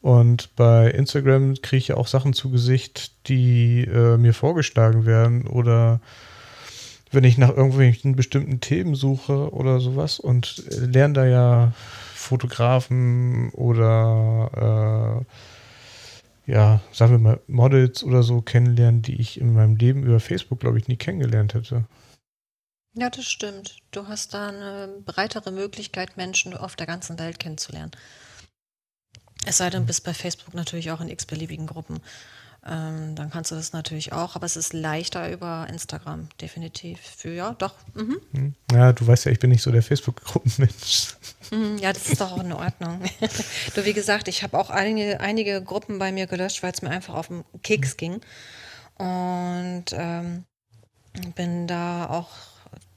Und 0.00 0.54
bei 0.56 0.90
Instagram 0.90 1.54
kriege 1.56 1.76
ich 1.76 1.88
ja 1.88 1.96
auch 1.96 2.06
Sachen 2.06 2.32
zu 2.32 2.50
Gesicht, 2.50 3.28
die 3.28 3.84
äh, 3.84 4.16
mir 4.16 4.32
vorgeschlagen 4.32 5.06
werden 5.06 5.46
oder 5.46 6.00
wenn 7.10 7.24
ich 7.24 7.38
nach 7.38 7.50
irgendwelchen 7.50 8.16
bestimmten 8.16 8.60
Themen 8.60 8.94
suche 8.94 9.52
oder 9.52 9.80
sowas 9.80 10.18
und 10.18 10.62
lerne 10.68 11.14
da 11.14 11.26
ja 11.26 11.72
Fotografen 12.14 13.50
oder 13.50 15.24
äh, 16.46 16.52
ja, 16.52 16.80
sagen 16.92 17.12
wir 17.12 17.18
mal 17.18 17.40
Models 17.46 18.02
oder 18.02 18.22
so 18.22 18.40
kennenlernen, 18.40 19.02
die 19.02 19.20
ich 19.20 19.40
in 19.40 19.52
meinem 19.52 19.76
Leben 19.76 20.02
über 20.02 20.18
Facebook, 20.18 20.60
glaube 20.60 20.78
ich, 20.78 20.88
nie 20.88 20.96
kennengelernt 20.96 21.54
hätte. 21.54 21.84
Ja, 22.94 23.10
das 23.10 23.26
stimmt. 23.26 23.76
Du 23.90 24.08
hast 24.08 24.34
da 24.34 24.48
eine 24.48 24.88
breitere 25.04 25.52
Möglichkeit, 25.52 26.16
Menschen 26.16 26.56
auf 26.56 26.74
der 26.74 26.86
ganzen 26.86 27.18
Welt 27.18 27.38
kennenzulernen. 27.38 27.92
Es 29.44 29.58
sei 29.58 29.70
denn, 29.70 29.82
du 29.82 29.86
bist 29.86 30.04
bei 30.04 30.14
Facebook 30.14 30.54
natürlich 30.54 30.90
auch 30.90 31.00
in 31.00 31.08
x-beliebigen 31.08 31.66
Gruppen. 31.66 32.00
Ähm, 32.68 33.14
dann 33.14 33.30
kannst 33.30 33.50
du 33.50 33.54
das 33.54 33.72
natürlich 33.72 34.12
auch, 34.12 34.36
aber 34.36 34.44
es 34.44 34.56
ist 34.56 34.72
leichter 34.72 35.30
über 35.30 35.66
Instagram, 35.70 36.28
definitiv. 36.40 37.00
Für 37.00 37.30
ja, 37.30 37.54
doch. 37.58 37.74
Mhm. 37.94 38.20
Hm. 38.32 38.54
Ja, 38.72 38.92
du 38.92 39.06
weißt 39.06 39.24
ja, 39.24 39.32
ich 39.32 39.38
bin 39.38 39.50
nicht 39.50 39.62
so 39.62 39.70
der 39.70 39.82
Facebook-Gruppenmensch. 39.82 41.14
Mhm, 41.50 41.78
ja, 41.78 41.92
das 41.92 42.08
ist 42.08 42.20
doch 42.20 42.32
auch 42.32 42.40
in 42.40 42.52
Ordnung. 42.52 43.02
du, 43.74 43.84
wie 43.84 43.94
gesagt, 43.94 44.28
ich 44.28 44.42
habe 44.42 44.58
auch 44.58 44.68
einige, 44.68 45.20
einige 45.20 45.62
Gruppen 45.62 45.98
bei 45.98 46.12
mir 46.12 46.26
gelöscht, 46.26 46.62
weil 46.62 46.72
es 46.72 46.82
mir 46.82 46.90
einfach 46.90 47.14
auf 47.14 47.28
den 47.28 47.44
Keks 47.62 47.96
ging. 47.96 48.20
Und 48.98 49.86
ähm, 49.92 50.44
bin 51.34 51.66
da 51.66 52.06
auch 52.10 52.28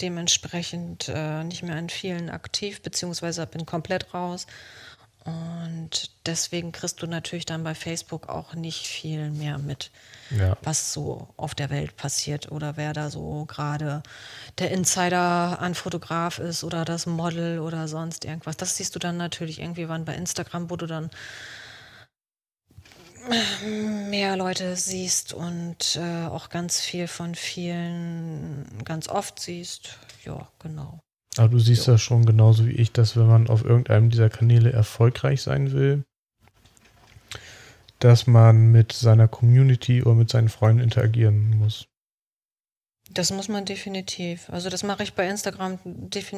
dementsprechend 0.02 1.10
äh, 1.14 1.44
nicht 1.44 1.64
mehr 1.64 1.76
an 1.76 1.90
vielen 1.90 2.30
aktiv, 2.30 2.82
beziehungsweise 2.82 3.46
bin 3.48 3.66
komplett 3.66 4.14
raus. 4.14 4.48
Und 5.24 6.10
deswegen 6.26 6.72
kriegst 6.72 7.02
du 7.02 7.08
natürlich 7.08 7.46
dann 7.46 7.64
bei 7.64 7.76
Facebook 7.76 8.28
auch 8.28 8.56
nicht 8.56 8.88
viel 8.88 9.30
mehr 9.30 9.60
mit, 9.60 9.92
ja. 10.32 10.58
was 10.64 10.94
so 10.94 11.28
auf 11.38 11.54
der 11.54 11.70
Welt 11.70 11.96
passiert 11.96 12.52
oder 12.52 12.76
wer 12.76 12.94
da 12.94 13.12
so 13.12 13.46
gerade 13.46 14.02
der 14.58 14.72
Insider 14.72 15.60
an 15.60 15.76
Fotograf 15.76 16.40
ist 16.40 16.64
oder 16.64 16.86
das 16.86 17.06
Model 17.06 17.60
oder 17.60 17.88
sonst 17.88 18.26
irgendwas. 18.26 18.58
Das 18.58 18.78
siehst 18.78 18.96
du 18.96 19.00
dann 19.00 19.18
natürlich 19.18 19.60
irgendwie 19.60 19.88
wann 19.88 20.06
bei 20.06 20.16
Instagram, 20.16 20.72
wo 20.72 20.76
du 20.76 20.88
dann 20.88 21.12
mehr 24.10 24.36
Leute 24.36 24.76
siehst 24.76 25.34
und 25.34 25.96
äh, 25.96 26.26
auch 26.26 26.50
ganz 26.50 26.80
viel 26.80 27.08
von 27.08 27.36
vielen 27.36 28.84
ganz 28.84 29.08
oft 29.08 29.40
siehst. 29.40 30.00
Ja, 30.26 30.48
genau. 30.58 31.00
Aber 31.38 31.50
du 31.50 31.60
siehst 31.60 31.88
ja 31.88 31.98
schon 31.98 32.26
genauso 32.26 32.66
wie 32.68 32.74
ich, 32.74 32.92
dass 32.92 33.16
wenn 33.16 33.28
man 33.28 33.48
auf 33.48 33.64
irgendeinem 33.64 34.10
dieser 34.10 34.30
Kanäle 34.30 34.72
erfolgreich 34.72 35.42
sein 35.42 35.72
will, 35.72 36.04
dass 38.00 38.28
man 38.28 38.72
mit 38.72 38.92
seiner 38.92 39.28
Community 39.28 40.04
oder 40.04 40.16
mit 40.16 40.30
seinen 40.30 40.50
Freunden 40.50 40.82
interagieren 40.82 41.58
muss. 41.58 41.86
Das 43.12 43.32
muss 43.32 43.48
man 43.48 43.66
definitiv. 43.66 44.50
Also 44.50 44.70
das 44.70 44.84
mache 44.84 45.04
ich 45.04 45.14
bei 45.14 45.28
Instagram 45.28 45.80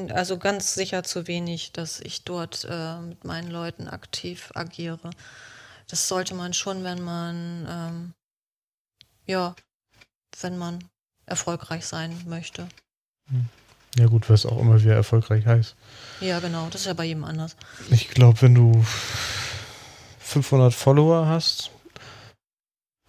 also 0.09 0.37
ganz 0.37 0.73
sicher 0.73 1.03
zu 1.03 1.27
wenig, 1.27 1.71
dass 1.71 1.99
ich 1.99 2.23
dort 2.23 2.67
äh, 2.69 2.99
mit 2.99 3.23
meinen 3.23 3.51
Leuten 3.51 3.87
aktiv 3.87 4.51
agiere. 4.55 5.11
Das 5.87 6.07
sollte 6.07 6.33
man 6.33 6.53
schon, 6.53 6.83
wenn 6.83 7.01
man 7.01 7.67
ähm, 7.69 8.13
ja, 9.25 9.55
wenn 10.41 10.57
man 10.57 10.83
erfolgreich 11.25 11.85
sein 11.85 12.15
möchte. 12.27 12.67
Hm. 13.29 13.49
Ja 13.97 14.07
gut, 14.07 14.29
was 14.29 14.45
auch 14.45 14.59
immer 14.59 14.81
wieder 14.81 14.95
erfolgreich 14.95 15.45
heißt. 15.45 15.75
Ja, 16.21 16.39
genau. 16.39 16.67
Das 16.71 16.81
ist 16.81 16.87
ja 16.87 16.93
bei 16.93 17.05
jedem 17.05 17.23
anders. 17.23 17.55
Ich 17.91 18.09
glaube, 18.09 18.41
wenn 18.41 18.55
du 18.55 18.83
500 20.19 20.73
Follower 20.73 21.27
hast, 21.27 21.71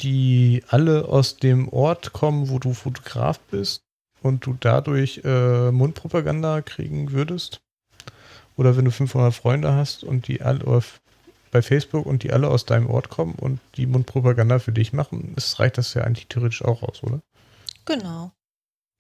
die 0.01 0.63
alle 0.69 1.07
aus 1.07 1.37
dem 1.37 1.69
Ort 1.69 2.13
kommen, 2.13 2.51
wo 2.51 2.59
du 2.59 2.75
Fotograf 2.75 3.39
bist 3.51 3.81
und 4.23 4.45
du 4.45 4.57
dadurch 4.59 5.23
äh, 5.25 5.71
Mundpropaganda 5.71 6.61
kriegen 6.61 7.13
würdest, 7.13 7.61
oder 8.57 8.77
wenn 8.77 8.85
du 8.85 8.91
500 8.91 9.35
Freunde 9.35 9.73
hast 9.73 10.05
und 10.05 10.29
die 10.29 10.43
alle 10.43 10.83
bei 11.51 11.63
Facebook 11.63 12.07
und 12.07 12.23
die 12.23 12.33
alle 12.33 12.49
aus 12.49 12.67
deinem 12.67 12.91
Ort 12.91 13.09
kommen 13.09 13.35
und 13.35 13.61
die 13.77 13.87
Mundpropaganda 13.87 14.59
für 14.59 14.73
dich 14.73 14.93
machen, 14.93 15.35
es 15.37 15.59
reicht 15.61 15.79
das 15.79 15.95
ja 15.95 16.03
eigentlich 16.03 16.27
theoretisch 16.27 16.65
auch 16.65 16.83
aus, 16.83 17.03
oder? 17.03 17.21
Genau. 17.85 18.33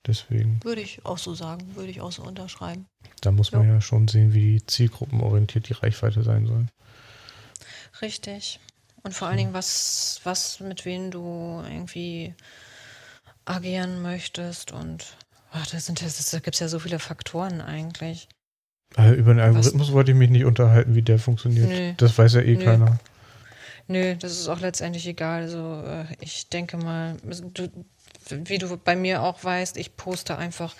Deswegen. 0.06 0.60
Würde 0.62 0.82
ich 0.82 1.04
auch 1.06 1.18
so 1.18 1.34
sagen, 1.34 1.76
würde 1.76 1.90
ich 1.90 2.00
auch 2.00 2.12
so 2.12 2.22
unterschreiben. 2.22 2.86
Da 3.22 3.30
muss 3.30 3.52
man 3.52 3.66
ja, 3.66 3.74
ja 3.74 3.80
schon 3.80 4.06
sehen, 4.06 4.34
wie 4.34 4.64
zielgruppenorientiert 4.64 5.68
die 5.68 5.72
Reichweite 5.72 6.22
sein 6.22 6.46
soll. 6.46 6.66
Richtig. 8.02 8.60
Und 9.02 9.14
vor 9.14 9.28
allen 9.28 9.38
Dingen, 9.38 9.54
was, 9.54 10.20
was 10.24 10.60
mit 10.60 10.84
wem 10.84 11.10
du 11.10 11.62
irgendwie 11.64 12.34
agieren 13.44 14.02
möchtest 14.02 14.72
und 14.72 15.16
ach, 15.52 15.66
das 15.66 15.86
sind 15.86 16.02
das, 16.02 16.30
da 16.30 16.38
gibt 16.38 16.54
es 16.54 16.60
ja 16.60 16.68
so 16.68 16.78
viele 16.78 16.98
Faktoren 16.98 17.60
eigentlich. 17.60 18.28
Also 18.96 19.14
über 19.14 19.34
den 19.34 19.40
Algorithmus 19.40 19.88
was? 19.88 19.94
wollte 19.94 20.12
ich 20.12 20.16
mich 20.16 20.30
nicht 20.30 20.44
unterhalten, 20.44 20.94
wie 20.94 21.02
der 21.02 21.18
funktioniert. 21.18 21.68
Nö. 21.68 21.92
Das 21.96 22.16
weiß 22.16 22.34
ja 22.34 22.40
eh 22.40 22.56
Nö. 22.56 22.64
keiner. 22.64 22.98
Nö, 23.86 24.16
das 24.16 24.32
ist 24.32 24.48
auch 24.48 24.60
letztendlich 24.60 25.06
egal. 25.06 25.42
Also 25.42 25.82
äh, 25.86 26.06
ich 26.20 26.48
denke 26.48 26.76
mal, 26.76 27.16
du, 27.22 27.68
wie 28.30 28.58
du 28.58 28.76
bei 28.76 28.96
mir 28.96 29.22
auch 29.22 29.42
weißt, 29.42 29.76
ich 29.76 29.96
poste 29.96 30.36
einfach 30.36 30.74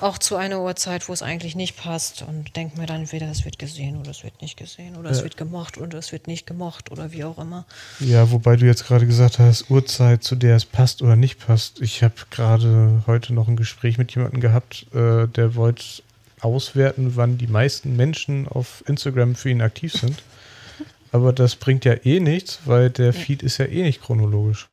auch 0.00 0.18
zu 0.18 0.36
einer 0.36 0.60
Uhrzeit, 0.60 1.08
wo 1.08 1.12
es 1.12 1.22
eigentlich 1.22 1.54
nicht 1.54 1.76
passt 1.76 2.22
und 2.22 2.56
denke 2.56 2.78
mir 2.78 2.86
dann 2.86 3.02
entweder, 3.02 3.30
es 3.30 3.44
wird 3.44 3.58
gesehen 3.58 3.96
oder 3.96 4.10
es 4.10 4.24
wird 4.24 4.40
nicht 4.42 4.56
gesehen 4.56 4.96
oder 4.96 5.10
es 5.10 5.22
wird 5.22 5.36
gemocht 5.36 5.78
oder 5.78 5.98
es 5.98 6.12
wird 6.12 6.26
nicht 6.26 6.46
gemocht 6.46 6.90
oder 6.90 7.12
wie 7.12 7.24
auch 7.24 7.38
immer. 7.38 7.66
Ja, 8.00 8.30
wobei 8.30 8.56
du 8.56 8.66
jetzt 8.66 8.86
gerade 8.86 9.06
gesagt 9.06 9.38
hast, 9.38 9.70
Uhrzeit, 9.70 10.24
zu 10.24 10.36
der 10.36 10.56
es 10.56 10.64
passt 10.64 11.02
oder 11.02 11.16
nicht 11.16 11.44
passt. 11.46 11.80
Ich 11.80 12.02
habe 12.02 12.14
gerade 12.30 13.02
heute 13.06 13.32
noch 13.32 13.48
ein 13.48 13.56
Gespräch 13.56 13.98
mit 13.98 14.14
jemandem 14.14 14.40
gehabt, 14.40 14.86
äh, 14.94 15.26
der 15.28 15.54
wollte 15.54 15.84
auswerten, 16.40 17.16
wann 17.16 17.38
die 17.38 17.46
meisten 17.46 17.96
Menschen 17.96 18.48
auf 18.48 18.84
Instagram 18.86 19.34
für 19.34 19.50
ihn 19.50 19.62
aktiv 19.62 19.92
sind. 19.92 20.22
Aber 21.12 21.32
das 21.32 21.56
bringt 21.56 21.84
ja 21.84 21.94
eh 22.04 22.18
nichts, 22.18 22.60
weil 22.64 22.90
der 22.90 23.12
Feed 23.12 23.42
ist 23.42 23.58
ja 23.58 23.66
eh 23.66 23.82
nicht 23.82 24.02
chronologisch. 24.02 24.68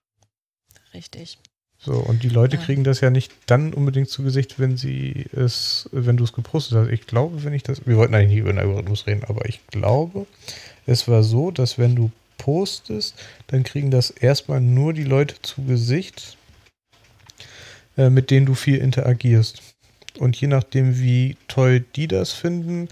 Richtig. 0.93 1.37
So, 1.83 1.93
und 1.93 2.21
die 2.21 2.29
Leute 2.29 2.57
Ja. 2.57 2.63
kriegen 2.63 2.83
das 2.83 3.01
ja 3.01 3.09
nicht 3.09 3.31
dann 3.47 3.73
unbedingt 3.73 4.07
zu 4.07 4.21
Gesicht, 4.23 4.59
wenn 4.59 4.77
sie 4.77 5.25
es, 5.33 5.89
wenn 5.91 6.15
du 6.15 6.23
es 6.23 6.31
gepostet 6.33 6.77
hast. 6.77 6.89
Ich 6.89 7.07
glaube, 7.07 7.43
wenn 7.43 7.53
ich 7.53 7.63
das, 7.63 7.87
wir 7.87 7.97
wollten 7.97 8.13
eigentlich 8.13 8.29
nicht 8.29 8.39
über 8.39 8.53
den 8.53 8.59
Algorithmus 8.59 9.07
reden, 9.07 9.23
aber 9.27 9.49
ich 9.49 9.65
glaube, 9.67 10.27
es 10.85 11.07
war 11.07 11.23
so, 11.23 11.49
dass 11.49 11.79
wenn 11.79 11.95
du 11.95 12.11
postest, 12.37 13.15
dann 13.47 13.63
kriegen 13.63 13.89
das 13.89 14.11
erstmal 14.11 14.61
nur 14.61 14.93
die 14.93 15.03
Leute 15.03 15.35
zu 15.41 15.63
Gesicht, 15.63 16.37
äh, 17.97 18.09
mit 18.11 18.29
denen 18.29 18.45
du 18.45 18.53
viel 18.53 18.77
interagierst. 18.77 19.61
Und 20.19 20.39
je 20.39 20.47
nachdem, 20.47 20.99
wie 20.99 21.37
toll 21.47 21.79
die 21.95 22.07
das 22.07 22.31
finden, 22.31 22.89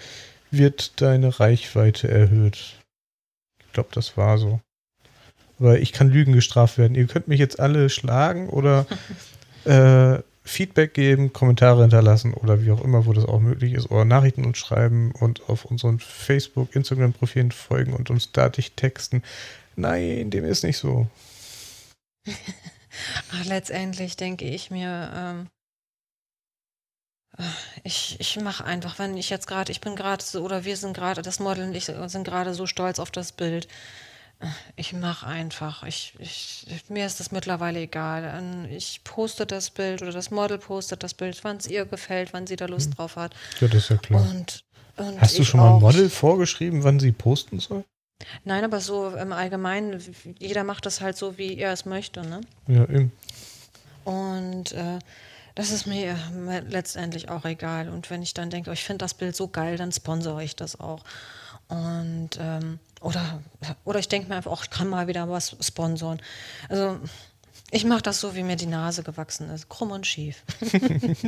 wird 0.49 0.99
deine 1.01 1.39
Reichweite 1.39 2.07
erhöht. 2.07 2.75
Ich 3.65 3.73
glaube, 3.73 3.89
das 3.93 4.17
war 4.17 4.39
so. 4.39 4.59
Weil 5.59 5.81
ich 5.81 5.91
kann 5.91 6.09
Lügen 6.09 6.33
gestraft 6.33 6.77
werden. 6.77 6.95
Ihr 6.95 7.07
könnt 7.07 7.27
mich 7.27 7.39
jetzt 7.39 7.59
alle 7.59 7.89
schlagen 7.89 8.49
oder 8.49 8.87
äh, 9.65 10.19
Feedback 10.49 10.93
geben, 10.93 11.31
Kommentare 11.31 11.81
hinterlassen 11.81 12.33
oder 12.33 12.61
wie 12.63 12.71
auch 12.71 12.83
immer, 12.83 13.05
wo 13.05 13.13
das 13.13 13.25
auch 13.25 13.39
möglich 13.39 13.73
ist, 13.73 13.91
oder 13.91 14.03
Nachrichten 14.03 14.45
uns 14.45 14.57
schreiben 14.57 15.11
und 15.11 15.47
auf 15.47 15.65
unseren 15.65 15.99
Facebook, 15.99 16.75
Instagram-Profilen 16.75 17.51
folgen 17.51 17.93
und 17.93 18.09
uns 18.09 18.31
datig 18.31 18.71
texten. 18.71 19.21
Nein, 19.75 20.31
dem 20.31 20.45
ist 20.45 20.63
nicht 20.63 20.77
so. 20.77 21.07
Ach, 23.31 23.45
letztendlich 23.45 24.17
denke 24.17 24.45
ich 24.45 24.71
mir, 24.71 25.11
ähm, 25.15 25.47
ich, 27.83 28.17
ich 28.19 28.39
mache 28.41 28.65
einfach, 28.65 28.99
wenn 28.99 29.15
ich 29.15 29.29
jetzt 29.29 29.47
gerade, 29.47 29.71
ich 29.71 29.81
bin 29.81 29.95
gerade 29.95 30.23
so, 30.23 30.43
oder 30.43 30.65
wir 30.65 30.77
sind 30.77 30.93
gerade, 30.93 31.21
das 31.21 31.39
Model 31.39 31.65
und 31.65 31.75
ich 31.75 31.85
sind 31.85 32.23
gerade 32.23 32.53
so 32.53 32.65
stolz 32.65 32.99
auf 32.99 33.11
das 33.11 33.31
Bild. 33.31 33.67
Ich 34.77 34.93
mache 34.93 35.27
einfach. 35.27 35.83
Ich, 35.83 36.13
ich, 36.19 36.65
mir 36.87 37.05
ist 37.05 37.19
das 37.19 37.31
mittlerweile 37.31 37.79
egal. 37.79 38.23
Ähm, 38.37 38.65
Ich 38.71 39.03
poste 39.03 39.45
das 39.45 39.69
Bild 39.69 40.01
oder 40.01 40.11
das 40.11 40.31
Model 40.31 40.57
postet 40.57 41.03
das 41.03 41.13
Bild, 41.13 41.43
wann 41.43 41.57
es 41.57 41.67
ihr 41.67 41.85
gefällt, 41.85 42.31
wann 42.31 42.47
sie 42.47 42.55
da 42.55 42.65
Lust 42.65 42.97
drauf 42.97 43.17
hat. 43.17 43.33
Ja, 43.59 43.67
das 43.67 43.83
ist 43.83 43.89
ja 43.89 43.97
klar. 43.97 44.21
Und, 44.21 44.63
und 44.95 45.19
Hast 45.21 45.37
du 45.37 45.43
schon 45.43 45.59
mal 45.59 45.75
ein. 45.75 45.81
Model 45.81 46.09
vorgeschrieben, 46.09 46.83
wann 46.83 46.99
sie 46.99 47.11
posten 47.11 47.59
soll? 47.59 47.83
Nein, 48.43 48.63
aber 48.63 48.79
so 48.79 49.09
im 49.09 49.33
Allgemeinen, 49.33 50.01
jeder 50.39 50.63
macht 50.63 50.85
das 50.85 51.01
halt 51.01 51.17
so, 51.17 51.37
wie 51.37 51.57
er 51.57 51.71
es 51.71 51.85
möchte, 51.85 52.21
ne? 52.21 52.41
Ja, 52.67 52.83
eben. 52.83 53.11
Und 54.03 54.71
äh, 54.73 54.99
das 55.55 55.71
ist 55.71 55.85
mir 55.85 56.17
letztendlich 56.69 57.29
auch 57.29 57.45
egal. 57.45 57.89
Und 57.89 58.09
wenn 58.09 58.21
ich 58.21 58.33
dann 58.33 58.49
denke, 58.49 58.69
oh, 58.69 58.73
ich 58.73 58.83
finde 58.83 58.99
das 58.99 59.13
Bild 59.13 59.35
so 59.35 59.47
geil, 59.49 59.77
dann 59.77 59.91
sponsere 59.91 60.43
ich 60.43 60.55
das 60.55 60.79
auch. 60.79 61.03
Und 61.67 62.31
ähm, 62.39 62.79
oder, 63.01 63.41
oder 63.85 63.99
ich 63.99 64.07
denke 64.07 64.29
mir 64.29 64.35
einfach, 64.35 64.51
oh, 64.51 64.59
ich 64.61 64.69
kann 64.69 64.89
mal 64.89 65.07
wieder 65.07 65.29
was 65.29 65.55
sponsoren. 65.61 66.21
Also 66.67 66.99
ich 67.71 67.85
mache 67.85 68.01
das 68.01 68.19
so, 68.19 68.35
wie 68.35 68.43
mir 68.43 68.55
die 68.55 68.65
Nase 68.65 69.03
gewachsen 69.03 69.49
ist. 69.49 69.69
Krumm 69.69 69.91
und 69.91 70.07
schief. 70.07 70.43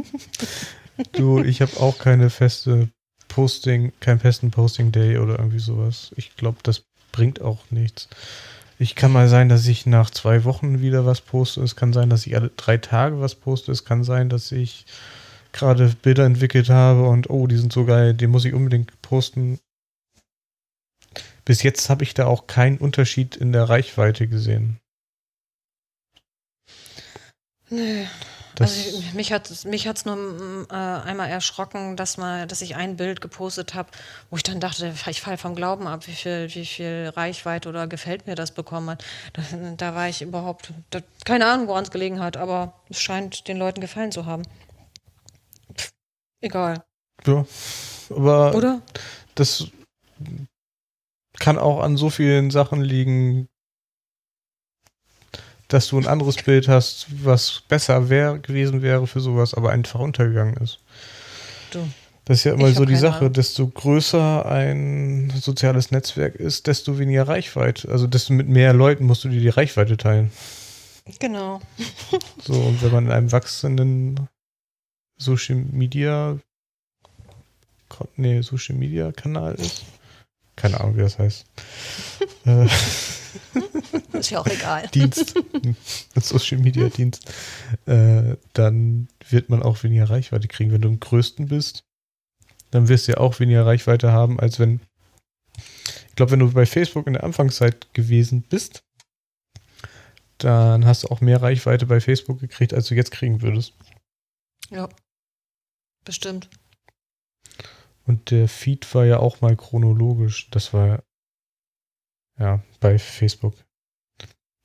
Du, 1.14 1.42
ich 1.42 1.62
habe 1.62 1.80
auch 1.80 1.98
keine 1.98 2.30
feste 2.30 2.90
Posting, 3.28 3.92
keinen 4.02 4.20
festen 4.20 4.52
Posting-Day 4.52 5.18
oder 5.18 5.40
irgendwie 5.40 5.60
sowas. 5.60 6.12
Ich 6.16 6.36
glaube, 6.36 6.58
das 6.64 6.84
bringt 7.12 7.42
auch 7.42 7.60
nichts. 7.72 8.08
Ich 8.78 8.96
kann 8.96 9.12
mal 9.12 9.28
sein, 9.28 9.50
dass 9.50 9.68
ich 9.68 9.86
nach 9.86 10.10
zwei 10.10 10.44
Wochen 10.44 10.82
wieder 10.82 11.06
was 11.06 11.22
poste. 11.22 11.62
Es 11.62 11.76
kann 11.76 11.94
sein, 11.94 12.10
dass 12.10 12.28
ich 12.28 12.36
alle 12.36 12.52
drei 12.56 12.78
Tage 12.78 13.20
was 13.20 13.36
poste. 13.36 13.72
Es 13.72 13.86
kann 13.86 14.04
sein, 14.04 14.30
dass 14.30 14.52
ich 14.52 14.86
gerade 15.54 15.94
Bilder 16.02 16.26
entwickelt 16.26 16.70
habe 16.70 17.08
und 17.08 17.30
oh, 17.30 17.48
die 17.48 17.58
sind 17.58 17.74
so 17.74 17.86
geil, 17.86 18.14
die 18.14 18.28
muss 18.28 18.46
ich 18.46 18.54
unbedingt 18.54 19.02
posten. 19.02 19.60
Bis 21.46 21.64
jetzt 21.64 21.90
habe 21.90 22.04
ich 22.04 22.14
da 22.14 22.28
auch 22.28 22.48
keinen 22.48 22.78
Unterschied 22.78 23.36
in 23.36 23.52
der 23.52 23.70
Reichweite 23.70 24.28
gesehen. 24.28 24.80
Nö. 27.70 28.06
Das, 28.56 28.72
Also 28.72 29.00
ich- 29.00 29.14
mich 29.14 29.32
hat 29.32 29.66
mich 29.66 29.88
hat's 29.88 30.04
nur 30.06 30.18
mm, 30.18 30.68
äh, 30.70 30.74
einmal 30.76 31.30
erschrocken, 31.30 31.96
dass 31.96 32.18
mal, 32.18 32.46
dass 32.48 32.62
ich 32.62 32.76
ein 32.76 32.98
Bild 32.98 33.22
gepostet 33.22 33.74
habe, 33.74 33.90
wo 34.30 34.36
ich 34.36 34.44
dann 34.44 34.60
dachte, 34.60 34.94
ich 35.10 35.22
falle 35.22 35.38
vom 35.38 35.56
Glauben 35.56 35.88
ab, 35.88 36.06
wie 36.06 36.12
viel, 36.12 36.54
wie 36.54 36.66
viel 36.66 37.14
Reichweite 37.16 37.70
oder 37.70 37.88
gefällt 37.88 38.28
mir 38.28 38.36
das 38.36 38.52
bekommen 38.52 38.90
hat. 38.90 39.06
Da, 39.34 39.42
da 39.78 39.96
war 39.96 40.10
ich 40.10 40.22
überhaupt, 40.22 40.74
da, 40.90 41.00
keine 41.24 41.46
Ahnung, 41.48 41.68
woran 41.68 41.86
es 41.86 41.92
gelegen 41.92 42.20
hat, 42.20 42.36
aber 42.36 42.74
es 42.90 43.02
scheint 43.02 43.48
den 43.48 43.58
Leuten 43.58 43.80
gefallen 43.80 44.12
zu 44.12 44.26
haben. 44.26 44.44
Pff, 45.74 45.92
egal, 46.42 46.84
ja, 47.26 47.46
aber 48.10 48.54
oder? 48.56 48.82
das 49.36 49.68
kann 51.42 51.58
auch 51.58 51.82
an 51.82 51.98
so 51.98 52.10
vielen 52.10 52.52
Sachen 52.52 52.82
liegen, 52.82 53.50
dass 55.68 55.88
du 55.88 55.98
ein 55.98 56.08
anderes 56.08 56.38
Bild 56.38 56.68
hast, 56.68 57.08
was 57.26 57.64
besser 57.68 58.10
wär, 58.10 58.38
gewesen 58.38 58.82
wäre 58.82 59.08
für 59.08 59.20
sowas, 59.20 59.54
aber 59.54 59.72
einfach 59.72 60.00
untergegangen 60.00 60.56
ist. 60.58 60.80
Du. 61.72 61.80
Das 62.26 62.38
ist 62.38 62.44
ja 62.44 62.54
immer 62.54 62.68
Ich 62.68 62.76
so 62.76 62.86
die 62.86 62.96
Sache, 62.96 63.22
Ahnung. 63.22 63.34
desto 63.34 63.68
größer 63.68 64.46
ein 64.46 65.34
soziales 65.36 65.90
Netzwerk 65.90 66.36
ist, 66.36 66.68
desto 66.68 67.00
weniger 67.00 67.28
Reichweite. 67.28 67.90
Also 67.90 68.06
desto 68.06 68.34
mit 68.34 68.48
mehr 68.48 68.74
Leuten 68.74 69.06
musst 69.06 69.24
du 69.24 69.30
dir 69.30 69.42
die 69.42 69.50
Reichweite 69.50 69.98
teilen. 69.98 70.32
Genau. 71.20 71.60
So, 72.44 72.54
und 72.54 72.84
wenn 72.84 72.92
man 72.92 73.06
in 73.06 73.12
einem 73.12 73.32
wachsenden 73.32 74.28
Social 75.18 75.56
Media 75.56 76.38
nee, 78.16 78.42
Social 78.42 78.76
Media 78.76 79.12
Kanal 79.12 79.56
ist. 79.56 79.84
Keine 80.62 80.80
Ahnung, 80.80 80.96
wie 80.96 81.02
das 81.02 81.18
heißt. 81.18 81.46
äh, 82.46 82.68
Ist 84.14 84.30
ja 84.30 84.40
auch 84.40 84.46
egal. 84.46 84.88
Dienst, 84.90 85.34
Social 86.16 86.60
Media 86.60 86.88
Dienst, 86.90 87.34
äh, 87.88 88.38
dann 88.54 89.08
wird 89.28 89.50
man 89.50 89.64
auch 89.64 89.82
weniger 89.82 90.10
Reichweite 90.10 90.48
kriegen. 90.48 90.72
Wenn 90.72 90.82
du 90.82 90.90
im 90.90 91.00
Größten 91.00 91.48
bist, 91.48 91.84
dann 92.70 92.90
wirst 92.90 93.08
du 93.08 93.14
ja 93.14 93.18
auch 93.18 93.40
weniger 93.40 93.66
Reichweite 93.66 94.12
haben, 94.12 94.40
als 94.40 94.60
wenn, 94.60 94.82
ich 95.58 96.16
glaube, 96.16 96.34
wenn 96.34 96.40
du 96.40 96.52
bei 96.52 96.68
Facebook 96.68 97.08
in 97.08 97.14
der 97.14 97.24
Anfangszeit 97.24 97.92
gewesen 97.96 98.44
bist, 98.44 98.84
dann 100.38 100.86
hast 100.86 101.04
du 101.04 101.08
auch 101.08 101.22
mehr 101.22 101.42
Reichweite 101.42 101.88
bei 101.88 102.00
Facebook 102.00 102.40
gekriegt, 102.40 102.74
als 102.76 102.88
du 102.88 102.94
jetzt 102.94 103.12
kriegen 103.12 103.42
würdest. 103.42 103.74
Ja. 104.70 104.90
Bestimmt. 106.06 106.50
Und 108.12 108.30
der 108.30 108.50
Feed 108.50 108.94
war 108.94 109.06
ja 109.06 109.20
auch 109.20 109.40
mal 109.40 109.56
chronologisch. 109.56 110.50
Das 110.52 110.74
war 110.74 111.02
ja 112.38 112.62
bei 112.82 113.00
Facebook. 113.00 113.54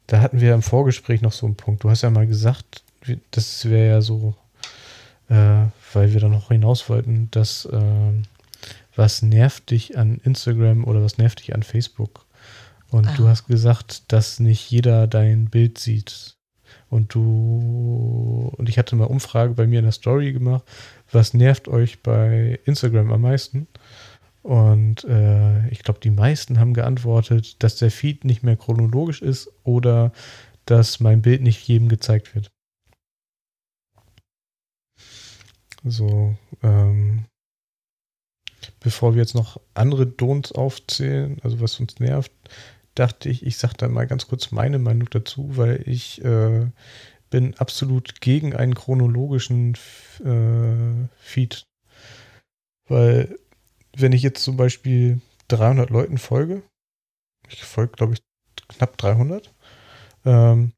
Da 0.09 0.20
hatten 0.20 0.40
wir 0.40 0.53
im 0.53 0.62
Vorgespräch 0.62 1.22
noch 1.22 1.30
so 1.30 1.47
einen 1.47 1.55
Punkt. 1.55 1.84
Du 1.84 1.90
hast 1.90 2.03
ja 2.03 2.11
mal 2.11 2.26
gesagt, 2.26 2.82
das 3.30 3.66
wäre 3.70 3.88
ja 3.88 4.01
so, 4.01 4.34
äh, 5.28 5.66
weil 5.92 6.12
wir 6.12 6.18
da 6.18 6.28
noch 6.28 6.49
hinaus 6.49 6.88
wollten, 6.88 7.30
dass 7.30 7.68
ähm, 7.72 8.22
was 8.97 9.22
nervt 9.22 9.70
dich 9.70 9.97
an 9.97 10.18
Instagram 10.24 10.82
oder 10.82 11.05
was 11.05 11.18
nervt 11.18 11.38
dich 11.38 11.55
an 11.55 11.62
Facebook? 11.62 12.26
Und 12.90 13.07
du 13.16 13.26
Ah. 13.26 13.28
hast 13.30 13.47
gesagt, 13.47 14.11
dass 14.12 14.40
nicht 14.40 14.68
jeder 14.72 15.07
dein 15.07 15.51
Bild 15.51 15.78
sieht. 15.78 16.36
Und 16.88 17.14
du, 17.14 18.53
und 18.57 18.68
ich 18.68 18.76
hatte 18.76 18.97
mal 18.97 19.05
Umfrage 19.05 19.55
bei 19.55 19.68
mir 19.68 19.78
in 19.78 19.84
der 19.84 19.92
Story 19.92 20.32
gemacht, 20.32 20.64
was 21.12 21.34
nervt 21.34 21.68
euch 21.68 22.02
bei 22.02 22.59
Instagram 22.64 23.12
am 23.12 23.22
meisten? 23.22 23.68
Und 24.42 25.04
äh, 25.04 25.68
ich 25.70 25.80
glaube, 25.82 25.98
die 26.00 26.11
meisten 26.11 26.61
haben 26.61 26.72
geantwortet, 26.72 27.62
dass 27.62 27.76
der 27.76 27.90
Feed 27.90 28.24
nicht 28.24 28.44
mehr 28.44 28.57
chronologisch 28.57 29.20
ist 29.20 29.50
oder 29.64 30.12
dass 30.66 31.00
mein 31.00 31.22
Bild 31.22 31.42
nicht 31.42 31.66
jedem 31.66 31.88
gezeigt 31.88 32.34
wird. 32.34 32.50
So, 35.82 36.36
ähm, 36.62 37.24
bevor 38.80 39.14
wir 39.14 39.22
jetzt 39.22 39.34
noch 39.34 39.61
andere 39.74 40.04
Don'ts 40.04 40.52
aufzählen, 40.52 41.38
also 41.42 41.61
was 41.61 41.78
uns 41.80 41.98
nervt, 41.98 42.32
dachte 42.94 43.28
ich, 43.28 43.44
ich 43.44 43.57
sage 43.57 43.74
da 43.76 43.88
mal 43.88 44.07
ganz 44.07 44.26
kurz 44.26 44.50
meine 44.50 44.78
Meinung 44.78 45.09
dazu, 45.11 45.57
weil 45.57 45.82
ich 45.86 46.24
äh, 46.24 46.66
bin 47.31 47.55
absolut 47.59 48.20
gegen 48.20 48.55
einen 48.55 48.74
chronologischen 48.74 49.74
äh, 50.24 51.09
Feed. 51.18 51.66
Weil, 52.89 53.39
wenn 53.97 54.12
ich 54.12 54.22
jetzt 54.22 54.45
zum 54.45 54.57
Beispiel 54.57 55.20
300 55.49 55.91
Leuten 55.91 56.18
folge, 56.18 56.62
ich 57.49 57.64
folge, 57.64 57.93
glaube 57.93 58.14
ich, 58.14 58.22
knapp 58.68 58.97
300, 58.97 59.53
ähm, 60.24 60.72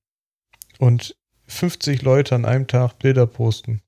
und 0.79 1.17
50 1.47 2.03
Leute 2.03 2.35
an 2.35 2.45
einem 2.45 2.67
Tag 2.67 2.99
Bilder 2.99 3.27
posten 3.27 3.81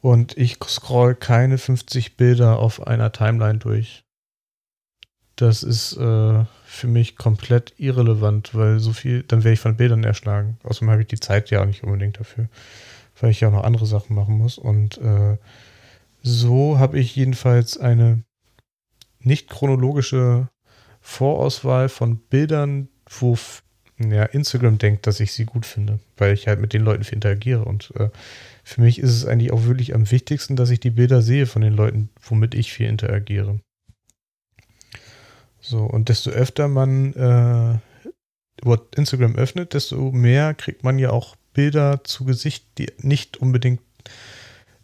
Und 0.00 0.36
ich 0.36 0.58
scroll 0.64 1.14
keine 1.14 1.58
50 1.58 2.16
Bilder 2.16 2.58
auf 2.58 2.86
einer 2.86 3.10
Timeline 3.10 3.58
durch. 3.58 4.04
Das 5.38 5.62
ist 5.62 5.96
äh, 5.96 6.44
für 6.64 6.88
mich 6.88 7.16
komplett 7.16 7.72
irrelevant, 7.78 8.56
weil 8.56 8.80
so 8.80 8.92
viel, 8.92 9.22
dann 9.22 9.44
wäre 9.44 9.54
ich 9.54 9.60
von 9.60 9.76
Bildern 9.76 10.02
erschlagen. 10.02 10.58
Außerdem 10.64 10.90
habe 10.90 11.02
ich 11.02 11.06
die 11.06 11.20
Zeit 11.20 11.50
ja 11.50 11.62
auch 11.62 11.66
nicht 11.66 11.84
unbedingt 11.84 12.18
dafür, 12.18 12.48
weil 13.20 13.30
ich 13.30 13.38
ja 13.38 13.46
auch 13.46 13.52
noch 13.52 13.62
andere 13.62 13.86
Sachen 13.86 14.16
machen 14.16 14.36
muss. 14.36 14.58
Und 14.58 14.98
äh, 14.98 15.36
so 16.22 16.80
habe 16.80 16.98
ich 16.98 17.14
jedenfalls 17.14 17.78
eine 17.78 18.24
nicht 19.20 19.48
chronologische 19.48 20.48
Vorauswahl 21.00 21.88
von 21.88 22.18
Bildern, 22.18 22.88
wo 23.08 23.38
ja, 24.00 24.24
Instagram 24.24 24.78
denkt, 24.78 25.06
dass 25.06 25.20
ich 25.20 25.32
sie 25.32 25.44
gut 25.44 25.66
finde, 25.66 26.00
weil 26.16 26.34
ich 26.34 26.48
halt 26.48 26.60
mit 26.60 26.72
den 26.72 26.82
Leuten 26.82 27.04
viel 27.04 27.14
interagiere. 27.14 27.64
Und 27.64 27.92
äh, 27.94 28.10
für 28.64 28.80
mich 28.80 28.98
ist 28.98 29.10
es 29.10 29.24
eigentlich 29.24 29.52
auch 29.52 29.66
wirklich 29.66 29.94
am 29.94 30.10
wichtigsten, 30.10 30.56
dass 30.56 30.70
ich 30.70 30.80
die 30.80 30.90
Bilder 30.90 31.22
sehe 31.22 31.46
von 31.46 31.62
den 31.62 31.74
Leuten, 31.74 32.10
womit 32.22 32.56
ich 32.56 32.72
viel 32.72 32.88
interagiere. 32.88 33.60
So, 35.68 35.84
und 35.84 36.08
desto 36.08 36.30
öfter 36.30 36.66
man 36.66 37.12
äh, 37.12 37.78
Instagram 38.96 39.36
öffnet, 39.36 39.74
desto 39.74 40.10
mehr 40.12 40.54
kriegt 40.54 40.82
man 40.82 40.98
ja 40.98 41.10
auch 41.10 41.36
Bilder 41.52 42.02
zu 42.04 42.24
Gesicht, 42.24 42.66
die 42.78 42.90
nicht 43.00 43.36
unbedingt 43.36 43.80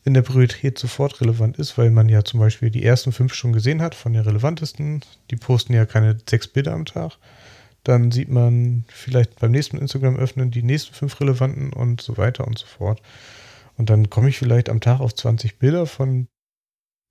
in 0.04 0.12
der 0.12 0.20
Priorität 0.20 0.78
sofort 0.78 1.22
relevant 1.22 1.58
ist, 1.58 1.78
weil 1.78 1.90
man 1.90 2.10
ja 2.10 2.22
zum 2.22 2.38
Beispiel 2.38 2.68
die 2.68 2.84
ersten 2.84 3.12
fünf 3.12 3.32
schon 3.32 3.54
gesehen 3.54 3.80
hat 3.80 3.94
von 3.94 4.12
den 4.12 4.22
relevantesten. 4.22 5.02
Die 5.30 5.36
posten 5.36 5.72
ja 5.72 5.86
keine 5.86 6.18
sechs 6.28 6.48
Bilder 6.48 6.74
am 6.74 6.84
Tag. 6.84 7.16
Dann 7.82 8.10
sieht 8.10 8.28
man 8.28 8.84
vielleicht 8.88 9.40
beim 9.40 9.52
nächsten 9.52 9.78
Instagram 9.78 10.16
öffnen 10.16 10.50
die 10.50 10.62
nächsten 10.62 10.94
fünf 10.94 11.18
relevanten 11.18 11.72
und 11.72 12.02
so 12.02 12.18
weiter 12.18 12.46
und 12.46 12.58
so 12.58 12.66
fort. 12.66 13.00
Und 13.78 13.88
dann 13.88 14.10
komme 14.10 14.28
ich 14.28 14.36
vielleicht 14.36 14.68
am 14.68 14.80
Tag 14.80 15.00
auf 15.00 15.14
20 15.14 15.58
Bilder 15.58 15.86
von 15.86 16.28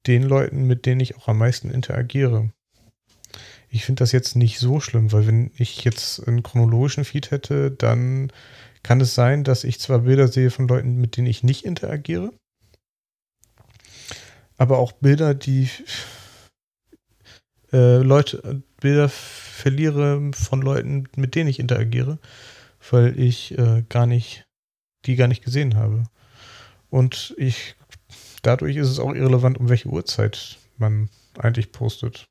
den 0.05 0.21
Leuten, 0.21 0.67
mit 0.67 0.85
denen 0.85 1.01
ich 1.01 1.17
auch 1.17 1.27
am 1.27 1.39
meisten 1.39 1.71
interagiere. 1.71 2.51
Ich 3.73 3.85
finde 3.85 4.01
das 4.01 4.11
jetzt 4.11 4.35
nicht 4.35 4.59
so 4.59 4.79
schlimm, 4.79 5.11
weil 5.11 5.25
wenn 5.25 5.49
ich 5.57 5.83
jetzt 5.83 6.27
einen 6.27 6.43
chronologischen 6.43 7.05
Feed 7.05 7.31
hätte, 7.31 7.71
dann 7.71 8.31
kann 8.83 9.01
es 9.01 9.15
sein, 9.15 9.43
dass 9.43 9.63
ich 9.63 9.79
zwar 9.79 9.99
Bilder 9.99 10.27
sehe 10.27 10.51
von 10.51 10.67
Leuten, 10.67 11.01
mit 11.01 11.17
denen 11.17 11.25
ich 11.25 11.41
nicht 11.41 11.65
interagiere, 11.65 12.31
aber 14.57 14.77
auch 14.77 14.91
Bilder, 14.91 15.33
die 15.33 15.71
äh, 17.71 17.97
Leute, 17.97 18.61
Bilder 18.79 19.09
verliere 19.09 20.21
von 20.35 20.61
Leuten, 20.61 21.05
mit 21.15 21.33
denen 21.33 21.49
ich 21.49 21.59
interagiere, 21.59 22.19
weil 22.91 23.19
ich 23.19 23.57
äh, 23.57 23.83
gar 23.89 24.05
nicht, 24.05 24.45
die 25.05 25.15
gar 25.15 25.27
nicht 25.27 25.43
gesehen 25.43 25.77
habe. 25.77 26.03
Und 26.91 27.33
ich, 27.39 27.73
dadurch 28.43 28.75
ist 28.75 28.89
es 28.89 28.99
auch 28.99 29.15
irrelevant, 29.15 29.57
um 29.57 29.67
welche 29.67 29.89
Uhrzeit 29.89 30.59
man 30.77 31.09
eigentlich 31.39 31.71
postet. 31.71 32.27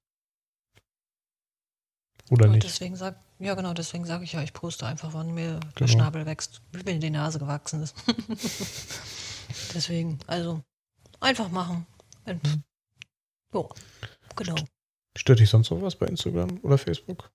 Oder 2.33 2.47
Und 2.47 2.53
nicht. 2.53 2.65
deswegen 2.65 2.97
sag, 2.97 3.21
ja 3.41 3.55
genau, 3.55 3.75
deswegen 3.75 4.07
sage 4.07 4.25
ich 4.25 4.33
ja, 4.33 4.43
ich 4.43 4.55
poste 4.55 4.87
einfach, 4.87 5.13
wann 5.13 5.35
mir 5.35 5.61
der 5.61 5.71
Genau. 5.75 5.87
Schnabel 5.93 6.25
wächst, 6.25 6.63
wie 6.73 6.83
mir 6.83 6.99
die 6.99 7.11
Nase 7.11 7.39
gewachsen 7.39 7.83
ist. 7.83 7.95
deswegen, 9.75 10.19
also 10.27 10.63
einfach 11.21 11.51
machen. 11.51 11.87
Und, 12.25 12.43
Mhm. 12.43 12.65
jo, 13.53 13.69
genau. 14.35 14.55
Stört 15.15 15.41
dich 15.41 15.51
sonst 15.51 15.69
noch 15.69 15.83
was 15.83 15.95
bei 15.97 16.07
Instagram 16.07 16.59
oder 16.63 16.79
Facebook? 16.79 17.31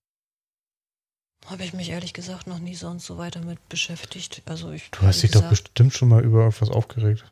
Habe 1.45 1.63
ich 1.63 1.73
mich 1.73 1.89
ehrlich 1.89 2.13
gesagt 2.13 2.47
noch 2.47 2.57
nie 2.57 2.73
sonst 2.73 3.05
so 3.05 3.19
weiter 3.19 3.41
mit 3.41 3.69
beschäftigt. 3.69 4.41
Also 4.45 4.71
ich, 4.71 4.89
Du 4.89 5.01
hast 5.03 5.21
dich 5.21 5.29
doch 5.29 5.41
gesagt, 5.41 5.49
bestimmt 5.51 5.93
schon 5.93 6.09
mal 6.09 6.23
über 6.25 6.39
irgendwas 6.39 6.71
aufgeregt. 6.71 7.31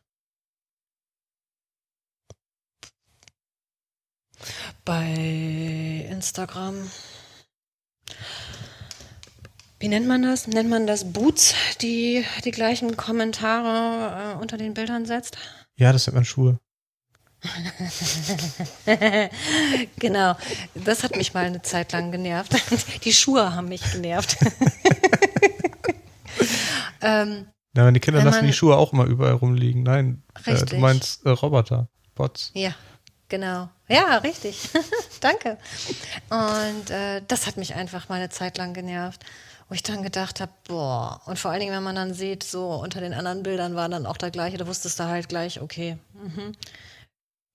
bei 4.83 6.05
Instagram. 6.09 6.89
Wie 9.79 9.87
nennt 9.87 10.07
man 10.07 10.21
das? 10.23 10.47
Nennt 10.47 10.69
man 10.69 10.87
das 10.87 11.11
Boots, 11.11 11.53
die 11.81 12.25
die 12.43 12.51
gleichen 12.51 12.95
Kommentare 12.97 14.33
äh, 14.35 14.41
unter 14.41 14.57
den 14.57 14.73
Bildern 14.73 15.05
setzt? 15.05 15.37
Ja, 15.75 15.91
das 15.91 16.05
sind 16.05 16.13
meine 16.13 16.25
Schuhe. 16.25 16.59
genau, 19.99 20.35
das 20.73 21.03
hat 21.03 21.15
mich 21.15 21.33
mal 21.33 21.45
eine 21.45 21.61
Zeit 21.61 21.91
lang 21.91 22.11
genervt. 22.11 22.53
Die 23.03 23.13
Schuhe 23.13 23.53
haben 23.53 23.67
mich 23.69 23.83
genervt. 23.91 24.37
ähm, 27.01 27.45
Ja, 27.75 27.83
meine 27.83 27.99
Kinder 27.99 28.23
lassen 28.23 28.37
man- 28.39 28.47
die 28.47 28.53
Schuhe 28.53 28.75
auch 28.77 28.93
mal 28.93 29.07
überall 29.07 29.33
rumliegen. 29.33 29.83
Nein, 29.83 30.23
äh, 30.45 30.55
du 30.65 30.77
meinst 30.77 31.23
äh, 31.25 31.29
Roboter, 31.29 31.87
Bots. 32.15 32.51
ja, 32.55 32.73
genau. 33.29 33.69
Ja, 33.87 34.17
richtig. 34.17 34.69
Danke. 35.21 35.57
Und 36.29 36.89
äh, 36.89 37.21
das 37.27 37.47
hat 37.47 37.57
mich 37.57 37.75
einfach 37.75 38.09
mal 38.09 38.15
eine 38.15 38.29
Zeit 38.29 38.57
lang 38.57 38.73
genervt. 38.73 39.23
Wo 39.67 39.73
ich 39.73 39.81
dann 39.81 40.03
gedacht 40.03 40.41
habe, 40.41 40.51
boah, 40.67 41.21
und 41.25 41.39
vor 41.39 41.49
allen 41.49 41.59
Dingen, 41.59 41.73
wenn 41.73 41.81
man 41.81 41.95
dann 41.95 42.13
sieht, 42.13 42.43
so 42.43 42.75
unter 42.75 42.99
den 42.99 43.15
anderen 43.15 43.41
Bildern 43.41 43.75
war 43.75 43.89
dann 43.89 44.05
auch 44.05 44.17
der 44.17 44.29
gleiche, 44.29 44.57
da 44.57 44.67
wusstest 44.67 44.99
du 44.99 45.05
halt 45.05 45.27
gleich, 45.27 45.59
okay, 45.59 45.97
mhm, 46.13 46.51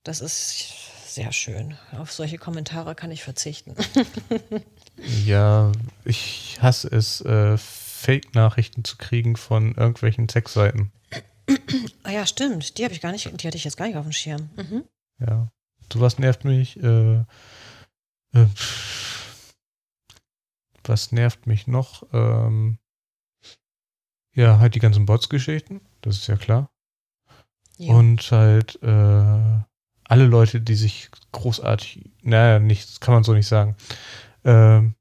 das 0.03 0.21
ist 0.21 0.75
sehr 1.07 1.31
schön. 1.31 1.79
Auf 1.97 2.11
solche 2.11 2.37
Kommentare 2.37 2.97
kann 2.97 3.13
ich 3.13 3.23
verzichten. 3.23 3.77
Ja, 5.25 5.73
ich 6.05 6.59
hasse 6.61 6.89
es, 6.89 7.23
äh, 7.23 7.57
Fake-Nachrichten 7.57 8.85
zu 8.85 8.97
kriegen 8.97 9.37
von 9.37 9.75
irgendwelchen 9.75 10.29
Sexseiten. 10.29 10.93
ah 12.03 12.11
ja, 12.11 12.27
stimmt. 12.27 12.79
Die 12.79 12.85
habe 12.85 12.95
ich 12.95 13.01
gar 13.01 13.13
nicht, 13.13 13.25
die 13.43 13.47
hatte 13.47 13.57
ich 13.57 13.65
jetzt 13.65 13.77
gar 13.77 13.87
nicht 13.87 13.97
auf 13.97 14.05
dem 14.05 14.13
Schirm. 14.13 14.51
Mhm. 14.57 14.85
Ja. 15.19 15.51
Sowas 15.93 16.19
nervt 16.19 16.45
mich. 16.45 16.83
Äh, 16.83 17.25
äh, 18.33 18.47
was 20.85 21.13
nervt 21.13 21.47
mich 21.47 21.67
noch? 21.67 22.07
Ähm, 22.13 22.79
ja, 24.35 24.59
halt 24.59 24.75
die 24.75 24.81
ganzen 24.81 25.07
Bots-Geschichten. 25.07 25.81
Das 26.01 26.17
ist 26.17 26.27
ja 26.27 26.37
klar. 26.37 26.71
Ja. 27.77 27.95
Und 27.95 28.31
halt 28.31 28.83
äh, 28.83 29.61
alle 30.05 30.27
Leute, 30.27 30.61
die 30.61 30.75
sich 30.75 31.11
großartig, 31.33 32.11
naja, 32.23 32.59
nicht, 32.59 33.01
kann 33.01 33.15
man 33.15 33.25
so 33.25 33.33
nicht 33.33 33.47
sagen. 33.47 33.77
Ähm, 34.45 34.95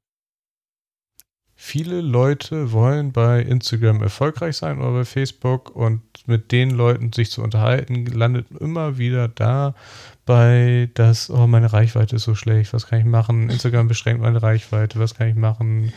viele 1.70 2.00
Leute 2.00 2.72
wollen 2.72 3.12
bei 3.12 3.42
Instagram 3.42 4.02
erfolgreich 4.02 4.56
sein 4.56 4.80
oder 4.80 4.90
bei 4.90 5.04
Facebook 5.04 5.70
und 5.76 6.02
mit 6.26 6.50
den 6.50 6.70
Leuten 6.70 7.12
sich 7.12 7.30
zu 7.30 7.42
unterhalten, 7.42 8.06
landet 8.06 8.48
immer 8.58 8.98
wieder 8.98 9.28
da 9.28 9.76
bei, 10.26 10.90
dass, 10.94 11.30
oh, 11.30 11.46
meine 11.46 11.72
Reichweite 11.72 12.16
ist 12.16 12.24
so 12.24 12.34
schlecht, 12.34 12.72
was 12.72 12.88
kann 12.88 12.98
ich 12.98 13.04
machen? 13.04 13.50
Instagram 13.50 13.86
beschränkt 13.86 14.20
meine 14.20 14.42
Reichweite, 14.42 14.98
was 14.98 15.14
kann 15.14 15.28
ich 15.28 15.36
machen? 15.36 15.92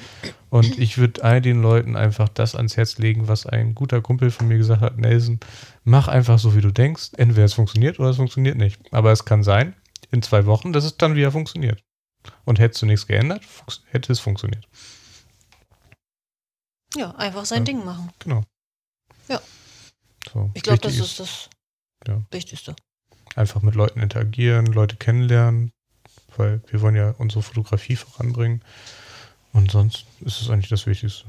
Und 0.52 0.78
ich 0.78 1.00
würde 1.00 1.24
all 1.24 1.42
den 1.42 1.64
Leuten 1.64 1.96
einfach 1.96 2.30
das 2.30 2.54
ans 2.54 2.78
Herz 2.78 3.00
legen, 3.00 3.28
was 3.28 3.48
ein 3.48 3.74
guter 3.74 4.00
Kumpel 4.00 4.30
von 4.30 4.48
mir 4.48 4.58
gesagt 4.58 4.82
hat, 4.82 5.00
Nelson, 5.00 5.40
mach 5.84 6.08
einfach 6.08 6.38
so, 6.38 6.56
wie 6.56 6.62
du 6.62 6.72
denkst. 6.72 7.14
Entweder 7.18 7.46
es 7.46 7.56
funktioniert 7.56 8.00
oder 8.00 8.12
es 8.12 8.18
funktioniert 8.18 8.58
nicht. 8.58 8.80
Aber 8.92 9.12
es 9.12 9.26
kann 9.26 9.42
sein, 9.42 9.74
in 10.12 10.22
zwei 10.22 10.46
Wochen, 10.46 10.72
dass 10.72 10.86
es 10.86 10.98
dann 10.98 11.16
wieder 11.16 11.32
funktioniert. 11.32 11.84
Und 12.46 12.60
hättest 12.60 12.84
du 12.84 12.86
nichts 12.86 13.08
geändert, 13.08 13.42
hätte 13.90 14.12
es 14.12 14.20
funktioniert. 14.20 14.68
Ja, 16.96 17.12
einfach 17.16 17.46
sein 17.46 17.60
Ja. 17.60 17.66
Ding 17.66 17.86
machen. 17.86 18.12
Genau. 18.20 18.44
Ja. 19.28 19.42
So, 20.32 20.50
Ich 20.54 20.64
glaube, 20.64 20.80
das 20.82 20.96
ist 20.98 21.20
das 21.20 21.50
Ja. 22.08 22.22
Wichtigste. 22.32 22.76
einfach 23.36 23.62
mit 23.62 23.76
Leuten 23.76 24.00
interagieren, 24.02 24.66
Leute 24.68 24.96
kennenlernen, 24.96 25.72
weil 26.38 26.62
wir 26.68 26.82
wollen 26.82 26.96
ja 26.96 27.12
unsere 27.18 27.42
Fotografie 27.44 27.96
voranbringen. 27.96 28.64
Und 29.54 29.72
sonst 29.72 30.06
ist 30.22 30.42
es 30.42 30.50
eigentlich 30.50 30.70
das 30.70 30.86
Wichtigste. 30.88 31.26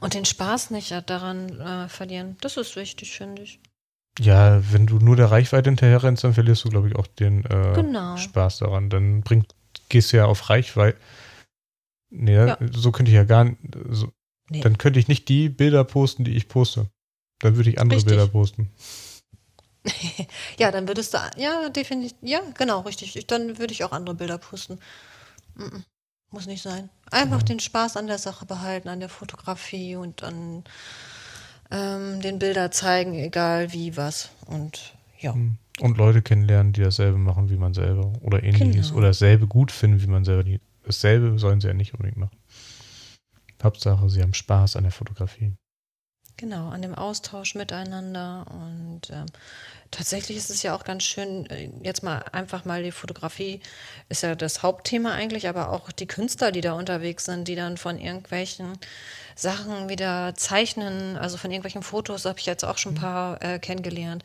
Und 0.00 0.14
den 0.14 0.24
Spaß 0.24 0.70
nicht 0.70 0.90
daran 1.10 1.60
äh, 1.60 1.88
verlieren. 1.88 2.36
Das 2.40 2.56
ist 2.56 2.76
wichtig, 2.76 3.12
finde 3.16 3.42
ich. 3.42 3.60
Ja, 4.18 4.62
wenn 4.72 4.86
du 4.86 4.98
nur 4.98 5.16
der 5.16 5.30
Reichweite 5.30 5.68
hinterher 5.68 6.02
rennst, 6.02 6.24
dann 6.24 6.32
verlierst 6.34 6.64
du, 6.64 6.70
glaube 6.70 6.88
ich, 6.88 6.96
auch 6.96 7.06
den 7.06 7.44
äh, 7.44 7.72
Genau. 7.74 8.16
Spaß 8.16 8.58
daran. 8.58 8.88
Dann 8.88 9.20
bringt, 9.22 9.54
gehst 9.90 10.12
du 10.12 10.16
ja 10.18 10.24
auf 10.26 10.48
Reichweite. 10.48 10.98
Nee, 12.10 12.34
Ja. 12.34 12.56
so 12.72 12.92
könnte 12.92 13.10
ich 13.10 13.16
ja 13.16 13.24
gar 13.24 13.44
nicht. 13.44 13.58
So, 13.90 14.12
Nee. 14.50 14.60
Dann 14.60 14.78
könnte 14.78 14.98
ich 15.00 15.08
nicht 15.08 15.28
die 15.28 15.48
Bilder 15.48 15.84
posten, 15.84 16.24
die 16.24 16.36
ich 16.36 16.48
poste. 16.48 16.86
Dann 17.40 17.56
würde 17.56 17.70
ich 17.70 17.80
andere 17.80 17.98
Richtig. 17.98 18.10
Bilder 18.10 18.28
posten. 18.28 18.70
ja, 20.58 20.70
dann 20.70 20.88
würdest 20.88 21.14
du, 21.14 21.18
ja, 21.36 21.68
definitiv, 21.68 22.16
ja, 22.22 22.40
genau, 22.56 22.80
richtig. 22.80 23.16
Ich, 23.16 23.26
dann 23.26 23.58
würde 23.58 23.72
ich 23.72 23.84
auch 23.84 23.92
andere 23.92 24.14
Bilder 24.14 24.38
posten. 24.38 24.78
Mm-mm, 25.56 25.82
muss 26.30 26.46
nicht 26.46 26.62
sein. 26.62 26.88
Einfach 27.10 27.38
Genau. 27.38 27.46
den 27.46 27.60
Spaß 27.60 27.96
an 27.96 28.06
der 28.06 28.18
Sache 28.18 28.46
behalten, 28.46 28.88
an 28.88 29.00
der 29.00 29.08
Fotografie 29.08 29.96
und 29.96 30.22
an 30.22 30.64
ähm, 31.70 32.20
den 32.20 32.38
Bilder 32.38 32.70
zeigen, 32.70 33.14
egal 33.14 33.72
wie, 33.72 33.96
was. 33.96 34.30
Und 34.46 34.94
ja, 35.20 35.34
Hm. 35.34 35.58
Und 35.78 35.98
Leute 35.98 36.22
kennenlernen, 36.22 36.72
die 36.72 36.80
dasselbe 36.80 37.18
machen 37.18 37.50
wie 37.50 37.56
man 37.56 37.74
selber. 37.74 38.10
Oder 38.22 38.42
ähnliches. 38.42 38.88
Genau. 38.88 38.98
Oder 38.98 39.08
dasselbe 39.08 39.46
gut 39.46 39.70
finden, 39.70 40.00
wie 40.00 40.06
man 40.06 40.24
selber. 40.24 40.48
Dasselbe 40.84 41.38
sollen 41.38 41.60
sie 41.60 41.66
ja 41.68 41.74
nicht 41.74 41.92
unbedingt 41.92 42.16
machen. 42.16 42.36
Hauptsache, 43.62 44.08
sie 44.08 44.22
haben 44.22 44.34
Spaß 44.34 44.76
an 44.76 44.84
der 44.84 44.92
Fotografie. 44.92 45.56
Genau, 46.38 46.68
an 46.68 46.82
dem 46.82 46.94
Austausch 46.94 47.54
miteinander. 47.54 48.44
Und 48.50 49.08
ähm, 49.10 49.24
tatsächlich 49.90 50.36
ist 50.36 50.50
es 50.50 50.62
ja 50.62 50.76
auch 50.76 50.84
ganz 50.84 51.04
schön, 51.04 51.46
äh, 51.46 51.70
jetzt 51.82 52.02
mal 52.02 52.18
einfach 52.30 52.66
mal 52.66 52.82
die 52.82 52.92
Fotografie 52.92 53.60
ist 54.10 54.22
ja 54.22 54.34
das 54.34 54.62
Hauptthema 54.62 55.12
eigentlich, 55.12 55.48
aber 55.48 55.72
auch 55.72 55.90
die 55.92 56.06
Künstler, 56.06 56.52
die 56.52 56.60
da 56.60 56.74
unterwegs 56.74 57.24
sind, 57.24 57.48
die 57.48 57.54
dann 57.54 57.78
von 57.78 57.98
irgendwelchen 57.98 58.78
Sachen 59.34 59.88
wieder 59.88 60.34
zeichnen, 60.34 61.16
also 61.16 61.38
von 61.38 61.50
irgendwelchen 61.50 61.82
Fotos 61.82 62.26
habe 62.26 62.38
ich 62.38 62.46
jetzt 62.46 62.66
auch 62.66 62.76
schon 62.76 62.92
ein 62.92 63.00
paar 63.00 63.42
äh, 63.42 63.58
kennengelernt, 63.58 64.22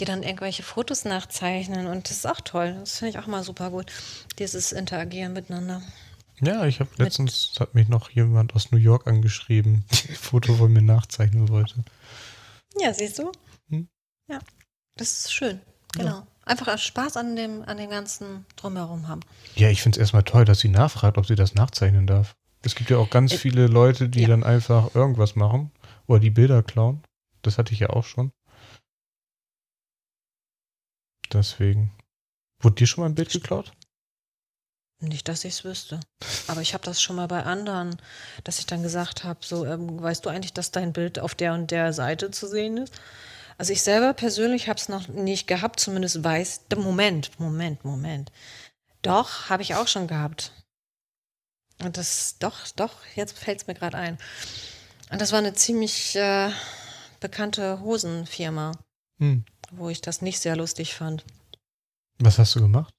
die 0.00 0.04
dann 0.04 0.24
irgendwelche 0.24 0.64
Fotos 0.64 1.04
nachzeichnen. 1.04 1.86
Und 1.86 2.10
das 2.10 2.18
ist 2.18 2.26
auch 2.26 2.40
toll. 2.40 2.74
Das 2.80 2.98
finde 2.98 3.10
ich 3.10 3.18
auch 3.20 3.28
mal 3.28 3.44
super 3.44 3.70
gut, 3.70 3.86
dieses 4.40 4.72
Interagieren 4.72 5.32
miteinander. 5.32 5.80
Ja, 6.40 6.64
ich 6.66 6.80
habe 6.80 6.90
letztens 6.96 7.54
hat 7.60 7.74
mich 7.74 7.88
noch 7.88 8.10
jemand 8.10 8.54
aus 8.54 8.72
New 8.72 8.78
York 8.78 9.06
angeschrieben, 9.06 9.84
die 9.92 10.08
ein 10.10 10.14
Foto 10.16 10.54
von 10.54 10.72
mir 10.72 10.82
nachzeichnen 10.82 11.48
wollte. 11.48 11.84
Ja, 12.78 12.92
siehst 12.92 13.18
du? 13.18 13.30
Hm? 13.68 13.88
Ja, 14.28 14.38
das 14.96 15.12
ist 15.24 15.32
schön. 15.32 15.60
Genau. 15.92 16.06
Ja. 16.06 16.26
Einfach 16.44 16.76
Spaß 16.76 17.18
an 17.18 17.36
dem, 17.36 17.62
an 17.62 17.76
dem 17.76 17.90
ganzen 17.90 18.44
Drumherum 18.56 19.06
haben. 19.06 19.20
Ja, 19.54 19.68
ich 19.68 19.80
finde 19.82 19.96
es 19.96 20.00
erstmal 20.00 20.24
toll, 20.24 20.44
dass 20.44 20.58
sie 20.58 20.68
nachfragt, 20.68 21.16
ob 21.16 21.26
sie 21.26 21.36
das 21.36 21.54
nachzeichnen 21.54 22.06
darf. 22.08 22.34
Es 22.62 22.74
gibt 22.74 22.90
ja 22.90 22.96
auch 22.96 23.10
ganz 23.10 23.32
Äh, 23.32 23.38
viele 23.38 23.66
Leute, 23.68 24.08
die 24.08 24.22
ja. 24.22 24.28
dann 24.28 24.42
einfach 24.42 24.94
irgendwas 24.94 25.36
machen 25.36 25.70
oder 26.06 26.18
die 26.18 26.30
Bilder 26.30 26.62
klauen. 26.64 27.02
Das 27.42 27.58
hatte 27.58 27.72
ich 27.74 27.80
ja 27.80 27.90
auch 27.90 28.04
schon. 28.04 28.32
Deswegen. 31.32 31.92
Wurde 32.60 32.76
dir 32.76 32.86
schon 32.86 33.02
mal 33.02 33.08
ein 33.10 33.14
Bild 33.14 33.30
geklaut? 33.30 33.72
Nicht, 35.02 35.26
dass 35.28 35.44
ich 35.44 35.54
es 35.54 35.64
wüsste. 35.64 35.98
Aber 36.46 36.60
ich 36.60 36.74
habe 36.74 36.84
das 36.84 37.02
schon 37.02 37.16
mal 37.16 37.26
bei 37.26 37.42
anderen, 37.42 37.96
dass 38.44 38.60
ich 38.60 38.66
dann 38.66 38.84
gesagt 38.84 39.24
habe, 39.24 39.40
so, 39.42 39.66
ähm, 39.66 40.00
weißt 40.00 40.24
du 40.24 40.30
eigentlich, 40.30 40.52
dass 40.52 40.70
dein 40.70 40.92
Bild 40.92 41.18
auf 41.18 41.34
der 41.34 41.54
und 41.54 41.72
der 41.72 41.92
Seite 41.92 42.30
zu 42.30 42.46
sehen 42.46 42.76
ist? 42.76 42.94
Also 43.58 43.72
ich 43.72 43.82
selber 43.82 44.14
persönlich 44.14 44.68
habe 44.68 44.78
es 44.78 44.88
noch 44.88 45.08
nicht 45.08 45.48
gehabt, 45.48 45.80
zumindest 45.80 46.22
weiß, 46.22 46.62
Moment, 46.76 47.38
Moment, 47.40 47.84
Moment. 47.84 48.30
Doch, 49.02 49.50
habe 49.50 49.62
ich 49.62 49.74
auch 49.74 49.88
schon 49.88 50.06
gehabt. 50.06 50.52
Und 51.82 51.96
das, 51.96 52.36
doch, 52.38 52.68
doch, 52.76 52.94
jetzt 53.16 53.36
fällt 53.36 53.60
es 53.60 53.66
mir 53.66 53.74
gerade 53.74 53.98
ein. 53.98 54.18
Und 55.10 55.20
das 55.20 55.32
war 55.32 55.40
eine 55.40 55.52
ziemlich 55.54 56.14
äh, 56.14 56.50
bekannte 57.18 57.80
Hosenfirma, 57.80 58.72
Hm. 59.18 59.44
wo 59.72 59.88
ich 59.88 60.00
das 60.00 60.22
nicht 60.22 60.38
sehr 60.38 60.54
lustig 60.56 60.94
fand. 60.94 61.24
Was 62.18 62.38
hast 62.38 62.54
du 62.54 62.60
gemacht? 62.60 62.94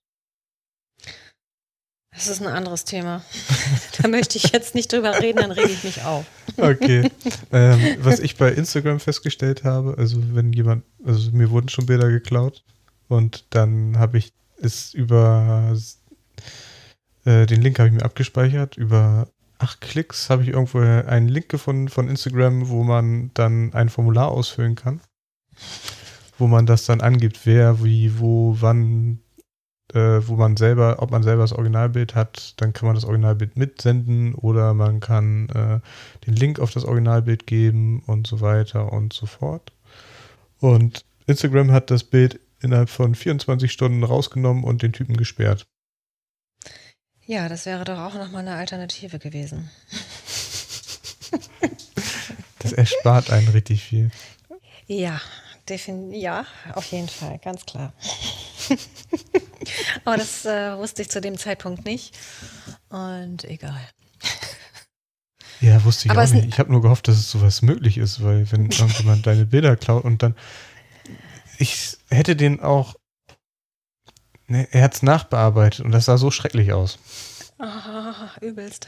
Das 2.13 2.27
ist 2.27 2.41
ein 2.41 2.47
anderes 2.47 2.85
Thema. 2.85 3.23
da 4.01 4.07
möchte 4.07 4.37
ich 4.37 4.51
jetzt 4.51 4.75
nicht 4.75 4.91
drüber 4.91 5.19
reden, 5.19 5.39
dann 5.39 5.51
rege 5.51 5.71
ich 5.71 5.83
mich 5.83 6.03
auf. 6.03 6.25
Okay. 6.57 7.09
ähm, 7.51 7.97
was 7.99 8.19
ich 8.19 8.37
bei 8.37 8.51
Instagram 8.51 8.99
festgestellt 8.99 9.63
habe, 9.63 9.95
also 9.97 10.21
wenn 10.33 10.53
jemand, 10.53 10.83
also 11.03 11.31
mir 11.31 11.49
wurden 11.49 11.69
schon 11.69 11.85
Bilder 11.85 12.09
geklaut 12.09 12.63
und 13.07 13.45
dann 13.49 13.97
habe 13.97 14.17
ich 14.17 14.33
es 14.61 14.93
über 14.93 15.75
äh, 17.25 17.45
den 17.45 17.61
Link 17.61 17.79
habe 17.79 17.89
ich 17.89 17.95
mir 17.95 18.03
abgespeichert. 18.03 18.77
Über 18.77 19.27
acht 19.57 19.81
Klicks 19.81 20.29
habe 20.29 20.43
ich 20.43 20.49
irgendwo 20.49 20.79
einen 20.79 21.29
Link 21.29 21.49
gefunden 21.49 21.87
von 21.89 22.07
Instagram, 22.09 22.69
wo 22.69 22.83
man 22.83 23.31
dann 23.33 23.73
ein 23.73 23.89
Formular 23.89 24.29
ausfüllen 24.29 24.75
kann, 24.75 25.01
wo 26.37 26.47
man 26.47 26.65
das 26.65 26.85
dann 26.85 27.01
angibt, 27.01 27.41
wer, 27.45 27.83
wie, 27.83 28.19
wo, 28.19 28.57
wann, 28.59 29.19
äh, 29.93 30.27
wo 30.27 30.35
man 30.35 30.57
selber, 30.57 31.01
ob 31.01 31.11
man 31.11 31.23
selber 31.23 31.43
das 31.43 31.53
Originalbild 31.53 32.15
hat, 32.15 32.53
dann 32.61 32.73
kann 32.73 32.87
man 32.87 32.95
das 32.95 33.05
Originalbild 33.05 33.57
mitsenden 33.57 34.33
oder 34.35 34.73
man 34.73 34.99
kann 34.99 35.49
äh, 35.49 35.79
den 36.25 36.35
Link 36.35 36.59
auf 36.59 36.71
das 36.71 36.85
Originalbild 36.85 37.47
geben 37.47 38.01
und 38.07 38.27
so 38.27 38.41
weiter 38.41 38.91
und 38.93 39.13
so 39.13 39.25
fort. 39.25 39.71
Und 40.59 41.05
Instagram 41.27 41.71
hat 41.71 41.91
das 41.91 42.03
Bild 42.03 42.39
innerhalb 42.61 42.89
von 42.89 43.15
24 43.15 43.71
Stunden 43.71 44.03
rausgenommen 44.03 44.63
und 44.63 44.81
den 44.81 44.93
Typen 44.93 45.17
gesperrt. 45.17 45.65
Ja, 47.25 47.49
das 47.49 47.65
wäre 47.65 47.83
doch 47.83 47.99
auch 47.99 48.15
nochmal 48.15 48.41
eine 48.41 48.55
Alternative 48.55 49.19
gewesen. 49.19 49.69
Das 52.59 52.71
erspart 52.71 53.29
einen 53.29 53.49
richtig 53.49 53.83
viel. 53.83 54.09
Ja, 54.87 55.19
defin 55.67 56.13
ja, 56.13 56.45
auf 56.73 56.85
jeden 56.91 57.09
Fall, 57.09 57.37
ganz 57.39 57.65
klar. 57.65 57.93
Aber 60.05 60.17
das 60.17 60.45
äh, 60.45 60.77
wusste 60.77 61.01
ich 61.01 61.09
zu 61.09 61.21
dem 61.21 61.37
Zeitpunkt 61.37 61.85
nicht. 61.85 62.17
Und 62.89 63.43
egal. 63.45 63.79
Ja, 65.61 65.83
wusste 65.85 66.05
ich 66.07 66.11
Aber 66.11 66.23
auch 66.23 66.29
nicht. 66.29 66.47
Ich 66.47 66.59
habe 66.59 66.71
nur 66.71 66.81
gehofft, 66.81 67.07
dass 67.07 67.15
es 67.17 67.31
sowas 67.31 67.61
möglich 67.61 67.97
ist, 67.97 68.23
weil 68.23 68.51
wenn 68.51 68.65
irgendjemand 68.71 69.25
deine 69.25 69.45
Bilder 69.45 69.75
klaut 69.75 70.03
und 70.03 70.21
dann. 70.23 70.35
Ich 71.57 71.97
hätte 72.09 72.35
den 72.35 72.59
auch. 72.59 72.95
Ne, 74.47 74.67
er 74.71 74.83
hat 74.83 74.95
es 74.95 75.03
nachbearbeitet 75.03 75.85
und 75.85 75.91
das 75.91 76.05
sah 76.05 76.17
so 76.17 76.31
schrecklich 76.31 76.73
aus. 76.73 76.99
Ah, 77.59 78.31
übelst. 78.41 78.87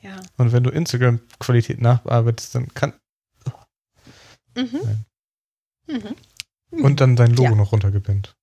Ja. 0.00 0.16
Und 0.38 0.52
wenn 0.52 0.62
du 0.62 0.70
Instagram-Qualität 0.70 1.80
nachbearbeitest, 1.80 2.54
dann 2.54 2.68
kann. 2.72 2.94
Mhm. 4.56 5.04
Mhm. 5.86 6.14
Und 6.82 7.00
dann 7.00 7.16
sein 7.16 7.32
Logo 7.32 7.50
Ja. 7.50 7.54
noch 7.56 7.72
runtergepinnt. 7.72 8.34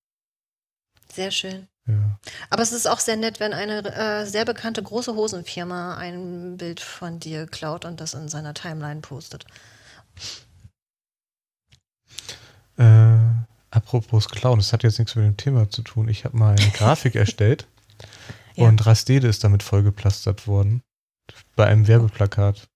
Sehr 1.14 1.32
schön. 1.32 1.68
Ja. 1.88 2.20
Aber 2.50 2.62
es 2.62 2.72
ist 2.72 2.88
auch 2.88 3.00
sehr 3.00 3.18
nett, 3.18 3.40
wenn 3.40 3.54
eine 3.54 3.84
äh, 3.96 4.26
sehr 4.26 4.46
bekannte 4.46 4.82
große 4.84 5.16
Hosenfirma 5.16 5.98
ein 5.98 6.58
Bild 6.58 6.80
von 6.80 7.20
dir 7.20 7.48
klaut 7.48 7.86
und 7.86 8.00
das 8.00 8.14
in 8.14 8.30
seiner 8.30 8.54
Timeline 8.54 9.02
postet. 9.02 9.46
Äh, 12.78 13.18
apropos 13.72 14.30
Clown, 14.30 14.60
das 14.60 14.74
hat 14.74 14.84
jetzt 14.84 15.00
nichts 15.00 15.16
mit 15.16 15.26
dem 15.26 15.38
Thema 15.38 15.70
zu 15.70 15.82
tun. 15.82 16.08
Ich 16.08 16.26
habe 16.26 16.38
mal 16.38 16.56
eine 16.56 16.70
Grafik 16.74 17.16
erstellt 17.16 17.68
Ja. 18.56 18.68
und 18.68 18.86
Rastede 18.86 19.28
ist 19.28 19.44
damit 19.44 19.64
vollgeplastert 19.64 20.48
worden. 20.48 20.82
Bei 21.56 21.66
einem 21.68 21.88
Werbeplakat. 21.88 22.68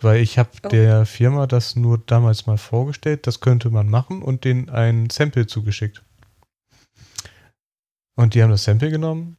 Weil 0.00 0.20
ich 0.20 0.38
habe 0.38 0.50
Oh. 0.64 0.68
der 0.68 1.06
Firma 1.06 1.46
das 1.46 1.74
nur 1.74 1.96
damals 1.98 2.46
mal 2.46 2.58
vorgestellt, 2.58 3.26
das 3.26 3.40
könnte 3.40 3.70
man 3.70 3.88
machen 3.88 4.22
und 4.22 4.44
denen 4.44 4.68
ein 4.68 5.08
Sample 5.08 5.46
zugeschickt. 5.46 6.02
Und 8.16 8.34
die 8.34 8.42
haben 8.42 8.50
das 8.50 8.64
Sample 8.64 8.90
genommen 8.90 9.36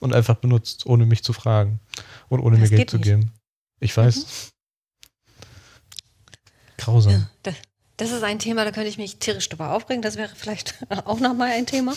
und 0.00 0.14
einfach 0.14 0.36
benutzt, 0.36 0.86
ohne 0.86 1.06
mich 1.06 1.22
zu 1.22 1.32
fragen 1.32 1.80
und 2.28 2.40
ohne 2.40 2.58
Das 2.58 2.70
mir 2.70 2.76
Geld 2.76 2.90
zu 2.90 2.96
nicht. 2.96 3.04
geben. 3.06 3.32
Ich 3.80 3.96
weiß. 3.96 4.50
Grausam. 6.78 7.12
Ja, 7.12 7.30
da- 7.42 7.52
das 7.98 8.10
ist 8.10 8.22
ein 8.22 8.38
Thema, 8.38 8.64
da 8.64 8.72
könnte 8.72 8.88
ich 8.88 8.98
mich 8.98 9.18
tierisch 9.18 9.48
drüber 9.48 9.72
aufregen. 9.72 10.02
Das 10.02 10.16
wäre 10.16 10.34
vielleicht 10.34 10.74
auch 11.06 11.20
nochmal 11.20 11.50
ein 11.52 11.66
Thema. 11.66 11.94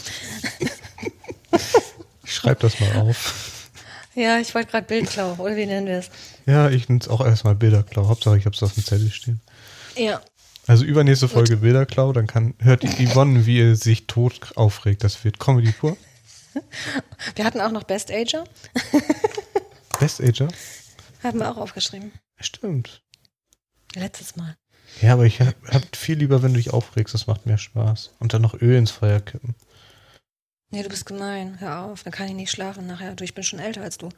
Ich 2.24 2.34
schreibe 2.34 2.62
das 2.62 2.80
mal 2.80 2.94
auf. 2.98 3.70
Ja, 4.16 4.40
ich 4.40 4.54
wollte 4.56 4.72
gerade 4.72 4.88
Bildklau, 4.88 5.34
oder 5.36 5.56
wie 5.56 5.66
nennen 5.66 5.88
wir 5.88 6.00
es? 6.00 6.10
Ja, 6.46 6.70
ich 6.70 6.90
nutze 6.90 7.10
auch 7.12 7.22
erstmal 7.26 7.56
Bilderklau. 7.56 8.08
Hauptsache, 8.08 8.38
ich 8.38 8.46
habe 8.46 8.56
es 8.56 8.64
auf 8.64 8.74
dem 8.74 8.84
Zettel 8.84 9.12
stehen. 9.12 9.40
Ja, 9.96 10.22
Also 10.70 10.86
übernächste 10.86 11.28
Folge 11.28 11.58
Bilderklau, 11.58 12.14
dann 12.14 12.28
kann, 12.28 12.54
hört 12.60 12.84
Yvonne, 13.00 13.48
wie 13.48 13.60
er 13.60 13.76
sich 13.76 14.06
tot 14.06 14.52
aufregt. 14.56 15.04
Das 15.04 15.24
wird 15.24 15.40
Comedy 15.40 15.72
pur. 15.72 15.98
wir 17.36 17.44
hatten 17.44 17.60
auch 17.60 17.72
noch 17.72 17.82
Best 17.86 18.12
Ager, 18.12 18.44
Best 20.00 20.22
Ager? 20.22 20.48
haben 21.24 21.40
wir 21.40 21.50
auch 21.50 21.58
aufgeschrieben. 21.58 22.12
Stimmt. 22.40 23.02
Letztes 23.96 24.36
Mal. 24.36 24.58
Ja, 25.02 25.14
aber 25.14 25.26
ich 25.26 25.42
hab, 25.42 25.56
hab 25.66 25.96
viel 25.96 26.20
lieber, 26.20 26.44
wenn 26.44 26.54
du 26.54 26.58
dich 26.58 26.72
aufregst. 26.72 27.16
Das 27.16 27.26
macht 27.26 27.48
mehr 27.48 27.58
Spaß. 27.58 28.12
Und 28.20 28.34
dann 28.36 28.44
noch 28.44 28.54
Öl 28.54 28.76
ins 28.76 28.92
Feuer 28.92 29.22
kippen. 29.22 29.56
Nee, 30.70 30.84
du 30.84 30.90
bist 30.90 31.08
gemein. 31.08 31.60
Hör 31.60 31.86
auf, 31.86 32.04
dann 32.04 32.14
kann 32.14 32.28
ich 32.28 32.36
nicht 32.36 32.52
schlafen 32.52 32.86
nachher. 32.86 33.16
Du, 33.16 33.24
ich 33.24 33.34
bin 33.34 33.44
schon 33.44 33.58
älter 33.58 33.82
als 33.82 33.98
du. 33.98 34.10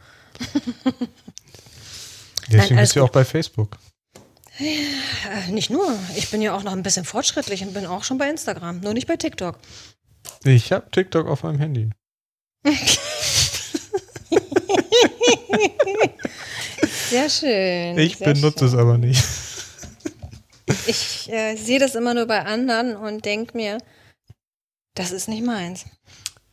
Deswegen 2.49 2.78
alles 2.78 2.89
bist 2.89 2.95
du 2.97 3.04
auch 3.04 3.10
bei 3.10 3.24
Facebook. 3.24 3.78
Äh, 4.60 5.52
nicht 5.52 5.70
nur. 5.70 5.97
Ich 6.16 6.30
bin 6.30 6.41
ja 6.41 6.56
auch 6.56 6.64
noch 6.64 6.74
ein 6.74 6.84
bisschen 6.84 7.06
fortschrittlich 7.06 7.64
und 7.64 7.74
bin 7.74 7.86
auch 7.86 8.04
schon 8.04 8.18
bei 8.18 8.30
Instagram, 8.30 8.80
nur 8.82 8.93
nicht 8.93 9.08
bei 9.08 9.18
TikTok. 9.18 9.58
Ich 10.43 10.72
habe 10.72 10.89
TikTok 10.91 11.28
auf 11.28 11.43
meinem 11.43 11.60
Handy. 11.60 11.89
Sehr 17.10 17.30
schön. 17.30 17.97
Ich 17.97 18.18
sehr 18.18 18.34
benutze 18.34 18.66
es 18.66 18.72
schön. 18.72 18.80
aber 18.80 18.97
nicht. 18.97 19.22
Ich 20.88 21.30
äh, 21.30 21.58
sehe 21.58 21.78
das 21.78 21.95
immer 21.95 22.14
nur 22.14 22.26
bei 22.26 22.45
anderen 22.45 22.95
und 22.95 23.26
denke 23.26 23.58
mir, 23.58 23.80
das 24.95 25.12
ist 25.12 25.28
nicht 25.28 25.45
meins. 25.45 25.86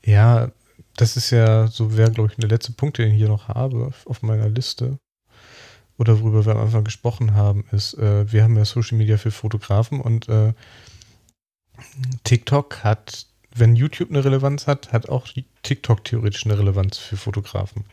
Ja, 0.05 0.51
das 0.97 1.17
ist 1.17 1.31
ja 1.31 1.69
so, 1.69 1.97
wäre, 1.97 2.11
glaube 2.11 2.31
ich, 2.31 2.37
der 2.39 2.49
letzte 2.49 2.73
Punkt, 2.73 2.99
den 2.99 3.13
ich 3.13 3.19
hier 3.19 3.29
noch 3.29 3.47
habe 3.47 3.93
auf 4.05 4.23
meiner 4.23 4.49
Liste. 4.49 4.99
Oder 5.99 6.21
worüber 6.21 6.47
wir 6.47 6.55
am 6.55 6.63
Anfang 6.63 6.85
gesprochen 6.85 7.35
haben, 7.35 7.65
ist, 7.73 7.95
äh, 7.95 8.31
wir 8.33 8.45
haben 8.45 8.57
ja 8.57 8.65
Social 8.65 8.97
Media 8.97 9.19
für 9.19 9.33
Fotografen 9.33 10.01
und 10.01 10.29
äh, 10.29 10.55
TikTok 12.23 12.85
hat, 12.85 13.27
wenn 13.55 13.75
YouTube 13.75 14.11
eine 14.11 14.25
Relevanz 14.25 14.69
hat, 14.69 14.93
hat 14.93 15.09
auch 15.09 15.27
TikTok 15.63 16.05
theoretisch 16.05 16.47
eine 16.47 16.59
Relevanz 16.59 16.99
für 16.99 17.17
Fotografen. 17.17 17.85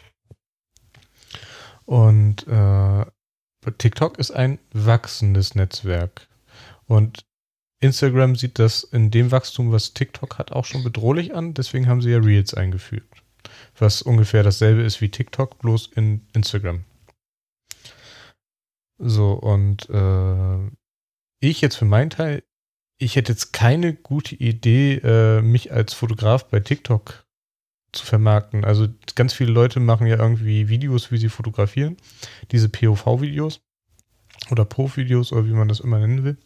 Und 1.85 2.47
äh, 2.47 3.05
TikTok 3.77 4.19
ist 4.19 4.31
ein 4.31 4.59
wachsendes 4.71 5.55
Netzwerk. 5.55 6.27
Und 6.85 7.25
Instagram 7.79 8.35
sieht 8.35 8.59
das 8.59 8.83
in 8.83 9.09
dem 9.09 9.31
Wachstum, 9.31 9.71
was 9.71 9.93
TikTok 9.93 10.37
hat, 10.37 10.51
auch 10.51 10.65
schon 10.65 10.83
bedrohlich 10.83 11.33
an. 11.33 11.55
Deswegen 11.55 11.87
haben 11.87 12.01
sie 12.01 12.11
ja 12.11 12.19
Reels 12.19 12.53
eingeführt. 12.53 13.07
Was 13.77 14.03
ungefähr 14.03 14.43
dasselbe 14.43 14.83
ist 14.83 15.01
wie 15.01 15.09
TikTok, 15.09 15.57
bloß 15.59 15.87
in 15.95 16.27
Instagram. 16.33 16.83
So, 18.97 19.33
und 19.33 19.89
äh, 19.89 20.71
ich 21.39 21.61
jetzt 21.61 21.75
für 21.75 21.85
meinen 21.85 22.09
Teil, 22.09 22.43
ich 22.97 23.15
hätte 23.15 23.33
jetzt 23.33 23.51
keine 23.51 23.93
gute 23.93 24.35
Idee, 24.35 24.95
äh, 24.95 25.41
mich 25.41 25.71
als 25.71 25.93
Fotograf 25.93 26.47
bei 26.49 26.61
TikTok 26.61 27.25
zu 27.91 28.05
vermarkten. 28.05 28.63
Also 28.63 28.87
ganz 29.15 29.33
viele 29.33 29.51
Leute 29.51 29.79
machen 29.79 30.07
ja 30.07 30.17
irgendwie 30.17 30.69
Videos, 30.69 31.11
wie 31.11 31.17
sie 31.17 31.29
fotografieren. 31.29 31.97
Diese 32.51 32.69
POV-Videos 32.69 33.61
oder 34.51 34.65
Pro-Videos 34.65 35.31
oder 35.31 35.45
wie 35.45 35.53
man 35.53 35.67
das 35.67 35.79
immer 35.79 35.99
nennen 35.99 36.23
will 36.23 36.37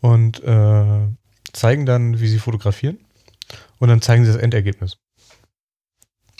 und 0.00 0.42
äh, 0.42 1.08
zeigen 1.52 1.86
dann, 1.86 2.20
wie 2.20 2.28
sie 2.28 2.38
fotografieren. 2.38 2.98
Und 3.78 3.88
dann 3.88 4.02
zeigen 4.02 4.24
sie 4.24 4.32
das 4.32 4.40
Endergebnis. 4.40 4.98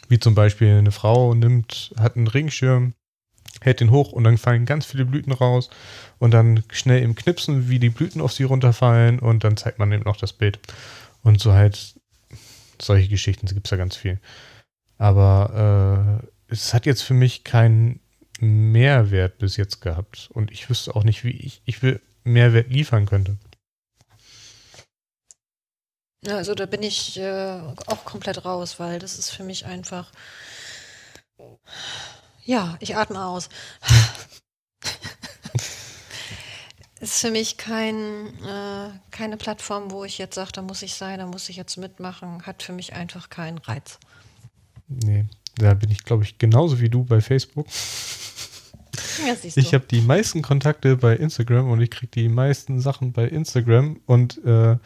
Wie 0.09 0.19
zum 0.19 0.35
Beispiel 0.35 0.77
eine 0.77 0.91
Frau 0.91 1.35
nimmt, 1.35 1.95
hat 1.99 2.17
einen 2.17 2.27
Regenschirm, 2.27 2.95
hält 3.63 3.81
den 3.81 3.91
hoch 3.91 4.13
und 4.13 4.25
dann 4.25 4.39
fallen 4.39 4.67
ganz 4.67 4.87
viele 4.87 5.05
Blüten 5.05 5.33
raus 5.33 5.71
und 6.19 6.33
dann 6.33 6.63
schnell 6.71 7.03
im 7.03 7.15
Knipsen, 7.15 7.69
wie 7.69 7.79
die 7.79 7.91
Blüten 7.91 8.21
auf 8.21 8.33
sie 8.33 8.45
runterfallen 8.45 9.19
und 9.19 9.45
dann 9.45 9.57
zeigt 9.57 9.79
man 9.79 9.93
eben 9.93 10.05
noch 10.05 10.17
das 10.17 10.33
Bild. 10.33 10.59
Und 11.23 11.41
so 11.41 11.53
halt 11.53 11.95
solche 12.81 13.09
Geschichten 13.09 13.47
gibt 13.47 13.67
es 13.67 13.71
ja 13.71 13.77
ganz 13.77 13.97
viel. 13.97 14.19
Aber 14.99 16.21
äh, 16.49 16.53
es 16.53 16.75
hat 16.75 16.87
jetzt 16.87 17.03
für 17.03 17.15
mich 17.15 17.45
keinen 17.45 18.01
Mehrwert 18.41 19.39
bis 19.39 19.57
jetzt 19.57 19.81
gehabt 19.81 20.29
und 20.33 20.51
ich 20.51 20.69
wüsste 20.69 20.95
auch 20.95 21.05
nicht, 21.05 21.25
wie 21.25 21.31
ich, 21.31 21.63
ich 21.65 21.83
will 21.83 22.01
Mehrwert 22.25 22.69
liefern 22.71 23.07
könnte. 23.07 23.37
Also 26.29 26.55
da 26.55 26.67
bin 26.67 26.83
ich 26.83 27.19
äh, 27.19 27.61
auch 27.87 28.05
komplett 28.05 28.45
raus, 28.45 28.79
weil 28.79 29.01
das 29.01 29.19
ist 29.19 29.31
für 29.31 29.43
mich 29.43 29.67
einfach. 29.67 30.13
Ja, 32.45 32.77
ich 32.81 32.97
atme 32.97 33.25
aus. 33.25 33.49
ist 37.01 37.21
für 37.21 37.31
mich 37.31 37.57
kein, 37.57 37.95
äh, 38.45 38.91
keine 39.11 39.37
Plattform, 39.37 39.91
wo 39.91 40.05
ich 40.05 40.19
jetzt 40.19 40.37
sage, 40.37 40.53
da 40.53 40.63
muss 40.63 40.83
ich 40.83 40.95
sein, 40.95 41.19
da 41.19 41.27
muss 41.27 41.49
ich 41.49 41.57
jetzt 41.57 41.77
mitmachen. 41.77 42.47
Hat 42.47 42.63
für 42.63 42.73
mich 42.73 42.93
einfach 42.93 43.29
keinen 43.29 43.59
Reiz. 43.59 43.99
Nee, 44.89 45.25
da 45.57 45.75
bin 45.75 45.91
ich, 45.91 46.05
glaube 46.05 46.25
ich, 46.25 46.39
genauso 46.39 46.81
wie 46.81 46.89
du 46.89 47.05
bei 47.05 47.21
Facebook. 47.21 47.67
Ja, 49.27 49.37
ich 49.55 49.75
habe 49.75 49.85
die 49.91 50.01
meisten 50.01 50.43
Kontakte 50.43 50.97
bei 50.97 51.17
Instagram 51.17 51.71
und 51.71 51.81
ich 51.81 51.91
kriege 51.91 52.11
die 52.13 52.29
meisten 52.29 52.81
Sachen 52.81 53.13
bei 53.13 53.27
Instagram 53.27 54.01
und 54.07 54.45
äh, 54.45 54.77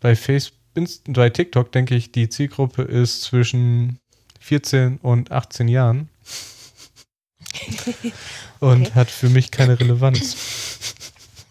bei 0.00 0.16
Facebook, 0.16 0.58
bei 1.06 1.30
TikTok 1.30 1.70
denke 1.72 1.94
ich, 1.94 2.12
die 2.12 2.28
Zielgruppe 2.28 2.82
ist 2.82 3.22
zwischen 3.22 3.98
14 4.40 4.98
und 4.98 5.30
18 5.30 5.68
Jahren. 5.68 6.08
und 8.60 8.86
okay. 8.86 8.94
hat 8.94 9.10
für 9.10 9.28
mich 9.28 9.50
keine 9.50 9.78
Relevanz. 9.78 10.36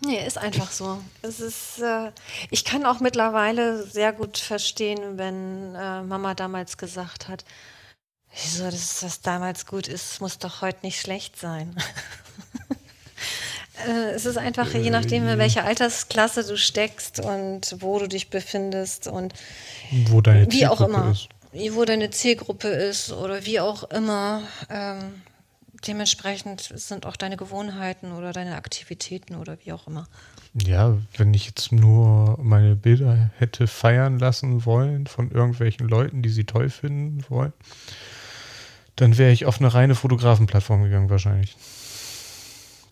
Nee, 0.03 0.25
ist 0.25 0.37
einfach 0.37 0.71
so. 0.71 0.99
Es 1.21 1.39
ist, 1.39 1.79
äh, 1.79 2.11
ich 2.49 2.65
kann 2.65 2.85
auch 2.85 2.99
mittlerweile 2.99 3.85
sehr 3.85 4.13
gut 4.13 4.37
verstehen, 4.37 5.17
wenn 5.17 5.75
äh, 5.75 6.01
Mama 6.01 6.33
damals 6.33 6.77
gesagt 6.77 7.27
hat, 7.27 7.45
wieso 8.33 8.65
das, 8.65 9.03
was 9.03 9.21
damals 9.21 9.67
gut 9.67 9.87
ist, 9.87 10.19
muss 10.19 10.39
doch 10.39 10.61
heute 10.61 10.79
nicht 10.83 10.99
schlecht 10.99 11.37
sein. 11.39 11.75
Äh, 13.87 14.11
es 14.11 14.25
ist 14.25 14.37
einfach, 14.37 14.71
je 14.73 14.89
nachdem, 14.89 15.27
in 15.27 15.37
welcher 15.39 15.63
Altersklasse 15.65 16.43
du 16.43 16.55
steckst 16.55 17.19
und 17.19 17.77
wo 17.79 17.97
du 17.97 18.07
dich 18.07 18.29
befindest 18.29 19.07
und 19.07 19.33
wo 20.07 20.21
deine 20.21 20.51
wie 20.51 20.67
auch 20.67 20.81
immer, 20.81 21.11
ist. 21.11 21.29
Wo 21.53 21.85
deine 21.85 22.09
Zielgruppe 22.09 22.67
ist 22.67 23.11
oder 23.11 23.45
wie 23.45 23.59
auch 23.59 23.83
immer. 23.85 24.43
Ähm, 24.69 25.21
dementsprechend 25.87 26.61
sind 26.75 27.05
auch 27.05 27.15
deine 27.15 27.37
Gewohnheiten 27.37 28.11
oder 28.11 28.31
deine 28.31 28.55
Aktivitäten 28.55 29.35
oder 29.35 29.57
wie 29.63 29.73
auch 29.73 29.87
immer. 29.87 30.07
Ja, 30.53 30.97
wenn 31.17 31.33
ich 31.33 31.45
jetzt 31.45 31.71
nur 31.71 32.37
meine 32.41 32.75
Bilder 32.75 33.31
hätte 33.37 33.67
feiern 33.67 34.19
lassen 34.19 34.65
wollen 34.65 35.07
von 35.07 35.31
irgendwelchen 35.31 35.87
Leuten, 35.87 36.21
die 36.21 36.29
sie 36.29 36.43
toll 36.43 36.69
finden 36.69 37.23
wollen, 37.29 37.53
dann 38.97 39.17
wäre 39.17 39.31
ich 39.31 39.45
auf 39.45 39.59
eine 39.59 39.73
reine 39.73 39.95
Fotografenplattform 39.95 40.83
gegangen 40.83 41.09
wahrscheinlich. 41.09 41.55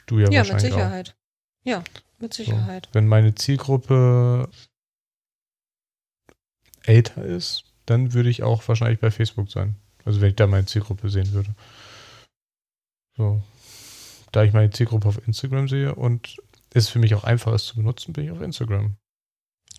Du 0.05 0.19
ja, 0.19 0.29
ja 0.29 0.39
wahrscheinlich. 0.39 0.45
Ja, 0.45 0.53
mit 0.53 0.61
Sicherheit. 0.61 1.09
Auch. 1.09 1.65
Ja, 1.65 1.83
mit 2.19 2.33
Sicherheit. 2.33 2.85
So, 2.87 2.93
wenn 2.93 3.07
meine 3.07 3.35
Zielgruppe 3.35 4.49
älter 6.83 7.23
ist, 7.23 7.68
dann 7.89 8.13
würde 8.13 8.29
ich 8.29 8.43
auch 8.43 8.67
wahrscheinlich 8.67 8.99
bei 8.99 9.11
Facebook 9.11 9.49
sein. 9.49 9.75
Also 10.05 10.21
wenn 10.21 10.29
ich 10.29 10.35
da 10.35 10.47
meine 10.47 10.65
Zielgruppe 10.65 11.09
sehen 11.09 11.31
würde. 11.33 11.53
So. 13.17 13.41
Da 14.31 14.43
ich 14.43 14.53
meine 14.53 14.69
Zielgruppe 14.69 15.07
auf 15.07 15.27
Instagram 15.27 15.67
sehe 15.67 15.95
und 15.95 16.37
es 16.71 16.89
für 16.89 16.99
mich 16.99 17.15
auch 17.15 17.23
einfach 17.23 17.53
ist 17.53 17.65
zu 17.65 17.75
benutzen, 17.75 18.13
bin 18.13 18.25
ich 18.25 18.31
auf 18.31 18.41
Instagram. 18.41 18.95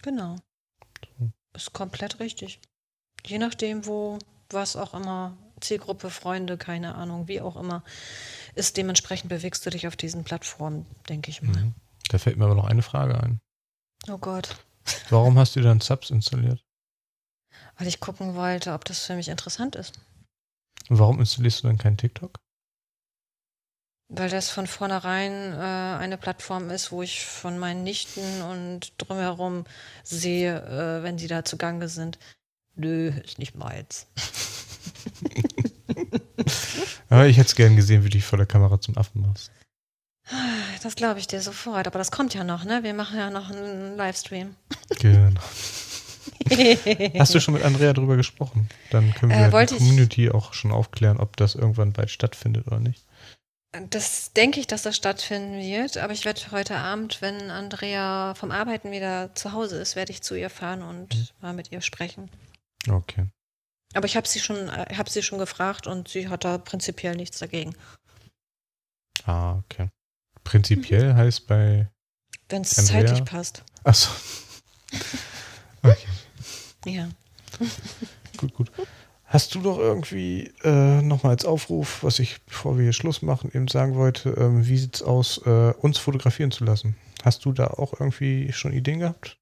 Genau. 0.02 0.36
So. 1.18 1.30
Ist 1.54 1.72
komplett 1.72 2.20
richtig. 2.20 2.60
Je 3.24 3.38
nachdem, 3.38 3.86
wo, 3.86 4.18
was 4.50 4.76
auch 4.76 4.94
immer, 4.94 5.36
Zielgruppe, 5.60 6.10
Freunde, 6.10 6.56
keine 6.56 6.94
Ahnung, 6.94 7.28
wie 7.28 7.40
auch 7.40 7.56
immer 7.56 7.84
ist. 8.54 8.76
Dementsprechend 8.76 9.28
bewegst 9.28 9.64
du 9.66 9.70
dich 9.70 9.86
auf 9.86 9.96
diesen 9.96 10.24
Plattformen, 10.24 10.86
denke 11.08 11.30
ich 11.30 11.42
mal. 11.42 11.64
Mhm. 11.64 11.74
Da 12.08 12.18
fällt 12.18 12.38
mir 12.38 12.46
aber 12.46 12.54
noch 12.54 12.64
eine 12.64 12.82
Frage 12.82 13.20
ein. 13.20 13.40
Oh 14.08 14.18
Gott. 14.18 14.56
Warum 15.10 15.38
hast 15.38 15.54
du 15.54 15.60
dann 15.60 15.80
Subs 15.80 16.10
installiert? 16.10 16.64
Weil 17.80 17.88
ich 17.88 17.98
gucken 17.98 18.34
wollte, 18.34 18.74
ob 18.74 18.84
das 18.84 19.06
für 19.06 19.16
mich 19.16 19.28
interessant 19.28 19.74
ist. 19.74 19.98
Warum 20.90 21.18
installierst 21.18 21.64
du 21.64 21.68
dann 21.68 21.78
kein 21.78 21.96
TikTok? 21.96 22.38
Weil 24.08 24.28
das 24.28 24.50
von 24.50 24.66
vornherein 24.66 25.54
äh, 25.54 25.98
eine 25.98 26.18
Plattform 26.18 26.68
ist, 26.68 26.92
wo 26.92 27.00
ich 27.00 27.24
von 27.24 27.58
meinen 27.58 27.82
Nichten 27.82 28.42
und 28.42 28.92
drumherum 28.98 29.64
sehe, 30.02 30.60
äh, 30.60 31.02
wenn 31.02 31.16
sie 31.16 31.26
da 31.26 31.42
zugange 31.42 31.88
sind. 31.88 32.18
Nö, 32.76 33.12
ist 33.24 33.38
nicht 33.38 33.56
meins. 33.56 34.06
Ja, 37.10 37.26
ich 37.26 37.36
hätte 37.36 37.48
es 37.48 37.56
gern 37.56 37.74
gesehen, 37.74 38.04
wie 38.04 38.08
du 38.08 38.16
dich 38.16 38.24
vor 38.24 38.36
der 38.36 38.46
Kamera 38.46 38.80
zum 38.80 38.96
Affen 38.96 39.22
machst. 39.22 39.50
Das 40.82 40.94
glaube 40.94 41.18
ich 41.18 41.26
dir 41.26 41.40
sofort, 41.40 41.88
aber 41.88 41.98
das 41.98 42.12
kommt 42.12 42.34
ja 42.34 42.44
noch, 42.44 42.62
ne? 42.64 42.84
Wir 42.84 42.94
machen 42.94 43.18
ja 43.18 43.30
noch 43.30 43.50
einen 43.50 43.96
Livestream. 43.96 44.54
Genau. 45.00 45.40
Hast 47.18 47.34
du 47.34 47.40
schon 47.40 47.54
mit 47.54 47.62
Andrea 47.62 47.92
drüber 47.92 48.16
gesprochen? 48.16 48.68
Dann 48.90 49.14
können 49.14 49.32
wir 49.32 49.58
äh, 49.58 49.66
die 49.66 49.76
Community 49.76 50.30
auch 50.30 50.52
schon 50.52 50.72
aufklären, 50.72 51.18
ob 51.18 51.36
das 51.36 51.54
irgendwann 51.54 51.92
bald 51.92 52.10
stattfindet 52.10 52.66
oder 52.66 52.80
nicht. 52.80 53.04
Das 53.90 54.32
denke 54.32 54.58
ich, 54.58 54.66
dass 54.66 54.82
das 54.82 54.96
stattfinden 54.96 55.60
wird, 55.60 55.96
aber 55.96 56.12
ich 56.12 56.24
werde 56.24 56.40
heute 56.50 56.76
Abend, 56.76 57.22
wenn 57.22 57.50
Andrea 57.50 58.34
vom 58.34 58.50
Arbeiten 58.50 58.90
wieder 58.90 59.32
zu 59.36 59.52
Hause 59.52 59.80
ist, 59.80 59.94
werde 59.94 60.10
ich 60.10 60.22
zu 60.22 60.34
ihr 60.34 60.50
fahren 60.50 60.82
und 60.82 61.14
mhm. 61.14 61.26
mal 61.40 61.52
mit 61.52 61.70
ihr 61.70 61.80
sprechen. 61.80 62.28
Okay. 62.88 63.26
Aber 63.94 64.06
ich 64.06 64.16
habe 64.16 64.26
sie 64.26 64.40
schon, 64.40 64.68
äh, 64.68 64.94
habe 64.96 65.08
sie 65.08 65.22
schon 65.22 65.38
gefragt 65.38 65.86
und 65.86 66.08
sie 66.08 66.28
hat 66.28 66.44
da 66.44 66.58
prinzipiell 66.58 67.14
nichts 67.14 67.38
dagegen. 67.38 67.76
Ah, 69.24 69.58
okay. 69.58 69.88
Prinzipiell 70.42 71.12
mhm. 71.12 71.16
heißt 71.16 71.46
bei. 71.46 71.88
Wenn 72.48 72.62
es 72.62 72.70
zeitlich 72.70 73.24
passt. 73.24 73.62
Achso. 73.84 74.10
Okay. 75.82 76.06
Ja. 76.84 77.08
gut, 78.36 78.54
gut. 78.54 78.70
Hast 79.24 79.54
du 79.54 79.60
doch 79.60 79.78
irgendwie 79.78 80.52
äh, 80.64 81.02
nochmal 81.02 81.32
als 81.32 81.44
Aufruf, 81.44 82.02
was 82.02 82.18
ich, 82.18 82.40
bevor 82.46 82.76
wir 82.76 82.84
hier 82.84 82.92
Schluss 82.92 83.22
machen, 83.22 83.50
eben 83.54 83.68
sagen 83.68 83.94
wollte, 83.94 84.30
ähm, 84.30 84.66
wie 84.66 84.76
sieht 84.76 84.96
es 84.96 85.02
aus, 85.02 85.40
äh, 85.46 85.72
uns 85.80 85.98
fotografieren 85.98 86.50
zu 86.50 86.64
lassen? 86.64 86.96
Hast 87.22 87.44
du 87.44 87.52
da 87.52 87.68
auch 87.68 87.92
irgendwie 88.00 88.52
schon 88.52 88.72
Ideen 88.72 89.00
gehabt? 89.00 89.40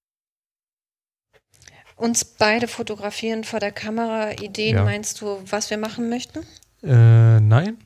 uns 1.98 2.24
beide 2.24 2.68
fotografieren 2.68 3.44
vor 3.44 3.60
der 3.60 3.72
Kamera. 3.72 4.32
Ideen 4.32 4.76
ja. 4.76 4.84
meinst 4.84 5.20
du, 5.20 5.42
was 5.50 5.70
wir 5.70 5.78
machen 5.78 6.08
möchten? 6.08 6.40
Äh, 6.82 7.40
nein. 7.40 7.78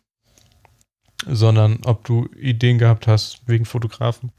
Sondern 1.27 1.81
ob 1.85 2.05
du 2.05 2.29
Ideen 2.37 2.79
gehabt 2.79 3.07
hast 3.07 3.41
wegen 3.47 3.65
Fotografen. 3.65 4.33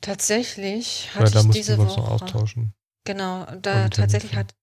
Tatsächlich 0.00 1.10
hatte 1.14 1.30
da 1.30 1.40
ich 1.40 1.50
diese 1.50 1.76
wir 1.76 1.84
uns 1.84 1.92
Woche. 1.92 2.00
Noch 2.00 2.22
austauschen. 2.22 2.72
Genau, 3.04 3.46
da 3.60 3.88
tatsächlich 3.88 4.34
hat. 4.34 4.54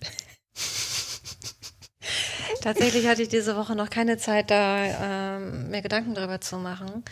tatsächlich 2.62 3.06
hatte 3.06 3.22
ich 3.22 3.28
diese 3.28 3.56
Woche 3.56 3.74
noch 3.74 3.90
keine 3.90 4.18
Zeit, 4.18 4.50
da 4.50 5.36
ähm, 5.36 5.70
mir 5.70 5.82
Gedanken 5.82 6.14
darüber 6.14 6.40
zu 6.40 6.58
machen, 6.58 7.04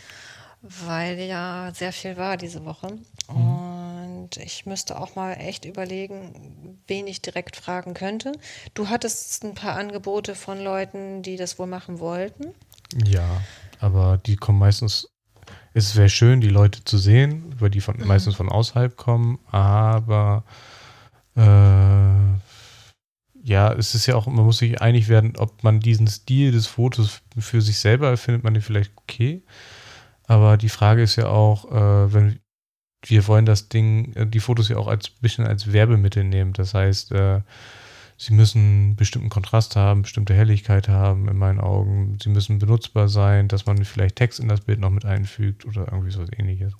weil 0.61 1.19
ja 1.19 1.71
sehr 1.73 1.91
viel 1.91 2.17
war 2.17 2.37
diese 2.37 2.65
Woche. 2.65 2.99
Mhm. 3.29 3.35
Und 3.35 3.57
Und 4.27 4.37
ich 4.37 4.65
müsste 4.65 4.99
auch 4.99 5.15
mal 5.15 5.33
echt 5.33 5.63
überlegen, 5.63 6.81
wen 6.87 7.07
ich 7.07 7.21
direkt 7.21 7.55
fragen 7.55 7.93
könnte. 7.93 8.33
Du 8.73 8.89
hattest 8.89 9.43
ein 9.45 9.53
paar 9.53 9.77
Angebote 9.77 10.35
von 10.35 10.61
Leuten, 10.61 11.21
die 11.21 11.37
das 11.37 11.57
wohl 11.59 11.67
machen 11.67 11.99
wollten. 11.99 12.53
Ja, 13.05 13.41
aber 13.79 14.17
die 14.17 14.35
kommen 14.35 14.59
meistens. 14.59 15.07
Es 15.77 15.95
wäre 15.95 16.09
schön, 16.09 16.41
die 16.41 16.49
Leute 16.49 16.83
zu 16.83 16.97
sehen, 16.97 17.53
weil 17.59 17.69
die 17.69 17.81
von, 17.81 17.97
mhm. 17.97 18.07
meistens 18.07 18.33
von 18.33 18.49
außerhalb 18.49 18.97
kommen, 18.97 19.37
aber 19.51 20.43
äh, 21.35 21.41
ja, 23.43 23.71
es 23.73 23.93
ist 23.93 24.07
ja 24.07 24.15
auch, 24.15 24.25
man 24.25 24.43
muss 24.43 24.57
sich 24.57 24.81
einig 24.81 25.07
werden, 25.07 25.35
ob 25.37 25.63
man 25.63 25.79
diesen 25.79 26.07
Stil 26.07 26.51
des 26.51 26.65
Fotos 26.65 27.21
für 27.37 27.61
sich 27.61 27.77
selber 27.77 28.17
findet, 28.17 28.43
man 28.43 28.55
den 28.55 28.63
vielleicht 28.63 28.91
okay. 28.95 29.43
Aber 30.23 30.57
die 30.57 30.69
Frage 30.69 31.03
ist 31.03 31.15
ja 31.15 31.27
auch, 31.27 31.71
äh, 31.71 32.11
wenn 32.11 32.39
wir 33.05 33.27
wollen 33.27 33.45
das 33.45 33.69
Ding, 33.69 34.13
äh, 34.15 34.25
die 34.25 34.39
Fotos 34.39 34.69
ja 34.69 34.77
auch 34.77 34.87
als 34.87 35.11
bisschen 35.11 35.45
als 35.45 35.71
Werbemittel 35.71 36.23
nehmen. 36.23 36.53
Das 36.53 36.73
heißt, 36.73 37.11
äh, 37.11 37.41
sie 38.17 38.33
müssen 38.33 38.95
bestimmten 38.95 39.29
Kontrast 39.29 39.75
haben, 39.75 40.01
bestimmte 40.01 40.33
Helligkeit 40.33 40.89
haben 40.89 41.27
in 41.27 41.37
meinen 41.37 41.59
Augen. 41.59 42.17
Sie 42.21 42.29
müssen 42.29 42.59
benutzbar 42.59 43.07
sein, 43.07 43.47
dass 43.47 43.65
man 43.65 43.85
vielleicht 43.85 44.15
Text 44.15 44.39
in 44.39 44.47
das 44.47 44.61
Bild 44.61 44.79
noch 44.79 44.89
mit 44.89 45.05
einfügt 45.05 45.65
oder 45.65 45.91
irgendwie 45.91 46.11
so 46.11 46.25
ähnliches. 46.37 46.73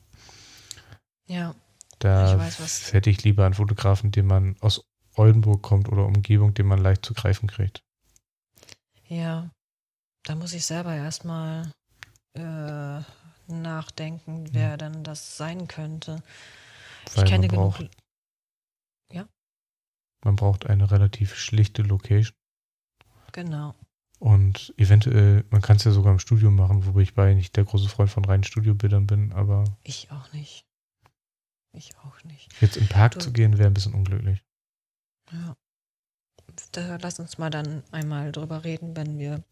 Ja. 1.27 1.55
Da 1.99 2.33
ich 2.33 2.39
weiß, 2.39 2.93
hätte 2.93 3.09
ich 3.09 3.23
lieber 3.23 3.45
einen 3.45 3.55
Fotografen, 3.55 4.11
den 4.11 4.27
man 4.27 4.55
aus 4.59 4.83
Oldenburg 5.15 5.63
kommt 5.63 5.89
oder 5.89 6.05
Umgebung, 6.05 6.53
den 6.53 6.67
man 6.67 6.79
leicht 6.79 7.05
zu 7.05 7.13
greifen 7.13 7.47
kriegt. 7.47 7.81
Ja, 9.07 9.49
da 10.23 10.35
muss 10.35 10.53
ich 10.53 10.65
selber 10.65 10.93
erstmal 10.93 11.71
äh, 12.33 13.01
nachdenken, 13.47 14.49
wer 14.51 14.69
ja. 14.69 14.77
denn 14.77 15.03
das 15.03 15.37
sein 15.37 15.67
könnte. 15.67 16.21
Weil 17.15 17.23
ich 17.23 17.29
kenne 17.29 17.47
genug. 17.47 17.79
Man 20.23 20.35
braucht 20.35 20.67
eine 20.67 20.89
relativ 20.91 21.35
schlichte 21.35 21.81
Location. 21.83 22.35
Genau. 23.31 23.75
Und 24.19 24.73
eventuell, 24.77 25.45
man 25.51 25.61
kann 25.61 25.77
es 25.77 25.83
ja 25.83 25.91
sogar 25.91 26.11
im 26.11 26.19
Studio 26.19 26.49
machen, 26.49 26.85
wobei 26.85 27.01
ich 27.01 27.13
bei 27.13 27.33
nicht 27.33 27.55
der 27.55 27.65
große 27.65 27.87
Freund 27.87 28.09
von 28.09 28.25
reinen 28.25 28.43
Studiobildern 28.43 29.05
bin, 29.05 29.31
aber. 29.31 29.63
Ich 29.83 30.11
auch 30.11 30.33
nicht. 30.33 30.65
Ich 31.73 31.95
auch 31.99 32.23
nicht. 32.23 32.49
Jetzt 32.59 32.77
im 32.77 32.87
Park 32.87 33.13
du, 33.13 33.19
zu 33.19 33.31
gehen, 33.31 33.59
wäre 33.59 33.67
ein 33.67 33.73
bisschen 33.73 33.93
unglücklich. 33.93 34.43
Ja. 35.31 35.55
Da 36.71 36.97
lass 36.99 37.19
uns 37.19 37.37
mal 37.37 37.51
dann 37.51 37.83
einmal 37.91 38.31
drüber 38.31 38.63
reden, 38.63 38.95
wenn 38.95 39.19
wir. 39.19 39.43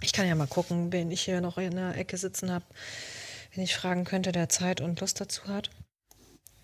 Ich 0.00 0.12
kann 0.12 0.26
ja 0.26 0.34
mal 0.34 0.48
gucken, 0.48 0.90
wen 0.92 1.12
ich 1.12 1.22
hier 1.22 1.40
noch 1.40 1.58
in 1.58 1.76
der 1.76 1.96
Ecke 1.96 2.16
sitzen 2.16 2.50
habe, 2.50 2.64
wenn 3.54 3.62
ich 3.62 3.76
fragen 3.76 4.04
könnte, 4.04 4.32
der 4.32 4.48
Zeit 4.48 4.80
und 4.80 4.98
Lust 5.00 5.20
dazu 5.20 5.44
hat. 5.46 5.70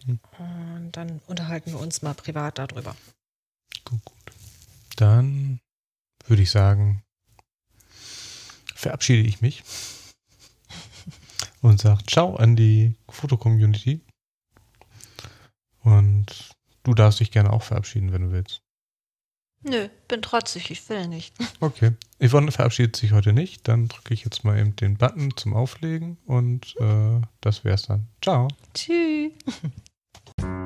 Hm. 0.05 0.19
Und 0.39 0.93
dann 0.93 1.21
unterhalten 1.29 1.71
wir 1.71 1.79
uns 1.79 2.03
mal 2.03 2.15
privat 2.15 2.59
darüber. 2.59 2.97
Gut, 3.89 4.05
gut. 4.05 4.33
Dann 4.97 5.61
würde 6.27 6.43
ich 6.43 6.51
sagen, 6.51 7.03
verabschiede 8.75 9.27
ich 9.27 9.41
mich 9.41 9.65
und 11.63 11.81
sage 11.81 12.05
Ciao 12.07 12.37
an 12.37 12.57
die 12.57 12.95
Foto-Community. 13.09 14.01
Und 15.81 16.51
du 16.83 16.95
darfst 16.95 17.21
dich 17.21 17.31
gerne 17.31 17.53
auch 17.53 17.63
verabschieden, 17.63 18.13
wenn 18.13 18.23
du 18.23 18.31
willst. 18.31 18.63
Nö, 19.63 19.89
bin 20.07 20.23
trotzig, 20.23 20.71
ich 20.71 20.89
will 20.89 21.09
nicht. 21.09 21.35
Okay. 21.61 21.93
Yvonne 22.21 22.53
verabschiedet 22.53 22.97
sich 22.97 23.13
heute 23.13 23.33
nicht. 23.33 23.67
Dann 23.67 23.89
drücke 23.89 24.15
ich 24.15 24.25
jetzt 24.25 24.45
mal 24.45 24.59
eben 24.59 24.77
den 24.77 24.97
Button 24.97 25.37
zum 25.37 25.55
Auflegen 25.55 26.19
und 26.27 26.77
äh, 26.79 27.21
das 27.41 27.65
wär's 27.65 27.83
dann. 27.83 28.07
Ciao. 28.23 28.49
Tschüss. 28.75 29.33